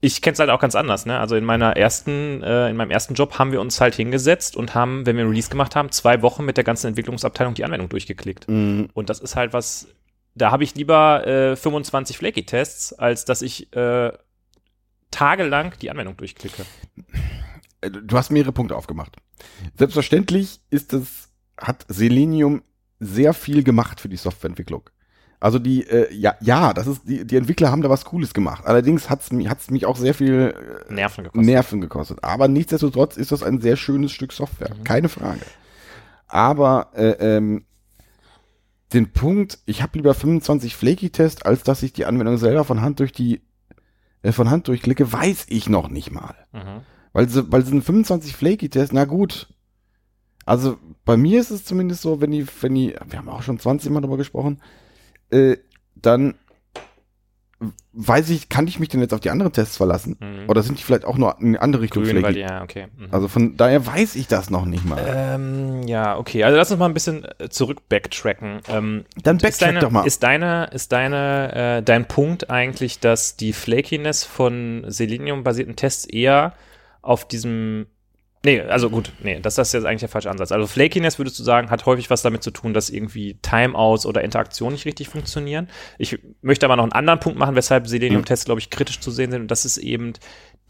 [0.05, 1.19] ich kenne es halt auch ganz anders, ne?
[1.21, 4.75] Also in meiner ersten, äh, in meinem ersten Job haben wir uns halt hingesetzt und
[4.75, 7.89] haben, wenn wir ein Release gemacht haben, zwei Wochen mit der ganzen Entwicklungsabteilung die Anwendung
[7.89, 8.49] durchgeklickt.
[8.49, 9.87] mh, Und das ist halt was,
[10.35, 14.13] da habe ich lieber äh, 25 Flaky-Tests, als dass ich äh,
[15.13, 16.65] tagelang die Anwendung durchklicke.
[17.81, 19.17] äh, du hast mehrere Punkte aufgemacht.
[19.77, 22.63] Selbstverständlich ist es, hat Selenium
[22.99, 24.91] sehr viel gemacht für die Softwareentwicklung.
[25.43, 28.65] Also die, äh, ja, ja, das ist, die, die Entwickler haben da was Cooles gemacht.
[28.65, 30.55] Allerdings hat's mich, hat's mich auch sehr viel
[30.89, 31.45] äh, Nerven gekostet.
[31.47, 32.19] Nerven gekostet.
[32.23, 34.85] Aber nichtsdestotrotz ist das ein sehr schönes Stück Software, Mhm.
[34.85, 35.41] keine Frage.
[36.29, 37.65] Aber äh, ähm,
[38.93, 43.01] den Punkt, ich habe lieber 25 Flaky-Tests, als dass ich die Anwendung selber von Hand
[43.01, 43.41] durch die
[44.23, 46.37] äh, von Hand durchklicke, weiß ich noch nicht mal.
[46.53, 46.83] Mhm.
[47.13, 49.49] Weil sie, weil ein 25 Flaky-Test, na gut.
[50.47, 53.59] Also bei mir ist es zumindest so, wenn die, wenn die, wir haben auch schon
[53.59, 54.61] 20 Mal darüber gesprochen,
[55.33, 55.57] äh,
[55.95, 56.35] dann
[57.93, 60.17] weiß ich, kann ich mich denn jetzt auf die anderen Tests verlassen?
[60.19, 60.49] Mhm.
[60.49, 62.89] Oder sind die vielleicht auch nur in eine andere Richtung Grün, weil ja, okay.
[62.97, 63.09] Mhm.
[63.11, 65.01] Also von daher weiß ich das noch nicht mal.
[65.07, 66.45] Ähm, ja, okay.
[66.45, 68.61] Also lass uns mal ein bisschen äh, zurück backtracken.
[68.69, 70.07] Ähm, Dann ist backtrack deine, doch mal.
[70.07, 76.55] Ist deine, ist deine, äh, dein Punkt eigentlich, dass die Flakiness von Selenium-basierten Tests eher
[77.03, 77.87] auf diesem
[78.45, 80.51] Nee, also gut, nee, das, das ist jetzt eigentlich der falsche Ansatz.
[80.51, 84.23] Also Flakiness würdest du sagen, hat häufig was damit zu tun, dass irgendwie Timeouts oder
[84.23, 85.69] Interaktionen nicht richtig funktionieren.
[85.97, 89.31] Ich möchte aber noch einen anderen Punkt machen, weshalb Selenium-Tests, glaube ich, kritisch zu sehen
[89.31, 89.43] sind.
[89.43, 90.15] Und das ist eben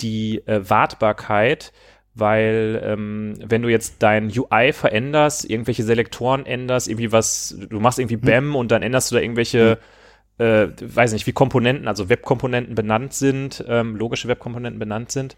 [0.02, 1.72] die äh, Wartbarkeit,
[2.14, 7.98] weil ähm, wenn du jetzt dein UI veränderst, irgendwelche Selektoren änderst, irgendwie was, du machst
[7.98, 9.78] irgendwie BAM und dann änderst du da irgendwelche
[10.38, 15.36] äh, weiß nicht, wie Komponenten, also Webkomponenten benannt sind, ähm, logische Webkomponenten benannt sind,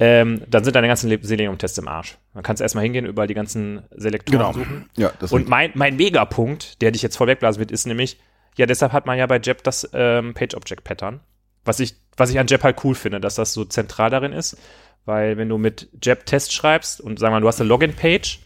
[0.00, 2.16] ähm, dann sind deine ganzen Le- Selenium-Tests im Arsch.
[2.34, 4.52] Man kannst erstmal hingehen, überall die ganzen Selektoren Genau.
[4.52, 4.90] suchen.
[4.96, 8.18] Ja, das Und mein, mein Megapunkt, der dich jetzt voll wegblasen wird, ist nämlich,
[8.56, 11.20] ja, deshalb hat man ja bei Jeb das ähm, Page-Object-Pattern.
[11.64, 14.56] Was ich, was ich an Jeb halt cool finde, dass das so zentral darin ist,
[15.04, 18.40] weil wenn du mit Jeb Test schreibst und sagen wir mal, du hast eine Login-Page,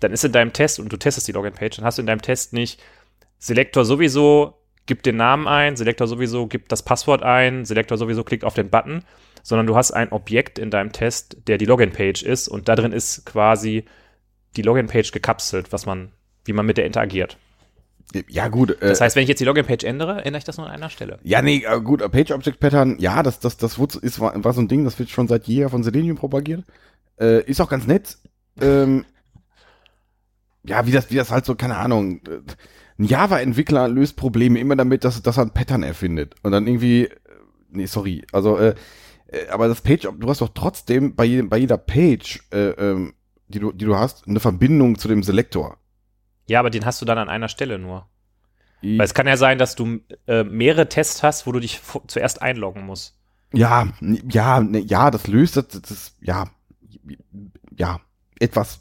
[0.00, 2.22] dann ist in deinem Test und du testest die Login-Page, dann hast du in deinem
[2.22, 2.80] Test nicht
[3.38, 4.54] Selektor sowieso
[4.86, 8.70] gibt den Namen ein, Selektor sowieso gibt das Passwort ein, Selektor sowieso klickt auf den
[8.70, 9.04] Button,
[9.42, 12.92] sondern du hast ein Objekt in deinem Test, der die Login-Page ist und da drin
[12.92, 13.84] ist quasi
[14.56, 16.10] die Login-Page gekapselt, was man,
[16.44, 17.36] wie man mit der interagiert.
[18.28, 18.70] ja, gut.
[18.82, 20.90] Äh, Das heißt, wenn ich jetzt die Login-Page ändere, ändere ich das nur an einer
[20.90, 21.18] Stelle.
[21.22, 24.52] ja, nee, äh, gut, äh, Page Object Pattern, ja, das, das, das ist, war, war
[24.52, 26.64] so ein Ding, das wird schon seit jeher von Selenium propagiert.
[27.20, 28.16] Äh, ist auch ganz nett.
[28.60, 29.04] Ähm,
[30.64, 32.20] ja, wie das, wie das halt so, keine Ahnung.
[32.26, 32.40] äh,
[32.98, 36.34] Ein Java-Entwickler löst Probleme immer damit, dass, dass er ein Pattern erfindet.
[36.42, 37.08] Und dann irgendwie,
[37.70, 38.74] nee, sorry, also, Äh,
[39.50, 43.14] aber das Page, du hast doch trotzdem bei, jedem, bei jeder Page, äh, ähm,
[43.48, 45.78] die, du, die du hast, eine Verbindung zu dem Selektor.
[46.46, 48.08] Ja, aber den hast du dann an einer Stelle nur.
[48.80, 52.42] Weil es kann ja sein, dass du äh, mehrere Tests hast, wo du dich zuerst
[52.42, 53.18] einloggen musst.
[53.52, 56.48] Ja, ja, ne, ja, das löst das, das ja,
[57.76, 58.00] ja,
[58.38, 58.80] etwas.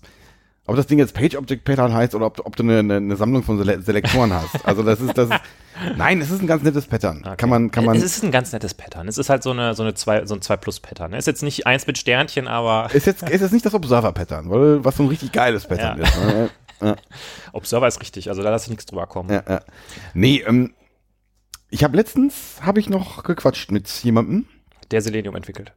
[0.68, 3.15] Ob das Ding jetzt Page Object Pattern heißt oder ob, du- ob du eine, eine,
[3.15, 4.65] Sammlung von Sele Selektoren hast.
[4.65, 5.39] Also das ist, das ist,
[5.98, 7.23] nein, es ist ein ganz nettes Pattern.
[7.26, 7.35] Okay.
[7.38, 9.07] Kann man, kann man, Es ist ein ganz nettes Pattern.
[9.07, 11.14] Es ist halt so eine, so eine zwei, so ein 2 Plus Pattern.
[11.14, 14.11] Es ist jetzt nicht eins mit Sternchen, aber ist jetzt, ist jetzt nicht das Observer
[14.11, 16.03] Pattern, weil, was so ein richtig geiles Pattern Ja.
[16.06, 16.18] ist.
[16.18, 16.49] Ne?
[17.53, 18.30] Observer ist richtig.
[18.30, 19.30] Also da lasse ich nichts drüber kommen.
[19.31, 19.61] Ja, ja.
[20.14, 20.73] Nee, ähm,
[21.69, 24.45] ich habe letztens, habe ich noch gequatscht mit jemandem.
[24.91, 25.73] Der Selenium entwickelt.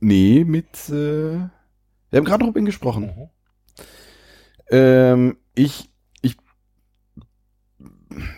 [0.00, 3.06] Nee, mit, äh, wir haben gerade ihm gesprochen.
[3.16, 3.28] Mhm.
[4.70, 5.90] Ähm, ich,
[6.22, 6.36] ich,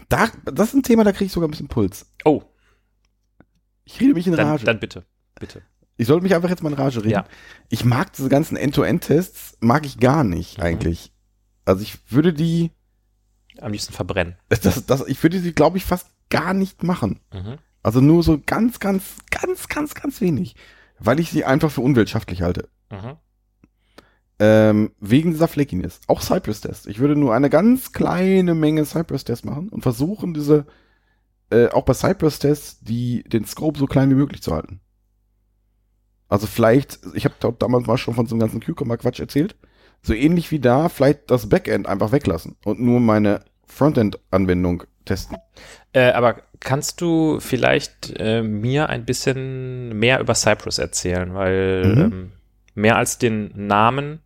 [0.09, 2.07] da, das ist ein Thema, da kriege ich sogar ein bisschen Puls.
[2.25, 2.43] Oh,
[3.85, 4.65] Ich rede mich in dann, Rage.
[4.65, 5.05] dann bitte.
[5.39, 5.63] Bitte.
[5.97, 7.11] ich sollte mich einfach jetzt mal in Rage reden.
[7.11, 7.25] Ja.
[7.69, 10.65] Ich mag diese ganzen End-to-End-Tests, mag ich gar nicht Mhm.
[10.65, 11.13] eigentlich.
[11.65, 12.71] Also ich würde die,
[13.61, 14.37] Am liebsten verbrennen.
[14.49, 17.21] das, das, ich würde die, glaube ich, fast gar nicht machen.
[17.33, 17.59] Mhm.
[17.83, 20.55] Also nur so ganz, ganz, ganz, ganz, ganz wenig.
[20.99, 22.69] Weil ich sie einfach für unwirtschaftlich halte.
[22.91, 23.17] Mhm.
[24.44, 26.01] Ähm, wegen dieser Fleckiness.
[26.09, 26.89] Auch Cypress-Test.
[26.89, 30.66] Ich würde nur eine ganz kleine Menge Cypress-Tests machen und versuchen, diese,
[31.51, 34.81] äh, auch bei Cypress-Tests, die, den Scope so klein wie möglich zu halten.
[36.28, 39.55] Also vielleicht, ich habe damals mal schon von so einem ganzen Cucumber-Quatsch erzählt.
[40.02, 45.36] So ähnlich wie da, vielleicht das Backend einfach weglassen und nur meine Frontend-Anwendung testen.
[45.93, 51.32] Äh, aber kannst du vielleicht äh, mir ein bisschen mehr über Cypress erzählen?
[51.32, 52.01] Weil Mhm.
[52.01, 52.32] ähm,
[52.74, 54.20] mehr als den Namen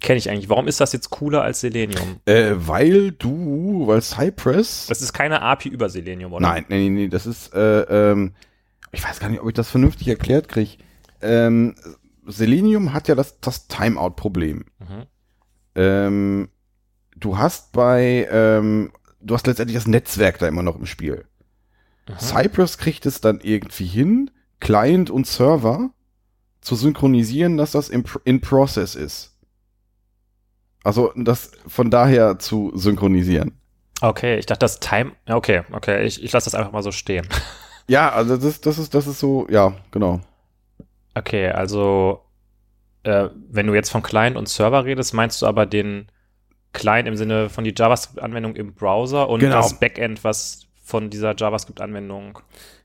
[0.00, 0.48] kenne ich eigentlich.
[0.48, 2.20] Warum ist das jetzt cooler als Selenium?
[2.24, 4.86] Äh, weil du, weil Cypress.
[4.86, 6.46] Das ist keine API über Selenium, oder?
[6.46, 8.34] Nein, nee, nee, nee, das ist, äh, ähm,
[8.92, 10.78] ich weiß gar nicht, ob ich das vernünftig erklärt kriege.
[11.20, 11.74] Ähm,
[12.26, 14.64] Selenium hat ja das, das Timeout-Problem.
[14.78, 15.06] Mhm.
[15.74, 16.48] Ähm,
[17.16, 21.24] du hast bei, ähm, du hast letztendlich das Netzwerk da immer noch im Spiel.
[22.08, 22.18] Mhm.
[22.18, 24.30] Cypress kriegt es dann irgendwie hin,
[24.60, 25.90] Client und Server
[26.60, 29.37] zu synchronisieren, dass das in, in Process ist.
[30.88, 33.52] Also das von daher zu synchronisieren.
[34.00, 35.12] Okay, ich dachte, das Time.
[35.28, 37.28] Okay, okay, ich, ich lasse das einfach mal so stehen.
[37.90, 40.20] Ja, also das, das ist, das ist so, ja, genau.
[41.14, 42.20] Okay, also
[43.02, 46.08] äh, wenn du jetzt von Client und Server redest, meinst du aber den
[46.74, 49.56] Client im Sinne von die JavaScript-Anwendung im Browser und Genau.
[49.56, 52.40] das Backend, was von dieser JavaScript-Anwendung.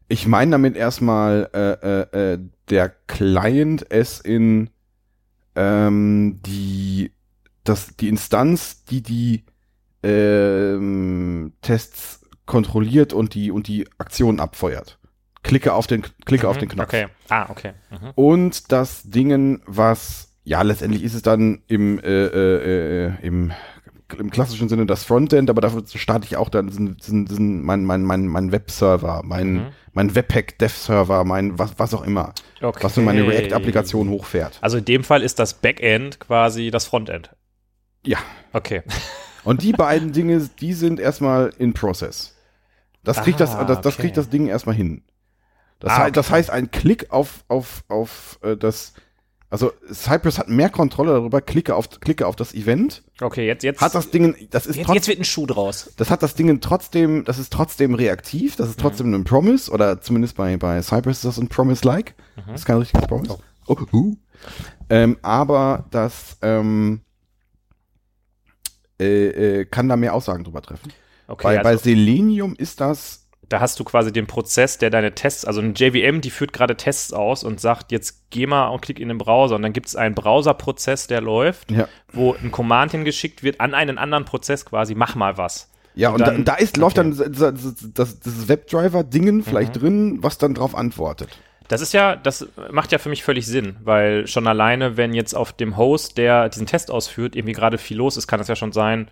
[0.08, 1.72] Ich meine damit erstmal äh,
[2.22, 2.40] äh, äh,
[2.70, 4.70] der Client es in
[5.58, 7.12] ähm, die
[7.64, 9.44] das die Instanz, die die
[10.04, 15.00] ähm, Tests kontrolliert und die und die Aktion abfeuert.
[15.44, 16.88] Klicke auf den klicke auf Mhm, den Knopf.
[16.88, 17.08] Okay.
[17.30, 17.74] Ah, okay.
[17.92, 18.12] Mhm.
[18.16, 23.52] Und das Dingen, was ja letztendlich ist es dann im äh, äh, äh, im
[24.20, 27.84] im klassischen Sinne das Frontend, aber dafür starte ich auch dann diesen, diesen, diesen, mein,
[27.84, 29.66] mein, mein, mein Webserver, mein, Mhm.
[29.94, 32.84] mein Webpack-Dev-Server, mein was, was auch immer, okay.
[32.84, 34.60] was für meine React-Applikation hochfährt.
[34.62, 37.32] Also in dem Fall ist das Backend quasi das Frontend.
[38.06, 38.20] Ja.
[38.54, 38.84] Okay.
[39.44, 42.36] Und die beiden Dinge, die sind erstmal in Process.
[43.04, 44.04] Das kriegt das, Ah, das, das okay.
[44.04, 45.04] kriegt das Ding erstmal hin.
[45.80, 48.94] Das, Ah, hei- das heißt, ein Klick auf, auf, auf äh, das,
[49.50, 53.82] also Cypress hat mehr Kontrolle darüber, klicke auf, klicke auf das Event, Okay, jetzt, jetzt,
[53.82, 55.92] hat das Ding, das ist jetzt, trotz- jetzt wird ein Schuh draus.
[55.98, 60.00] das hat das Ding trotzdem, das ist trotzdem reaktiv, das ist trotzdem ein Promise, oder
[60.00, 62.16] zumindest bei, bei Cypress ist das ein Promise-like.
[62.48, 63.38] Das ist kein richtiges Promise.
[63.68, 63.76] Oh.
[63.92, 64.16] huh.
[64.90, 67.02] Ähm, aber das ähm,
[69.00, 70.92] äh, äh, kann da mehr Aussagen drüber treffen.
[71.28, 75.14] Okay, bei, bei also Selenium ist das, da hast du quasi den Prozess, der deine
[75.16, 78.82] Tests, also ein JVM, die führt gerade Tests aus und sagt, jetzt geh mal und
[78.82, 82.52] klick in den Browser und dann gibt es einen Browserprozess, der läuft, ja, wo ein
[82.52, 85.70] Command hingeschickt wird an einen anderen Prozess quasi, mach mal was.
[85.96, 87.14] ja Und und, dann- da, da ist, läuft okay.
[87.16, 87.34] dann
[87.94, 91.38] das, das, Webdriver-Dingen vielleicht drin, was dann drauf antwortet.
[91.74, 95.34] Das ist ja, das macht ja für mich völlig Sinn, weil schon alleine, wenn jetzt
[95.36, 98.56] auf dem Host, der diesen Test ausführt, irgendwie gerade viel los ist, kann es ja
[98.56, 99.10] schon sein,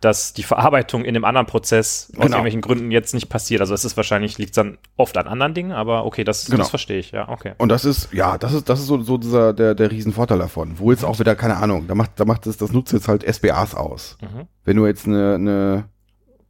[0.00, 2.24] dass die Verarbeitung in einem anderen Prozess aus Genau.
[2.36, 3.60] irgendwelchen Gründen jetzt nicht passiert.
[3.62, 6.58] Also es ist wahrscheinlich, liegt dann oft an anderen Dingen, aber okay, das, Genau.
[6.58, 7.52] das verstehe ich, ja, okay.
[7.58, 10.78] Und das ist, ja, das ist, das ist so, so dieser, der, der Riesenvorteil davon.
[10.78, 13.22] Wo jetzt auch wieder, keine Ahnung, da macht, da macht das, das nutzt jetzt halt
[13.24, 14.18] SBAs aus.
[14.20, 14.46] Mhm.
[14.64, 15.84] Wenn du jetzt eine, eine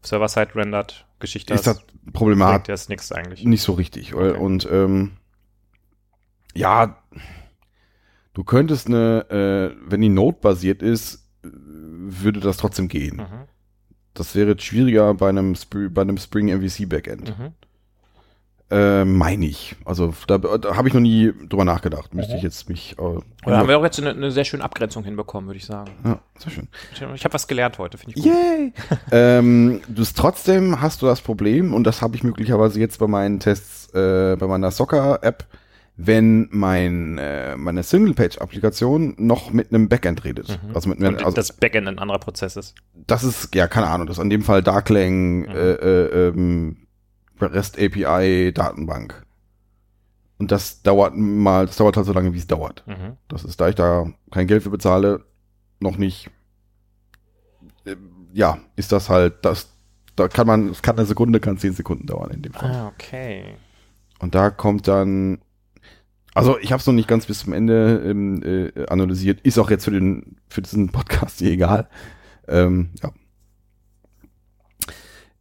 [0.02, 3.44] Server-Side-rendered Geschichte ist das hast, bringt Problemat dir das nichts eigentlich.
[3.44, 4.14] nicht so richtig.
[4.14, 4.36] Okay.
[4.36, 5.12] Und ähm,
[6.54, 6.98] ja,
[8.32, 13.16] du könntest eine, äh, wenn die Node-basiert ist, äh, würde das trotzdem gehen.
[13.16, 13.48] Mhm.
[14.14, 17.36] Das wäre jetzt schwieriger bei einem, Spr bei einem Spring MVC Backend.
[17.36, 17.52] Mhm.
[18.70, 19.76] Äh, meine ich.
[19.84, 22.14] Also da, da habe ich noch nie drüber nachgedacht.
[22.14, 22.96] Müsste ich jetzt mich.
[22.98, 25.90] Äh, Oder haben wir auch jetzt eine, eine sehr schöne Abgrenzung hinbekommen, würde ich sagen.
[26.02, 26.68] ja, sehr schön.
[26.92, 28.32] Ich, ich habe was gelernt heute, finde ich gut.
[28.32, 28.72] Yay!
[29.12, 33.06] ähm, du hast trotzdem hast du das Problem, und das habe ich möglicherweise jetzt bei
[33.06, 35.46] meinen Tests, äh, bei meiner Soccer-App,
[35.96, 40.58] wenn mein, äh, meine Single-Page-Applikation noch mit einem Backend redet.
[40.72, 42.74] Also mit einem, also das Backend ein anderer Prozess ist.
[43.06, 46.86] das ist, ja, keine Ahnung, das ist in dem Fall Darklang, äh, äh, ähm,
[47.40, 49.24] REST API, Datenbank.
[50.38, 52.84] Und das dauert mal, das dauert halt so lange, wie es dauert.
[52.86, 53.16] Mhm.
[53.28, 55.24] Das ist, da ich da kein Geld für bezahle,
[55.78, 56.30] noch nicht,
[57.84, 57.94] äh,
[58.32, 59.72] ja, ist das halt, das,
[60.16, 62.70] da kann man, es kann eine Sekunde, kann zehn Sekunden dauern in dem Fall.
[62.72, 63.54] Ah, okay.
[64.18, 65.38] Und da kommt dann,
[66.34, 69.70] also ich habe es noch nicht ganz bis zum Ende ähm, äh, analysiert, ist auch
[69.70, 71.88] jetzt für den für diesen Podcast hier egal.
[72.48, 73.12] Ähm, ja.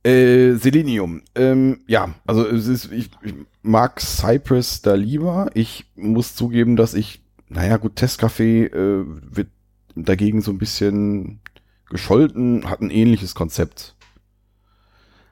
[0.03, 1.22] Äh, Selenium.
[1.34, 5.49] Ähm, ja, also es ist, ich, ich mag Cypress da lieber.
[5.53, 9.48] Ich muss zugeben, dass ich, naja gut, Testcafé äh, wird
[9.95, 11.40] dagegen so ein bisschen
[11.90, 13.95] gescholten, hat ein ähnliches Konzept.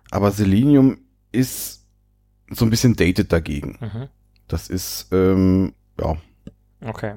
[0.10, 1.00] Aber Selenium
[1.32, 1.86] ist
[2.50, 3.78] so ein bisschen dated dagegen.
[3.82, 4.08] Mhm.
[4.52, 6.18] Das ist, ähm, ja,
[6.86, 7.14] Okay.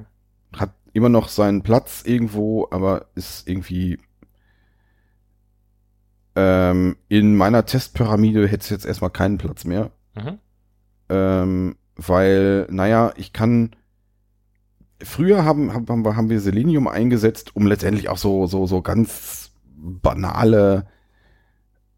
[0.55, 3.97] hat immer noch seinen Platz irgendwo, aber ist irgendwie
[6.35, 9.91] ähm, in meiner Testpyramide hätte es jetzt erstmal keinen Platz mehr.
[10.15, 10.39] Mhm.
[11.09, 13.75] Ähm, weil, naja, ich kann.
[15.03, 19.51] Früher haben, haben, wir- haben wir Selenium eingesetzt, um letztendlich auch so, so, so ganz
[19.75, 20.87] banale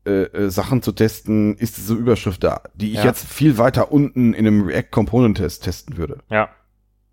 [0.08, 3.06] äh, äh, Sachen zu testen, ist diese Überschrift da, die ich Ja.
[3.06, 6.20] jetzt viel weiter unten in einem React Component Test testen würde.
[6.30, 6.50] Ja.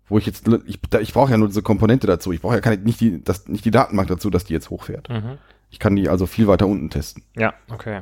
[0.07, 2.31] Wo ich jetzt, ich, ich brauche ja nur diese Komponente dazu.
[2.31, 5.09] Ich brauche ja keine, nicht die, das, nicht die Datenbank dazu, dass die jetzt hochfährt.
[5.09, 5.37] Mhm.
[5.71, 7.23] Ich kann die also viel weiter unten testen.
[7.35, 8.01] Ja, okay.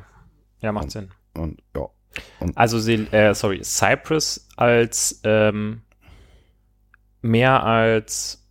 [0.60, 1.10] Ja, macht Sinn.
[1.34, 1.88] Und ja.
[2.56, 5.82] Also, Sel- äh, sorry, Cypress als ähm,
[7.22, 8.46] mehr als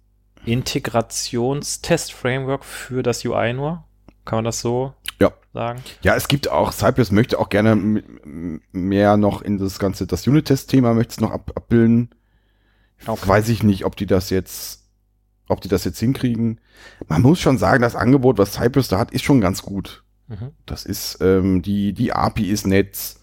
[0.44, 3.84] Integrationstest-Framework für das UI nur?
[4.24, 5.32] Kann man das so Ja.
[5.52, 5.82] sagen?
[6.02, 8.02] Ja, es gibt auch, Cypress möchte auch gerne
[8.72, 12.10] mehr noch in das ganze, das Unit-Test-Thema möchte es noch ab, abbilden.
[13.06, 13.28] Okay.
[13.28, 14.84] Weiß ich nicht, ob die das jetzt,
[15.48, 16.60] ob die das jetzt hinkriegen.
[17.08, 20.04] Man muss schon sagen, das Angebot, was Cypress da hat, ist schon ganz gut.
[20.28, 20.50] Mhm.
[20.66, 23.16] Das ist, ähm, die, die API ist nett.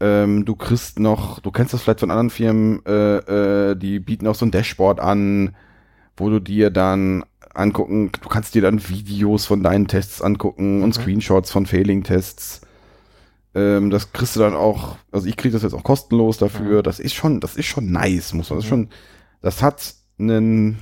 [0.00, 4.26] Ähm, du kriegst noch, du kennst das vielleicht von anderen Firmen, äh, äh, die bieten
[4.26, 5.56] auch so ein Dashboard an,
[6.16, 7.24] wo du dir dann
[7.58, 12.62] angucken, du kannst dir dann Videos von deinen Tests angucken und Screenshots von Failing-Tests.
[13.54, 16.82] Ähm, das kriegst du dann auch, also ich kriege das jetzt auch kostenlos dafür.
[16.82, 18.88] Das ist schon, das ist schon nice, muss man, das ist schon,
[19.40, 20.78] das hat einen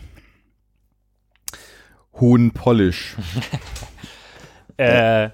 [2.15, 3.17] hohen Polish.
[4.79, 5.31] Äh,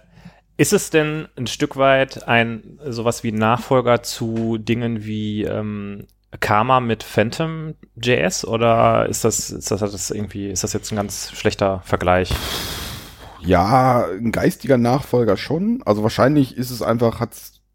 [0.56, 6.06] ist es denn ein Stück weit ein sowas wie Nachfolger zu Dingen wie ähm,
[6.40, 10.96] Karma mit Phantom JS oder ist das, ist das, das irgendwie, ist das jetzt ein
[10.96, 12.32] ganz schlechter Vergleich?
[13.40, 15.82] Ja, ein geistiger Nachfolger schon.
[15.84, 17.30] Also wahrscheinlich ist es einfach, hat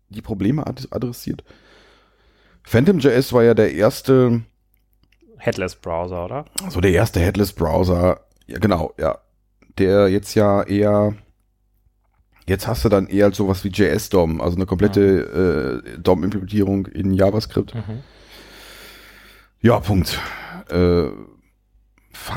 [0.09, 1.43] die Probleme ad- adressiert.
[2.63, 4.41] PhantomJS war ja der erste,
[5.38, 6.45] Headless Browser, oder?
[6.69, 8.21] so der erste Headless-Browser.
[8.47, 9.19] Ja, genau, ja.
[9.77, 11.13] Der jetzt ja eher,
[12.47, 17.75] jetzt hast du dann eher sowas wie JS-DOM, also eine komplette äh, DOM-Implementierung in JavaScript.
[17.75, 18.03] Mhm.
[19.61, 20.19] Ja, Punkt.
[20.69, 21.07] Äh,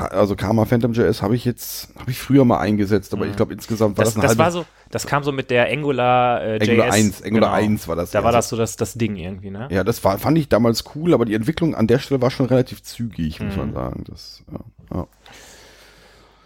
[0.09, 3.31] also Karma PhantomJS habe ich jetzt, habe ich früher mal eingesetzt, aber Mhm.
[3.31, 6.41] ich glaube insgesamt war Das, das, das war so, das kam so mit der Angular
[6.43, 6.93] äh, Angular JS.
[6.95, 7.71] 1, Angular genau.
[7.73, 8.11] 1 war das.
[8.11, 8.25] Da ja.
[8.25, 9.67] war das so das, das Ding irgendwie, ne?
[9.71, 12.45] Ja, das war, fand ich damals cool, aber die Entwicklung an der Stelle war schon
[12.45, 13.59] relativ zügig, muss Mhm.
[13.59, 14.03] man sagen.
[14.07, 14.59] Das, ja,
[14.97, 15.07] ja.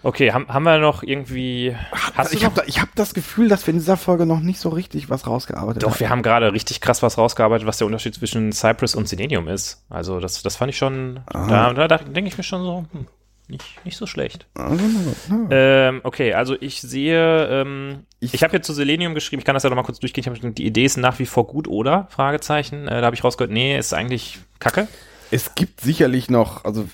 [0.06, 1.76] Okay, haben, haben wir noch irgendwie.
[2.16, 4.40] Hast du ich habe da, ich hab das Gefühl, dass wir in dieser Folge noch
[4.40, 6.00] nicht so richtig was rausgearbeitet Doch, haben.
[6.00, 9.84] wir haben gerade richtig krass was rausgearbeitet, was der Unterschied zwischen Cypress und Selenium ist.
[9.90, 11.74] Also das, das fand ich schon, Ah.
[11.74, 13.08] da, da, denke ich mir schon so, hm,
[13.48, 14.46] nicht, nicht so schlecht.
[14.54, 14.84] Also,
[15.30, 15.48] ja.
[15.90, 19.56] Ähm, okay, also ich sehe, ähm, ich, Ich- habe jetzt zu Selenium geschrieben, ich kann
[19.56, 20.24] das ja noch mal kurz durchgehen.
[20.32, 22.08] Ich hab, die Idee ist nach wie vor gut, oder?
[22.12, 22.88] Fragezeichen.
[22.88, 24.88] Äh, da habe ich rausgehört, nee, ist eigentlich Kacke.
[25.32, 26.86] Es gibt sicherlich noch, also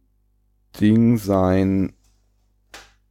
[0.81, 1.93] Ding sein.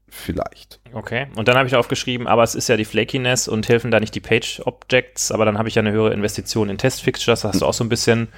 [0.08, 0.80] Vielleicht.
[0.94, 4.00] Okay, und dann habe ich aufgeschrieben, aber es ist ja die Flakiness und helfen da
[4.00, 7.62] nicht die Page-Objects, aber dann habe ich ja eine höhere Investition in Test-Fixtures, da hast
[7.62, 8.30] du auch so ein bisschen,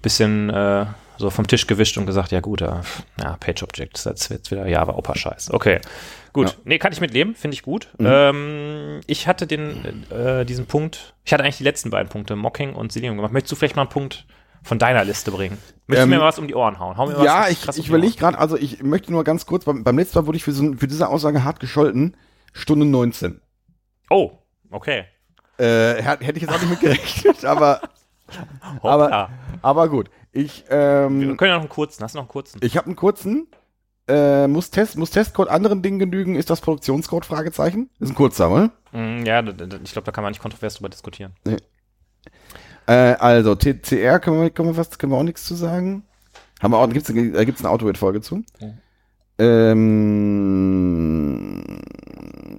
[0.00, 0.86] bisschen äh,
[1.18, 2.82] so vom Tisch gewischt und gesagt, ja gut, ja,
[3.20, 5.52] ja Page-Objects, das wird wieder Java Opa-Scheiß.
[5.52, 5.80] Okay,
[6.32, 6.48] gut.
[6.48, 6.54] Ja.
[6.64, 7.88] Nee, kann ich mit leben, finde ich gut.
[7.98, 8.06] Mhm.
[8.08, 12.74] Ähm, ich hatte den, äh, diesen Punkt, ich hatte eigentlich die letzten beiden Punkte, Mocking
[12.74, 13.32] und Selenium gemacht.
[13.32, 14.26] Möchtest du vielleicht mal einen Punkt
[14.62, 15.58] von deiner Liste bringen?
[15.86, 16.96] Möchtest Ähm, du mir mal was um die Ohren hauen?
[16.96, 17.88] Hau mir was Ja, richtig ich, um ich Ohren.
[17.88, 20.52] überlege gerade, also ich möchte nur ganz kurz, beim, beim letzten Mal wurde ich für,
[20.52, 22.16] so, für diese Aussage hart gescholten.
[22.52, 23.40] Stunde 19.
[24.10, 24.32] Oh,
[24.70, 25.04] okay.
[25.58, 27.80] Äh, hätte ich jetzt auch nicht mit gerechnet, aber,
[28.82, 29.30] aber,
[29.62, 30.10] aber gut.
[30.32, 32.02] Ich, Wir ähm, können ja noch einen kurzen.
[32.02, 32.60] Hast du noch einen kurzen?
[32.62, 33.46] ich habe einen kurzen.
[34.08, 36.34] Äh, muss, Test, muss Testcode anderen Dingen genügen?
[36.34, 37.24] Ist das Produktionscode?
[37.24, 37.88] Fragezeichen.
[38.00, 38.70] Ist ein kurzer, ne?
[38.92, 41.32] Mm, Ja, ich glaube, da kann man nicht kontrovers drüber diskutieren.
[42.86, 46.02] Äh, also, TCR können wir, können wir was, können wir auch nichts zu sagen.
[46.60, 48.42] Haben wir auch, gibt's, da gibt's eine Autowit-Folge zu.
[48.60, 48.78] Mhm.
[49.38, 49.82] Ähm,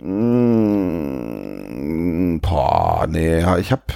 [0.01, 3.93] mm, boah, nee, ich hab,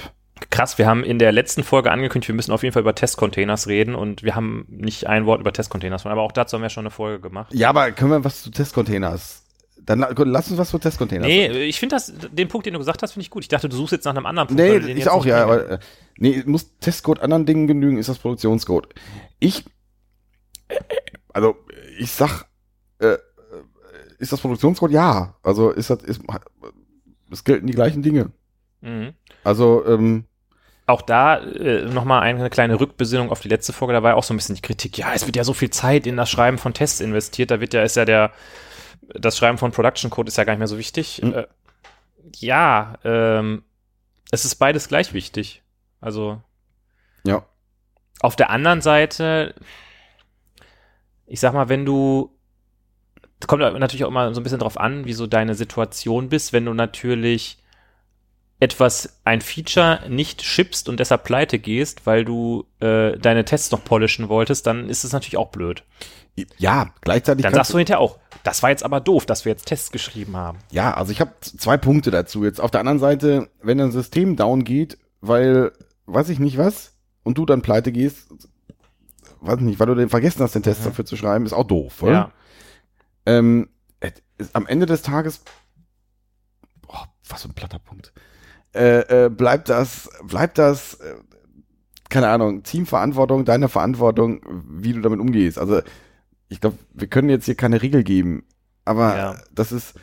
[0.50, 3.66] Krass, wir haben in der letzten Folge angekündigt, wir müssen auf jeden Fall über Testcontainers
[3.66, 6.82] reden und wir haben nicht ein Wort über Testcontainers, aber auch dazu haben wir schon
[6.82, 7.52] eine Folge gemacht.
[7.54, 9.44] ja, aber können wir was zu Testcontainers?
[9.80, 11.26] Dann la- lass uns was zu Testcontainers.
[11.26, 13.42] Nee, ich finde das, den Punkt, den du gesagt hast, finde ich gut.
[13.44, 14.60] Ich dachte, du suchst jetzt nach einem anderen Punkt.
[14.62, 15.78] Nee, ich auch, ja, aber äh,
[16.18, 18.88] nee, muss Testcode anderen Dingen genügen, ist das Produktionscode.
[19.38, 19.64] Ich,
[21.32, 21.56] also
[21.98, 22.44] ich sag,
[22.98, 23.18] äh, äh,
[24.18, 24.90] ist das Produktionscode?
[24.90, 25.36] Ja.
[25.42, 26.20] Also ist das, ist,
[27.30, 28.30] es gelten die gleichen Dinge.
[28.82, 29.14] Mhm.
[29.44, 30.24] Also, ähm,
[30.88, 34.24] Auch da äh, nochmal eine kleine Rückbesinnung auf die letzte Folge, da war ja auch
[34.24, 36.56] so ein bisschen die Kritik, ja, es wird ja so viel Zeit in das Schreiben
[36.56, 38.32] von Tests investiert, da wird ja, ist ja der,
[39.02, 41.20] das Schreiben von Production Code ist ja gar nicht mehr so wichtig.
[41.22, 41.34] Mhm.
[41.34, 41.46] Äh,
[42.36, 43.64] ja, ähm,
[44.30, 45.62] es ist beides gleich wichtig.
[46.00, 46.40] Also
[47.22, 47.44] ja.
[48.20, 49.54] auf der anderen Seite,
[51.26, 52.34] ich sag mal, wenn du,
[53.40, 56.54] es kommt natürlich auch immer so ein bisschen drauf an, wie so deine Situation bist,
[56.54, 57.58] wenn du natürlich
[58.60, 63.84] etwas, ein Feature nicht schippst und deshalb pleite gehst, weil du äh, deine Tests noch
[63.84, 65.84] polischen wolltest, dann ist es natürlich auch blöd.
[66.56, 67.42] Ja, gleichzeitig.
[67.42, 70.36] Dann sagst du hinterher auch, das war jetzt aber doof, dass wir jetzt Tests geschrieben
[70.36, 70.58] haben.
[70.70, 72.44] Ja, also ich habe zwei Punkte dazu.
[72.44, 75.72] Jetzt auf der anderen Seite, wenn ein System down geht, weil,
[76.06, 76.92] weiß ich nicht was,
[77.24, 78.28] und du dann pleite gehst,
[79.40, 80.84] weiß ich nicht, weil du den vergessen hast, den Test Mhm.
[80.86, 82.12] dafür zu schreiben, ist auch doof, oder?
[82.12, 82.32] Ja.
[83.26, 83.68] Ähm,
[84.52, 85.42] am Ende des Tages,
[86.82, 88.12] boah, was für ein platter Punkt,
[88.74, 91.14] äh, äh, bleibt das, bleibt das, äh,
[92.10, 95.58] keine Ahnung, Teamverantwortung, deine Verantwortung, wie du damit umgehst.
[95.58, 95.80] Also
[96.48, 98.44] ich glaube, wir können jetzt hier keine Regel geben,
[98.84, 99.36] aber Ja.
[99.54, 99.94] das ist,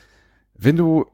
[0.55, 1.05] wenn du,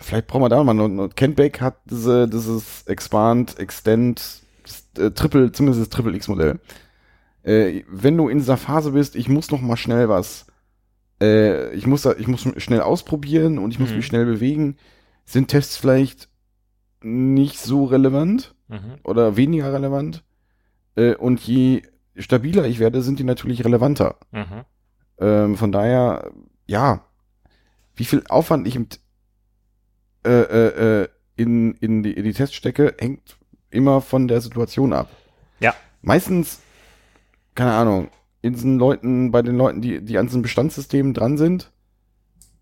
[0.00, 5.10] vielleicht brauchen wir da noch mal, noch- Kentback hat diese, dieses Expand, Extend, das, äh,
[5.10, 6.58] Triple, zumindest das Triple X-Modell.
[7.42, 10.46] Äh, wenn du in dieser Phase bist, ich muss noch mal schnell was,
[11.18, 13.96] ich muss, ich muss schnell ausprobieren und ich muss Mhm.
[13.96, 14.76] mich schnell bewegen,
[15.26, 16.30] sind Tests vielleicht
[17.02, 18.98] nicht so relevant Mhm.
[19.04, 20.24] oder weniger relevant.
[20.96, 21.82] Äh, und je
[22.16, 24.16] stabiler ich werde, sind die natürlich relevanter.
[24.32, 24.64] Mhm.
[25.18, 26.32] Ähm, von daher,
[26.66, 27.04] ja,
[27.94, 28.88] wie viel Aufwand ich im,
[30.24, 33.36] äh, äh, äh, in, in, die, in die Tests stecke, hängt
[33.70, 35.08] immer von der Situation ab.
[35.60, 35.74] Ja.
[36.02, 36.60] Meistens,
[37.54, 38.08] keine Ahnung,
[38.42, 41.70] in diesen Leuten, bei den Leuten, die, die an diesen Bestandssystemen dran sind,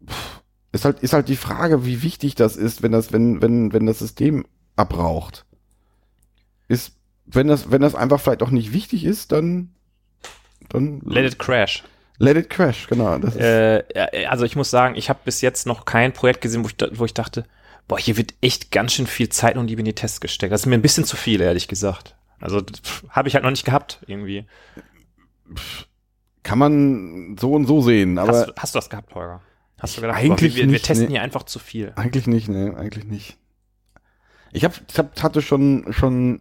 [0.07, 0.43] pff,
[0.75, 3.87] ist halt, ist halt die Frage, wie wichtig das ist, wenn das, wenn, wenn, wenn
[3.87, 4.45] das System
[4.75, 5.45] abraucht.
[6.67, 6.97] Ist,
[7.27, 9.73] wenn das, wenn das einfach vielleicht auch nicht wichtig ist, dann,
[10.71, 11.85] dann Let it crash.
[12.19, 13.17] Let it crash, genau.
[13.19, 16.69] Äh, äh, also ich muss sagen, ich habe bis jetzt noch kein Projekt gesehen, wo
[16.69, 17.45] ich, wo ich dachte,
[17.87, 20.53] boah, hier wird echt ganz schön viel Zeit und Liebe in die Tests gesteckt.
[20.53, 22.17] Das ist mir ein bisschen zu viel, ehrlich gesagt.
[22.41, 22.63] Also
[23.11, 24.47] habe ich halt noch nicht gehabt, irgendwie.
[26.43, 29.41] kann man so und so sehen, aber hast, hast du das gehabt, Holger?
[29.85, 31.13] Hast du gedacht, Eigentlich boah, wir, wir nicht, testen nee.
[31.13, 31.93] hier einfach zu viel?
[31.97, 33.37] eigentlich nicht, ne, eigentlich nicht.
[34.53, 36.41] Ich hab, ich hab, hatte schon, schon,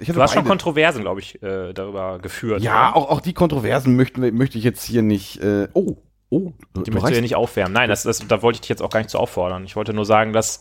[0.00, 0.44] ich hatte Du hast schon.
[0.44, 2.62] Kontroversen, glaube ich, äh, darüber geführt.
[2.62, 2.96] Ja, oder?
[2.96, 5.96] auch, auch die Kontroversen möchten, wir- möchte ich jetzt hier nicht, äh, oh,
[6.30, 6.52] oh,
[6.84, 7.72] Die möchtest du ja nicht aufwärmen.
[7.72, 9.64] Nein, das, das, da wollte ich dich jetzt auch gar nicht zu auffordern.
[9.64, 10.60] Ich wollte nur sagen, dass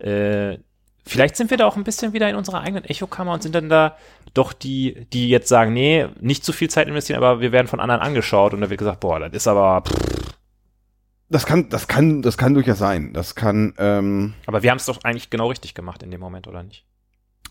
[0.00, 0.58] äh,
[1.06, 3.68] vielleicht sind wir da auch ein bisschen wieder in unserer eigenen Echokammer und sind dann
[3.68, 3.96] da
[4.32, 7.78] doch die, die jetzt sagen, nee, nicht zu viel Zeit investieren, aber wir werden von
[7.78, 10.33] anderen angeschaut und da wird gesagt, boah, das ist aber, pff,
[11.28, 13.12] Das kann, das kann, das kann durchaus sein.
[13.12, 16.46] Das kann, ähm, aber wir haben es doch eigentlich genau richtig gemacht in dem Moment,
[16.46, 16.84] oder nicht?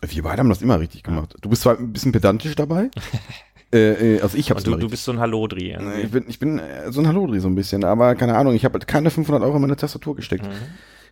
[0.01, 1.35] wir beide haben das immer richtig gemacht.
[1.41, 2.89] Du bist zwar ein bisschen pedantisch dabei,
[3.73, 5.77] äh, äh, also ich hab's Und du, du bist so ein Hallodri.
[5.79, 8.53] Nee, Ich bin, ich bin äh, so ein Hallodri so ein bisschen, aber keine Ahnung,
[8.53, 10.45] ich habe keine 500 Euro in meine Tastatur gesteckt.
[10.45, 10.51] Mhm.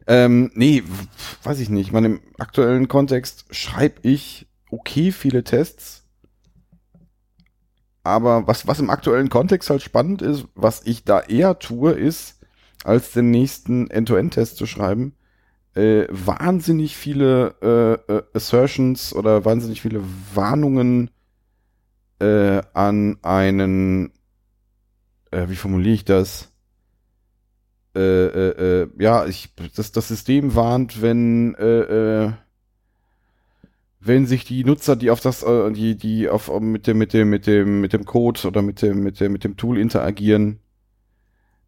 [0.07, 0.83] Ähm, nee,
[1.43, 1.87] weiß ich nicht.
[1.87, 6.03] Ich meine, im aktuellen Kontext schreibe ich okay viele Tests.
[8.03, 12.40] Aber was, was im aktuellen Kontext halt spannend ist, was ich da eher tue, ist,
[12.83, 15.13] als den nächsten End-to-End-Test zu schreiben,
[15.75, 20.01] äh, wahnsinnig viele äh, äh, Assertions oder wahnsinnig viele
[20.33, 21.09] Warnungen
[22.19, 24.11] äh, an einen,
[25.31, 26.51] äh, wie formuliere ich das?
[27.95, 32.31] äh, äh, äh, ja, ich, das, das System warnt, wenn, äh, äh,
[33.99, 37.29] wenn sich die Nutzer, die auf das, äh, die, die auf mit dem, mit dem,
[37.29, 40.59] mit dem, mit dem Code oder mit dem, mit dem, mit dem Tool interagieren,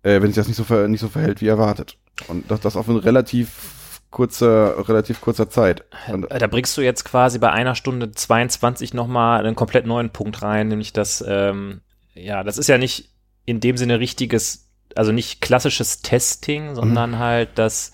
[0.03, 1.97] äh, wenn sich das nicht so, ver nicht so verhält wie erwartet.
[2.27, 5.83] Und das, das auf eine relativ kurzer, relativ kurzer Zeit.
[6.07, 10.11] Und, Äh, Da bringst du jetzt quasi bei einer Stunde 22 nochmal einen komplett neuen
[10.11, 11.81] Punkt rein, nämlich das, ähm,
[12.13, 13.09] ja, das ist ja nicht
[13.45, 17.91] in dem Sinne richtiges, also nicht klassisches Testing, sondern halt das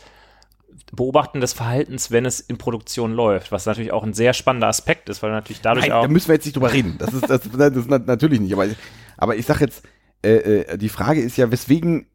[0.92, 5.08] Beobachten des Verhaltens, wenn es in Produktion läuft, was natürlich auch ein sehr spannender Aspekt
[5.08, 6.02] ist, weil natürlich dadurch Nein, auch.
[6.02, 6.96] da müssen wir jetzt nicht drüber reden.
[6.98, 8.54] Das ist, das, das ist nat- natürlich nicht.
[8.54, 8.66] Aber,
[9.18, 9.84] aber ich sag jetzt,
[10.24, 12.08] äh, äh, die Frage ist ja, weswegen,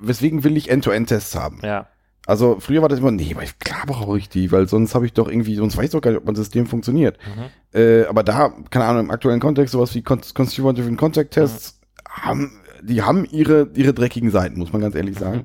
[0.00, 1.60] weswegen will ich End-to-End-Tests haben?
[1.62, 1.88] ja,
[2.26, 5.12] Also früher war das immer, nee, aber klar brauche ich die, weil sonst habe ich
[5.12, 7.18] doch irgendwie, sonst weiß ich doch gar nicht, ob mein System funktioniert.
[7.36, 7.78] Mhm.
[7.78, 12.60] Äh, aber da, keine Ahnung, im aktuellen Kontext, sowas wie Con- Consumer-Driven Contact Tests, haben,
[12.82, 15.38] die haben ihre, ihre dreckigen Seiten, muss man ganz ehrlich sagen.
[15.38, 15.44] Mhm.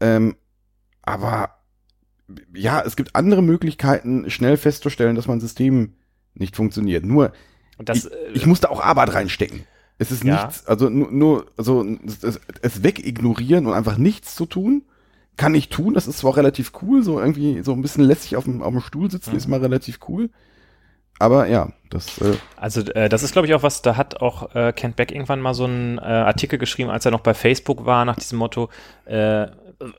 [0.00, 0.36] Ähm,
[1.02, 1.50] aber
[2.54, 5.94] ja, es gibt andere Möglichkeiten, schnell festzustellen, dass mein System
[6.34, 7.04] nicht funktioniert.
[7.04, 7.32] Nur,
[7.78, 9.64] das, ich, ich muss da auch Arbeit reinstecken.
[10.02, 10.44] Es ist Ja.
[10.44, 14.82] nichts, also nur, nur also es, es wegignorieren und einfach nichts zu tun,
[15.36, 15.94] kann ich tun.
[15.94, 18.80] Das ist zwar relativ cool, so irgendwie so ein bisschen lässig auf dem, auf dem
[18.80, 19.36] Stuhl sitzen, Mhm.
[19.38, 20.28] ist mal relativ cool.
[21.18, 24.54] Aber ja, das, äh, Also äh, das ist, glaube ich, auch was, da hat auch
[24.56, 27.84] äh, Kent Beck irgendwann mal so einen äh, Artikel geschrieben, als er noch bei Facebook
[27.84, 28.70] war, nach diesem Motto,
[29.04, 29.46] äh,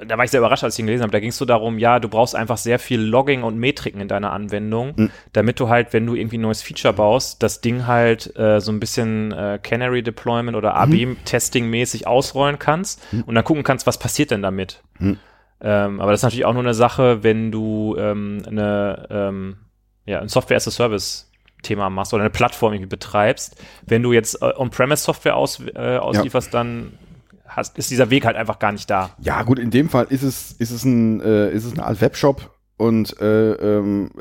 [0.06, 1.12] da war ich sehr überrascht, als ich ihn gelesen habe.
[1.12, 4.08] Da ging es so darum, ja, du brauchst einfach sehr viel Logging und Metriken in
[4.08, 5.12] deiner Anwendung, Mhm.
[5.34, 8.72] damit du halt, wenn du irgendwie ein neues Feature baust, das Ding halt äh, so
[8.72, 13.98] ein bisschen äh, Canary Deployment oder AB-Testing mäßig ausrollen kannst und dann gucken kannst, was
[13.98, 14.82] passiert denn damit.
[15.00, 15.18] Mhm.
[15.62, 19.56] Ähm, aber das ist natürlich auch nur eine Sache, wenn du ähm, eine, ähm,
[20.06, 21.30] ja, ein Software as a Service
[21.62, 23.56] Thema machst oder eine Plattform irgendwie betreibst.
[23.86, 26.92] Wenn du jetzt äh, On-Premise Software aus, äh, auslieferst, dann
[27.56, 29.16] hast, ist dieser Weg halt einfach gar nicht da.
[29.20, 32.02] ja gut, in dem Fall ist es, ist es ein, äh, ist es eine Art
[32.02, 34.12] Webshop und äh, ähm,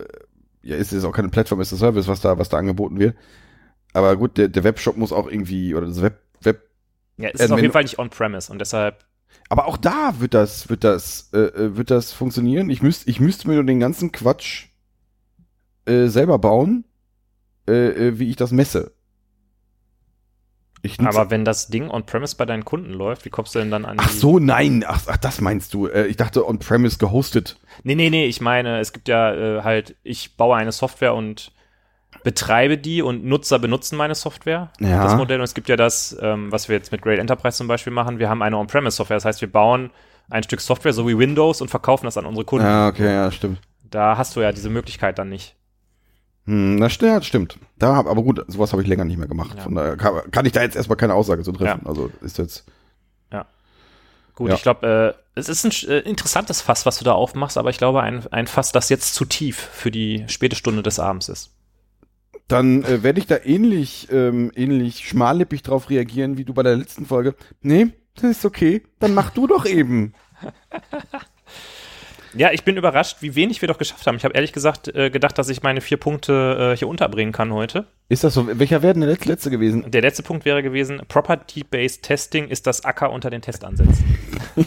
[0.62, 3.16] ja, ist es auch keine Plattform, ist es Service, was da, was da angeboten wird.
[3.92, 6.68] Aber gut, der, der Webshop muss auch irgendwie, oder das Web, Web
[7.18, 9.04] Ja, es ist auf jeden Fall nicht On-Premise und deshalb,
[9.48, 12.70] Aber auch da wird das, wird das, äh, äh, wird das funktionieren.
[12.70, 14.68] Ich müsste, ich müsste mir nur den ganzen Quatsch
[15.84, 16.84] äh, selber bauen,
[17.68, 18.92] äh, äh, wie ich das messe.
[20.98, 23.98] Aber wenn das Ding On-Premise bei deinen Kunden läuft, wie kommst du denn dann an
[24.00, 25.86] ach so, nein, ach, ach das meinst du.
[25.86, 27.59] Äh, ich dachte on-premise gehostet.
[27.84, 31.52] Nee, nee, nee, ich meine, es gibt ja äh, halt, ich baue eine Software und
[32.24, 35.04] betreibe die und Nutzer benutzen meine Software, Ja.
[35.04, 35.38] das Modell.
[35.38, 38.18] Und es gibt ja das, ähm, was wir jetzt mit Great Enterprise zum Beispiel machen.
[38.18, 39.90] Wir haben eine On-Premise-Software, das heißt, wir bauen
[40.30, 42.66] ein Stück Software, so wie Windows, und verkaufen das an unsere Kunden.
[42.66, 43.60] Ja, okay, ja, stimmt.
[43.88, 45.54] Da hast du ja diese Möglichkeit dann nicht.
[46.47, 47.59] Hm, das stimmt, ja, stimmt.
[47.78, 49.56] Da hab, aber gut, sowas habe ich länger nicht mehr gemacht.
[49.56, 49.62] Ja.
[49.62, 51.82] Von daher kann, kann ich da jetzt erstmal keine Aussage zu treffen.
[51.85, 51.89] Ja.
[51.89, 52.64] Also ist jetzt.
[54.35, 54.55] Gut, Ja.
[54.55, 57.77] ich glaube, äh, es ist ein äh, interessantes Fass, was du da aufmachst, aber ich
[57.77, 61.51] glaube, ein, ein Fass, das jetzt zu tief für die späte Stunde des Abends ist.
[62.48, 66.77] Dann äh, werde ich da ähnlich, ähm, ähnlich schmallippig drauf reagieren wie du bei der
[66.77, 67.35] letzten Folge.
[67.60, 68.82] Nee, das ist okay.
[69.01, 70.14] Dann mach du doch eben.
[72.34, 74.16] Ja, ich bin überrascht, wie wenig wir doch geschafft haben.
[74.16, 77.52] Ich habe ehrlich gesagt äh, gedacht, dass ich meine vier Punkte äh, hier unterbringen kann
[77.52, 77.86] heute.
[78.09, 78.46] Ist das so?
[78.59, 79.90] Welcher wäre denn der letzte, letzte gewesen?
[79.90, 84.18] Der letzte Punkt wäre gewesen, Property-Based Testing ist das Acker unter den Testansätzen.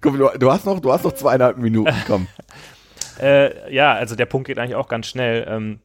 [0.00, 1.94] Komm, du, du hast noch, du hast noch zweieinhalb Minuten.
[2.06, 2.26] Komm.
[3.20, 5.44] Äh, ja, also der Punkt geht eigentlich auch ganz schnell.
[5.48, 5.80] Ähm,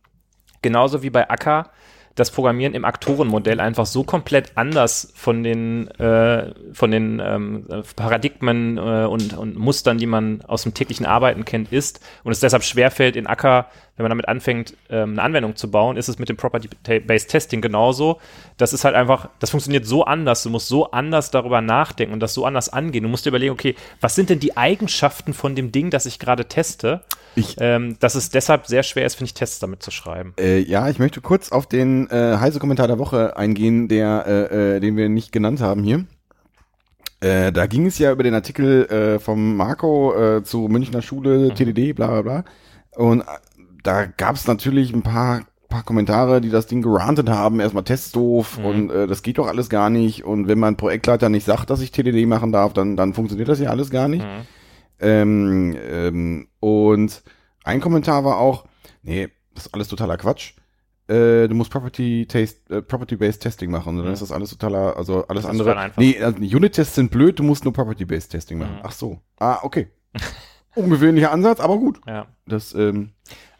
[0.62, 1.72] genauso wie bei Acker
[2.16, 7.66] das Programmieren im Aktorenmodell einfach so komplett anders von den, äh, von den ähm,
[7.96, 12.40] Paradigmen äh, und, und Mustern, die man aus dem täglichen Arbeiten kennt, ist und es
[12.40, 16.18] deshalb schwerfällt, in Acker, wenn man damit anfängt, ähm, eine Anwendung zu bauen, ist es
[16.18, 18.20] mit dem Property-Based Testing genauso.
[18.58, 22.20] Das ist halt einfach, das funktioniert so anders, du musst so anders darüber nachdenken und
[22.20, 23.04] das so anders angehen.
[23.04, 26.18] Du musst dir überlegen, okay, was sind denn die Eigenschaften von dem Ding, das ich
[26.20, 27.02] gerade teste?
[27.36, 30.34] Ich- ähm, dass es deshalb sehr schwer ist, finde ich, Tests damit zu schreiben.
[30.40, 34.76] Äh, ja, ich möchte kurz auf den äh, heiße Kommentar der Woche eingehen, der, äh,
[34.76, 36.06] äh, den wir nicht genannt haben hier.
[37.22, 41.54] Äh, da ging es ja über den Artikel äh, vom Marco äh, zu Münchner Schule,
[41.54, 42.44] TDD, bla bla bla.
[42.96, 43.24] Und äh,
[43.84, 47.60] da gab es natürlich ein paar, paar Kommentare, die das Ding gerantet haben.
[47.60, 48.66] Erstmal Tests doof Mhm.
[48.66, 50.24] und äh, das geht doch alles gar nicht.
[50.24, 53.60] Und wenn mein Projektleiter nicht sagt, dass ich TDD machen darf, dann, dann funktioniert das
[53.60, 54.24] ja alles gar nicht.
[54.24, 54.46] Mhm.
[55.00, 57.24] Ähm, ähm, und
[57.64, 58.66] ein Kommentar war auch,
[59.02, 60.54] nee, das ist alles totaler Quatsch.
[61.08, 63.90] Äh, du musst Property Taste, äh, Property-Based Testing machen.
[63.90, 64.14] Und dann Mhm.
[64.14, 65.92] ist das alles totaler, also alles Das andere.
[65.98, 68.76] Nee, also die Unit-Tests sind blöd, du musst nur Property-Based Testing machen.
[68.76, 68.82] Mhm.
[68.84, 69.20] Ach so.
[69.40, 69.88] Ah, okay.
[70.76, 72.00] Ungewöhnlicher Ansatz, aber gut.
[72.08, 72.28] Ja.
[72.48, 73.12] Das, ähm,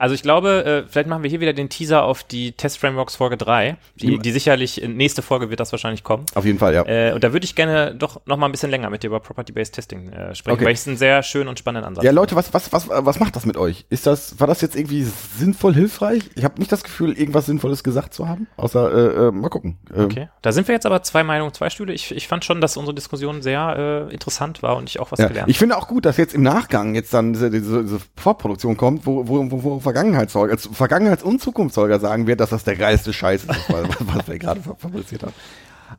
[0.04, 3.16] Also ich glaube, äh, vielleicht machen wir hier wieder den Teaser auf die Test Frameworks
[3.16, 6.26] Folge 3, die, die sicherlich, nächste Folge wird das wahrscheinlich kommen.
[6.36, 6.86] Auf jeden Fall, ja.
[6.86, 9.22] Äh, und da würde ich gerne doch noch mal ein bisschen länger mit dir über
[9.22, 10.66] Property-Based Testing äh, sprechen, Okay.
[10.66, 13.18] weil ich es einen sehr schönen und spannenden Ansatz Ja, Leute, was, was, was, was
[13.22, 13.86] macht das mit euch?
[13.90, 15.08] Ist das, war das jetzt irgendwie
[15.38, 16.24] sinnvoll, hilfreich?
[16.36, 18.48] Ich habe nicht das Gefühl, irgendwas Sinnvolles gesagt zu haben.
[18.58, 19.78] Außer, äh, äh, mal gucken.
[19.96, 20.28] Ähm, Okay.
[20.42, 21.94] Da sind wir jetzt aber zwei Meinungen, zwei Stühle.
[21.94, 25.20] Ich, ich fand schon, dass unsere Diskussion sehr äh, interessant war und ich auch was
[25.20, 28.00] Ja, gelernt ich finde auch gut, dass jetzt im Nachgang jetzt dann diese, diese, diese
[28.18, 32.64] Vorproduktion kommt, wo, wo, wo, wo Vergangenheitszeuger, also Vergangenheits- und Zukunftszeuger sagen wird, dass das
[32.64, 35.34] der geilste Scheiß ist, was, wir gerade fa- fabriziert haben.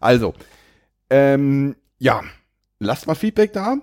[0.00, 0.34] Also,
[1.10, 2.22] ähm, ja,
[2.80, 3.76] lasst mal Feedback da.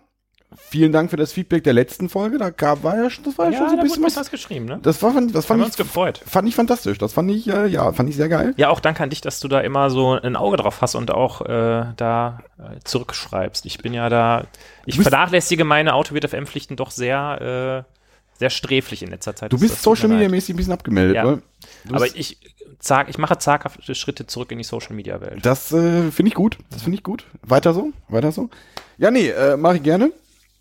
[0.58, 2.38] Vielen Dank für das Feedback der letzten Folge.
[2.38, 4.30] Da gab, war ja schon, das war ja, Ja, schon so ein bisschen was, was.
[4.32, 4.80] geschrieben, ne?
[4.84, 6.22] Das war, das Haben fand wir ich, uns gefreut.
[6.26, 6.98] fand ich fantastisch.
[6.98, 8.54] Das fand ich, äh, ja, fand ich sehr geil.
[8.58, 11.10] Ja, auch danke an dich, dass du da immer so ein Auge drauf hast und
[11.10, 13.66] auch äh, da äh, zurückschreibst.
[13.66, 14.44] Ich bin ja da,
[14.86, 18.01] ich vernachlässige meine Auto-WFM-Pflichten doch sehr, äh,
[18.42, 19.54] sehr sträflich in letzter Zeit.
[19.54, 21.38] Du bist Social Media mäßig ein bisschen abgemeldet, Ja.
[21.86, 22.40] Du Aber ich,
[22.80, 25.46] zag, ich mache zaghafte Schritte zurück in die Social-Media-Welt.
[25.46, 26.58] Das äh, finde ich gut.
[26.72, 27.28] Das finde ich gut.
[27.44, 28.50] Weiter so, weiter so.
[28.98, 30.12] Ja, nee, äh, mache ich gerne.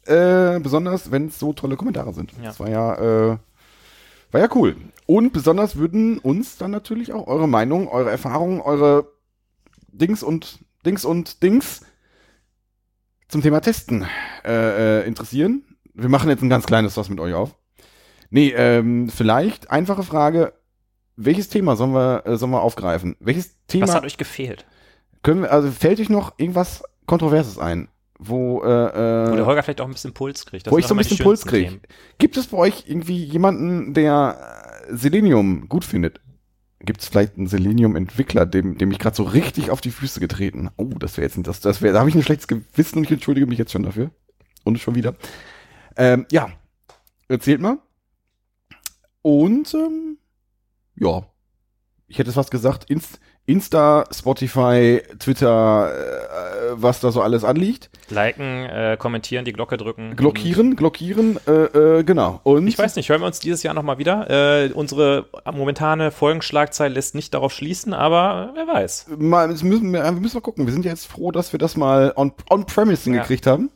[0.05, 2.33] Äh, besonders, wenn es so tolle Kommentare sind.
[2.33, 2.49] Ja.
[2.49, 3.39] Das war ja, äh,
[4.31, 4.77] war ja cool.
[5.07, 9.11] Und besonders würden uns dann natürlich auch eure Meinung, eure Erfahrungen, eure
[9.89, 11.81] Dings und Dings und Dings
[13.29, 14.07] zum Thema Testen
[14.45, 15.65] äh, äh, interessieren.
[15.95, 17.55] Wir machen jetzt ein ganz kleines was mit euch auf.
[18.31, 20.53] Nee, ähm, vielleicht einfache Frage.
[21.17, 23.17] Welches Thema sollen wir, äh, sollen wir aufgreifen?
[23.21, 24.65] Welches Thema Was hat euch gefehlt?
[25.23, 27.89] können wir, also fällt euch noch irgendwas Kontroverses ein,
[28.19, 30.67] wo, äh, Wo äh, der Holger vielleicht auch ein bisschen Puls kriegt.
[30.67, 31.81] Das wo ich so ein bisschen Puls kriege.
[32.19, 36.21] Gibt es bei euch irgendwie jemanden, der äh, Selenium gut findet?
[36.83, 40.71] Gibt es vielleicht einen Selenium-Entwickler, dem, dem ich gerade so richtig auf die Füße getreten?
[40.77, 43.05] Oh, das wäre jetzt nicht, das, das wäre, da habe ich ein schlechtes Gewissen und
[43.05, 44.11] ich entschuldige mich jetzt schon dafür.
[44.65, 45.15] Und schon wieder.
[45.97, 46.51] Ähm, ja,
[47.29, 47.79] erzählt mal.
[49.23, 50.19] Und ähm,
[50.97, 51.25] ja,
[52.07, 57.91] ich hätte es fast gesagt, Inst Insta, Spotify, Twitter, äh, was da so alles anliegt.
[58.09, 60.15] Liken, äh, kommentieren, die Glocke drücken.
[60.15, 62.41] Glockieren, glockieren, äh, äh, genau.
[62.45, 64.31] Und Ich weiß nicht, hören wir uns dieses Jahr nochmal wieder.
[64.31, 69.07] Äh, unsere momentane Folgenschlagzeile lässt nicht darauf schließen, aber wer weiß.
[69.19, 70.67] mal, müssen wir, wir müssen mal gucken.
[70.67, 72.85] Wir sind ja jetzt froh, dass wir das mal on, on Ja.
[73.03, 73.71] hingekriegt haben.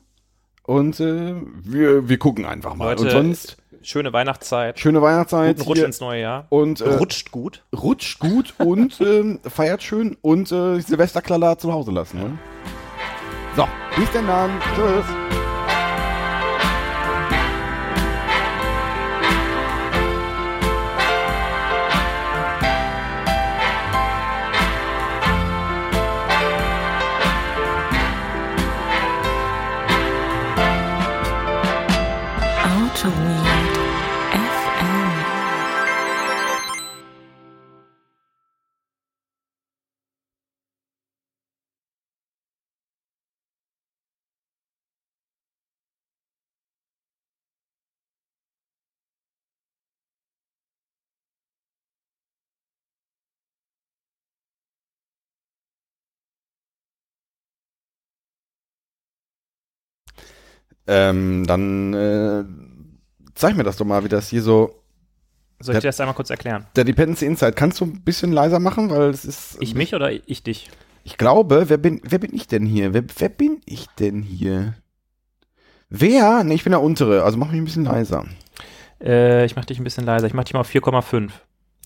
[0.62, 2.90] Und äh, wir, wir gucken einfach mal.
[2.90, 4.78] Leute, und sonst Schöne Weihnachtszeit.
[4.78, 5.56] schöne Weihnachtszeit.
[5.58, 5.86] Guten Rutsch hier.
[5.86, 6.46] ins neue Jahr.
[6.48, 7.62] und äh, Rutscht gut.
[7.76, 12.18] rutscht gut und ähm, feiert schön und äh, Silvesterklala zu Hause lassen.
[12.18, 12.38] Ne?
[13.56, 14.50] So, bis denn dann.
[14.74, 15.04] Tschüss.
[32.64, 33.33] Auto Weird
[60.86, 62.44] Ähm, dann äh,
[63.34, 64.82] zeig mir das doch mal, wie das hier so.
[65.60, 66.66] Soll ich dir das einmal kurz erklären?
[66.76, 69.56] Der Dependency Insight, kannst du ein bisschen leiser machen, weil es ist.
[69.60, 70.70] Ich mich oder ich dich?
[71.04, 72.94] Ich glaube, wer bin, wer bin ich denn hier?
[72.94, 74.74] Wer, wer bin ich denn hier?
[75.90, 76.44] Wer?
[76.44, 78.24] Ne, ich bin der untere, also mach mich ein bisschen leiser.
[79.02, 80.26] Äh, ich mach dich ein bisschen leiser.
[80.26, 81.30] Ich mach dich mal auf 4,5.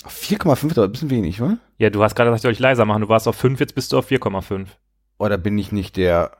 [0.06, 1.58] 4,5 ist aber ein bisschen wenig, oder?
[1.78, 3.02] Ja, du hast gerade gesagt, ich soll dich leiser machen.
[3.02, 4.66] Du warst auf 5, jetzt bist du auf 4,5.
[5.18, 6.30] Oder bin ich nicht der.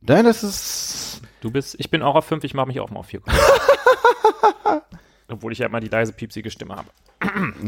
[0.00, 1.22] Nein, das ist.
[1.46, 4.82] Du bist, ich bin auch auf 5, ich mache mich auch mal auf 4,5.
[5.28, 6.88] Obwohl ich ja immer die leise, piepsige Stimme habe.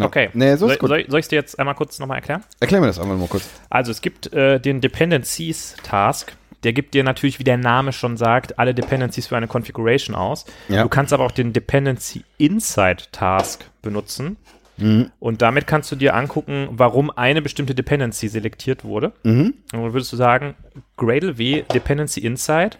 [0.01, 0.31] Okay.
[0.33, 2.43] Nee, so soll, soll, soll ich es dir jetzt einmal kurz nochmal erklären?
[2.59, 3.49] Erklär mir das einmal mal kurz.
[3.71, 6.37] Also es gibt äh, den Dependencies Task.
[6.65, 10.45] Der gibt dir natürlich, wie der Name schon sagt, alle Dependencies für eine Configuration aus.
[10.69, 10.83] Ja.
[10.83, 14.39] Du kannst aber auch den Dependency Inside Task benutzen.
[14.77, 15.13] Mhm.
[15.21, 19.13] Und damit kannst du dir angucken, warum eine bestimmte Dependency selektiert wurde.
[19.23, 19.55] Mhm.
[19.73, 20.57] Und dann würdest du sagen,
[20.97, 22.71] Gradle W Dependency Inside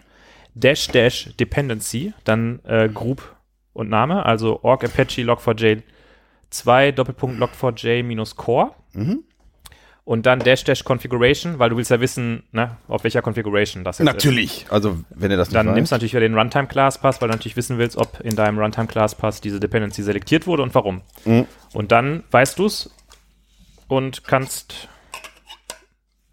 [0.55, 3.35] dash dash Dependency, dann äh, Group
[3.73, 5.83] und Name, also org apache log4j
[6.49, 9.23] 2 Doppelpunkt log4j minus core Mhm.
[10.03, 13.99] und dann dash dash Configuration, weil du willst ja wissen, ne, auf welcher Configuration das
[13.99, 14.13] jetzt ist.
[14.13, 14.65] Natürlich.
[14.71, 15.75] Also, wenn er das nicht Dann weiß.
[15.75, 18.35] nimmst du natürlich wieder den Runtime Class Pass, weil du natürlich wissen willst, ob in
[18.35, 21.01] deinem Runtime Class Pass diese Dependency selektiert wurde und warum.
[21.25, 21.45] Mhm.
[21.73, 22.89] Und dann weißt du es
[23.87, 24.87] und kannst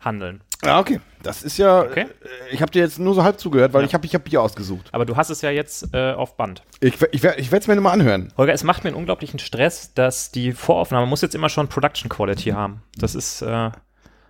[0.00, 0.40] handeln.
[0.64, 1.00] Ja, okay.
[1.22, 1.82] Das ist ja.
[1.82, 2.02] Okay.
[2.50, 3.86] äh, Ich habe dir jetzt nur so halb zugehört, weil Ja.
[3.88, 4.88] ich habe ich hab Bier ausgesucht.
[4.92, 6.62] Aber du hast es ja jetzt äh, auf Band.
[6.80, 8.32] Ich, ich, ich werde es mir nochmal anhören.
[8.36, 12.08] Holger, es macht mir einen unglaublichen Stress, dass die Voraufnahme muss jetzt immer schon Production
[12.08, 12.82] Quality haben.
[12.96, 13.70] Das ist, äh,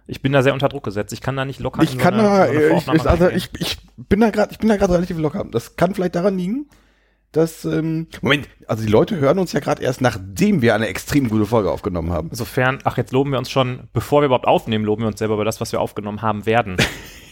[0.06, 1.12] ich bin da sehr unter Druck gesetzt.
[1.12, 3.06] Ich kann da nicht locker Ich in kann so eine, da, so eine äh, ich,
[3.08, 5.44] also ich, ich bin da gerade, ich bin da gerade relativ locker.
[5.50, 6.68] Das kann vielleicht daran liegen,
[7.36, 11.28] dass ähm, Moment, also die Leute hören uns ja gerade erst, nachdem wir eine extrem
[11.28, 12.28] gute Folge aufgenommen haben.
[12.30, 15.34] Insofern, ach, jetzt loben wir uns schon, bevor wir überhaupt aufnehmen, loben wir uns selber
[15.34, 16.76] über das, was wir aufgenommen haben werden.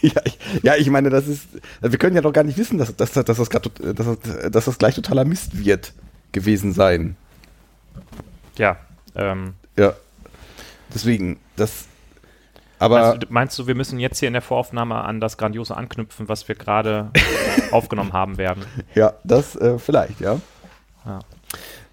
[0.05, 1.47] Ja, ich, ja, ich meine, das ist,
[1.81, 4.65] wir können ja doch gar nicht wissen, dass, dass, dass, das, grad, dass, das, dass
[4.67, 5.95] das gleich totaler Mist wird
[6.31, 7.17] gewesen sein.
[8.59, 8.77] ja.
[9.15, 9.95] Ähm, Ja.
[10.93, 11.87] Deswegen, das.
[12.79, 15.77] Aber meinst, du, meinst du, wir müssen jetzt hier in der Voraufnahme an das Grandiose
[15.77, 17.11] anknüpfen, was wir gerade
[17.71, 18.65] aufgenommen haben werden?
[18.95, 20.41] ja, das äh, vielleicht, ja.
[21.07, 21.21] Ja.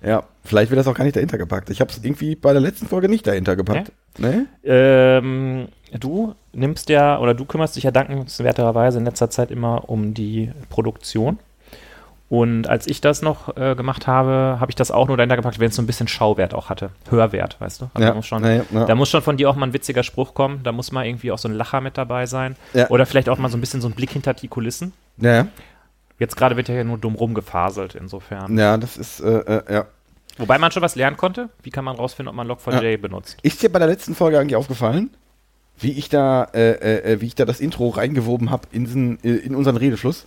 [0.03, 1.69] Ja, vielleicht wird das auch gar nicht dahinter gepackt.
[1.69, 3.91] Ich habe es irgendwie bei der letzten Folge nicht dahinter gepackt.
[4.17, 4.47] Ne?
[4.63, 5.67] Ähm,
[5.99, 10.51] du nimmst ja, oder du kümmerst dich ja dankenswerterweise in letzter Zeit immer um die
[10.69, 11.37] Produktion.
[12.31, 15.59] Und als ich das noch äh, gemacht habe, habe ich das auch nur dahinter gepackt,
[15.59, 16.91] wenn es so ein bisschen Schauwert auch hatte.
[17.09, 17.89] Hörwert, weißt du?
[17.93, 18.85] Also da, muss schon, ja, ja.
[18.85, 20.61] da muss schon von dir auch mal ein witziger Spruch kommen.
[20.63, 22.55] Da muss mal irgendwie auch so ein Lacher mit dabei sein.
[22.73, 22.89] Ja.
[22.89, 24.93] Oder vielleicht auch mal so ein bisschen so ein Blick hinter die Kulissen.
[25.17, 25.47] ja,
[26.19, 28.57] Jetzt gerade wird ja nur dumm rumgefaselt, insofern.
[28.57, 29.85] ja, das ist, äh, äh, ja.
[30.37, 31.49] Wobei man schon was lernen konnte.
[31.63, 33.39] Wie kann man rausfinden, ob man Log4j benutzt?
[33.41, 35.09] Ist dir bei der letzten Folge eigentlich aufgefallen,
[35.79, 39.53] wie ich da, äh, äh, wie ich da das Intro reingewoben habe in, äh, in
[39.53, 40.25] unseren Redefluss?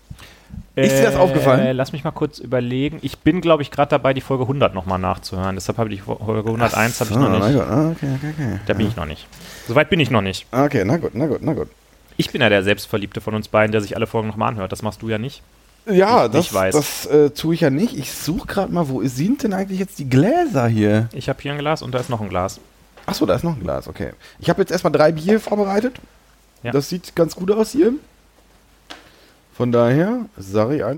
[0.77, 1.61] Ist dir das aufgefallen?
[1.67, 2.99] Äh, Lass mich mal kurz überlegen.
[3.03, 5.55] Ich bin, glaube ich, gerade dabei, die Folge 100 nochmal nachzuhören.
[5.55, 7.59] Deshalb habe ich die Folge 101 habe ich noch Ah, na nicht.
[7.59, 8.61] gut, ah, okay, okay, okay.
[8.67, 9.27] Da bin ich noch nicht.
[9.69, 10.47] Soweit bin ich noch nicht.
[10.53, 11.69] Okay, na gut, na gut, na gut.
[12.17, 14.73] Ich bin ja der Selbstverliebte von uns beiden, der sich alle Folgen nochmal anhört.
[14.73, 15.43] Das machst du ja nicht.
[15.87, 16.75] Ja, Ich- das, ich weiß.
[16.75, 17.97] das äh, tue ich ja nicht.
[17.97, 21.09] Ich suche gerade mal, wo sind denn eigentlich jetzt die Gläser hier?
[21.13, 22.59] Ich habe hier ein Glas und da ist noch ein Glas.
[23.07, 24.13] Achso, da ist noch ein Glas, okay.
[24.39, 25.97] Ich habe jetzt erstmal drei Bier vorbereitet.
[26.63, 26.71] Ja.
[26.73, 27.93] Das sieht ganz gut aus hier.
[29.55, 30.93] Von daher, sage ich ein.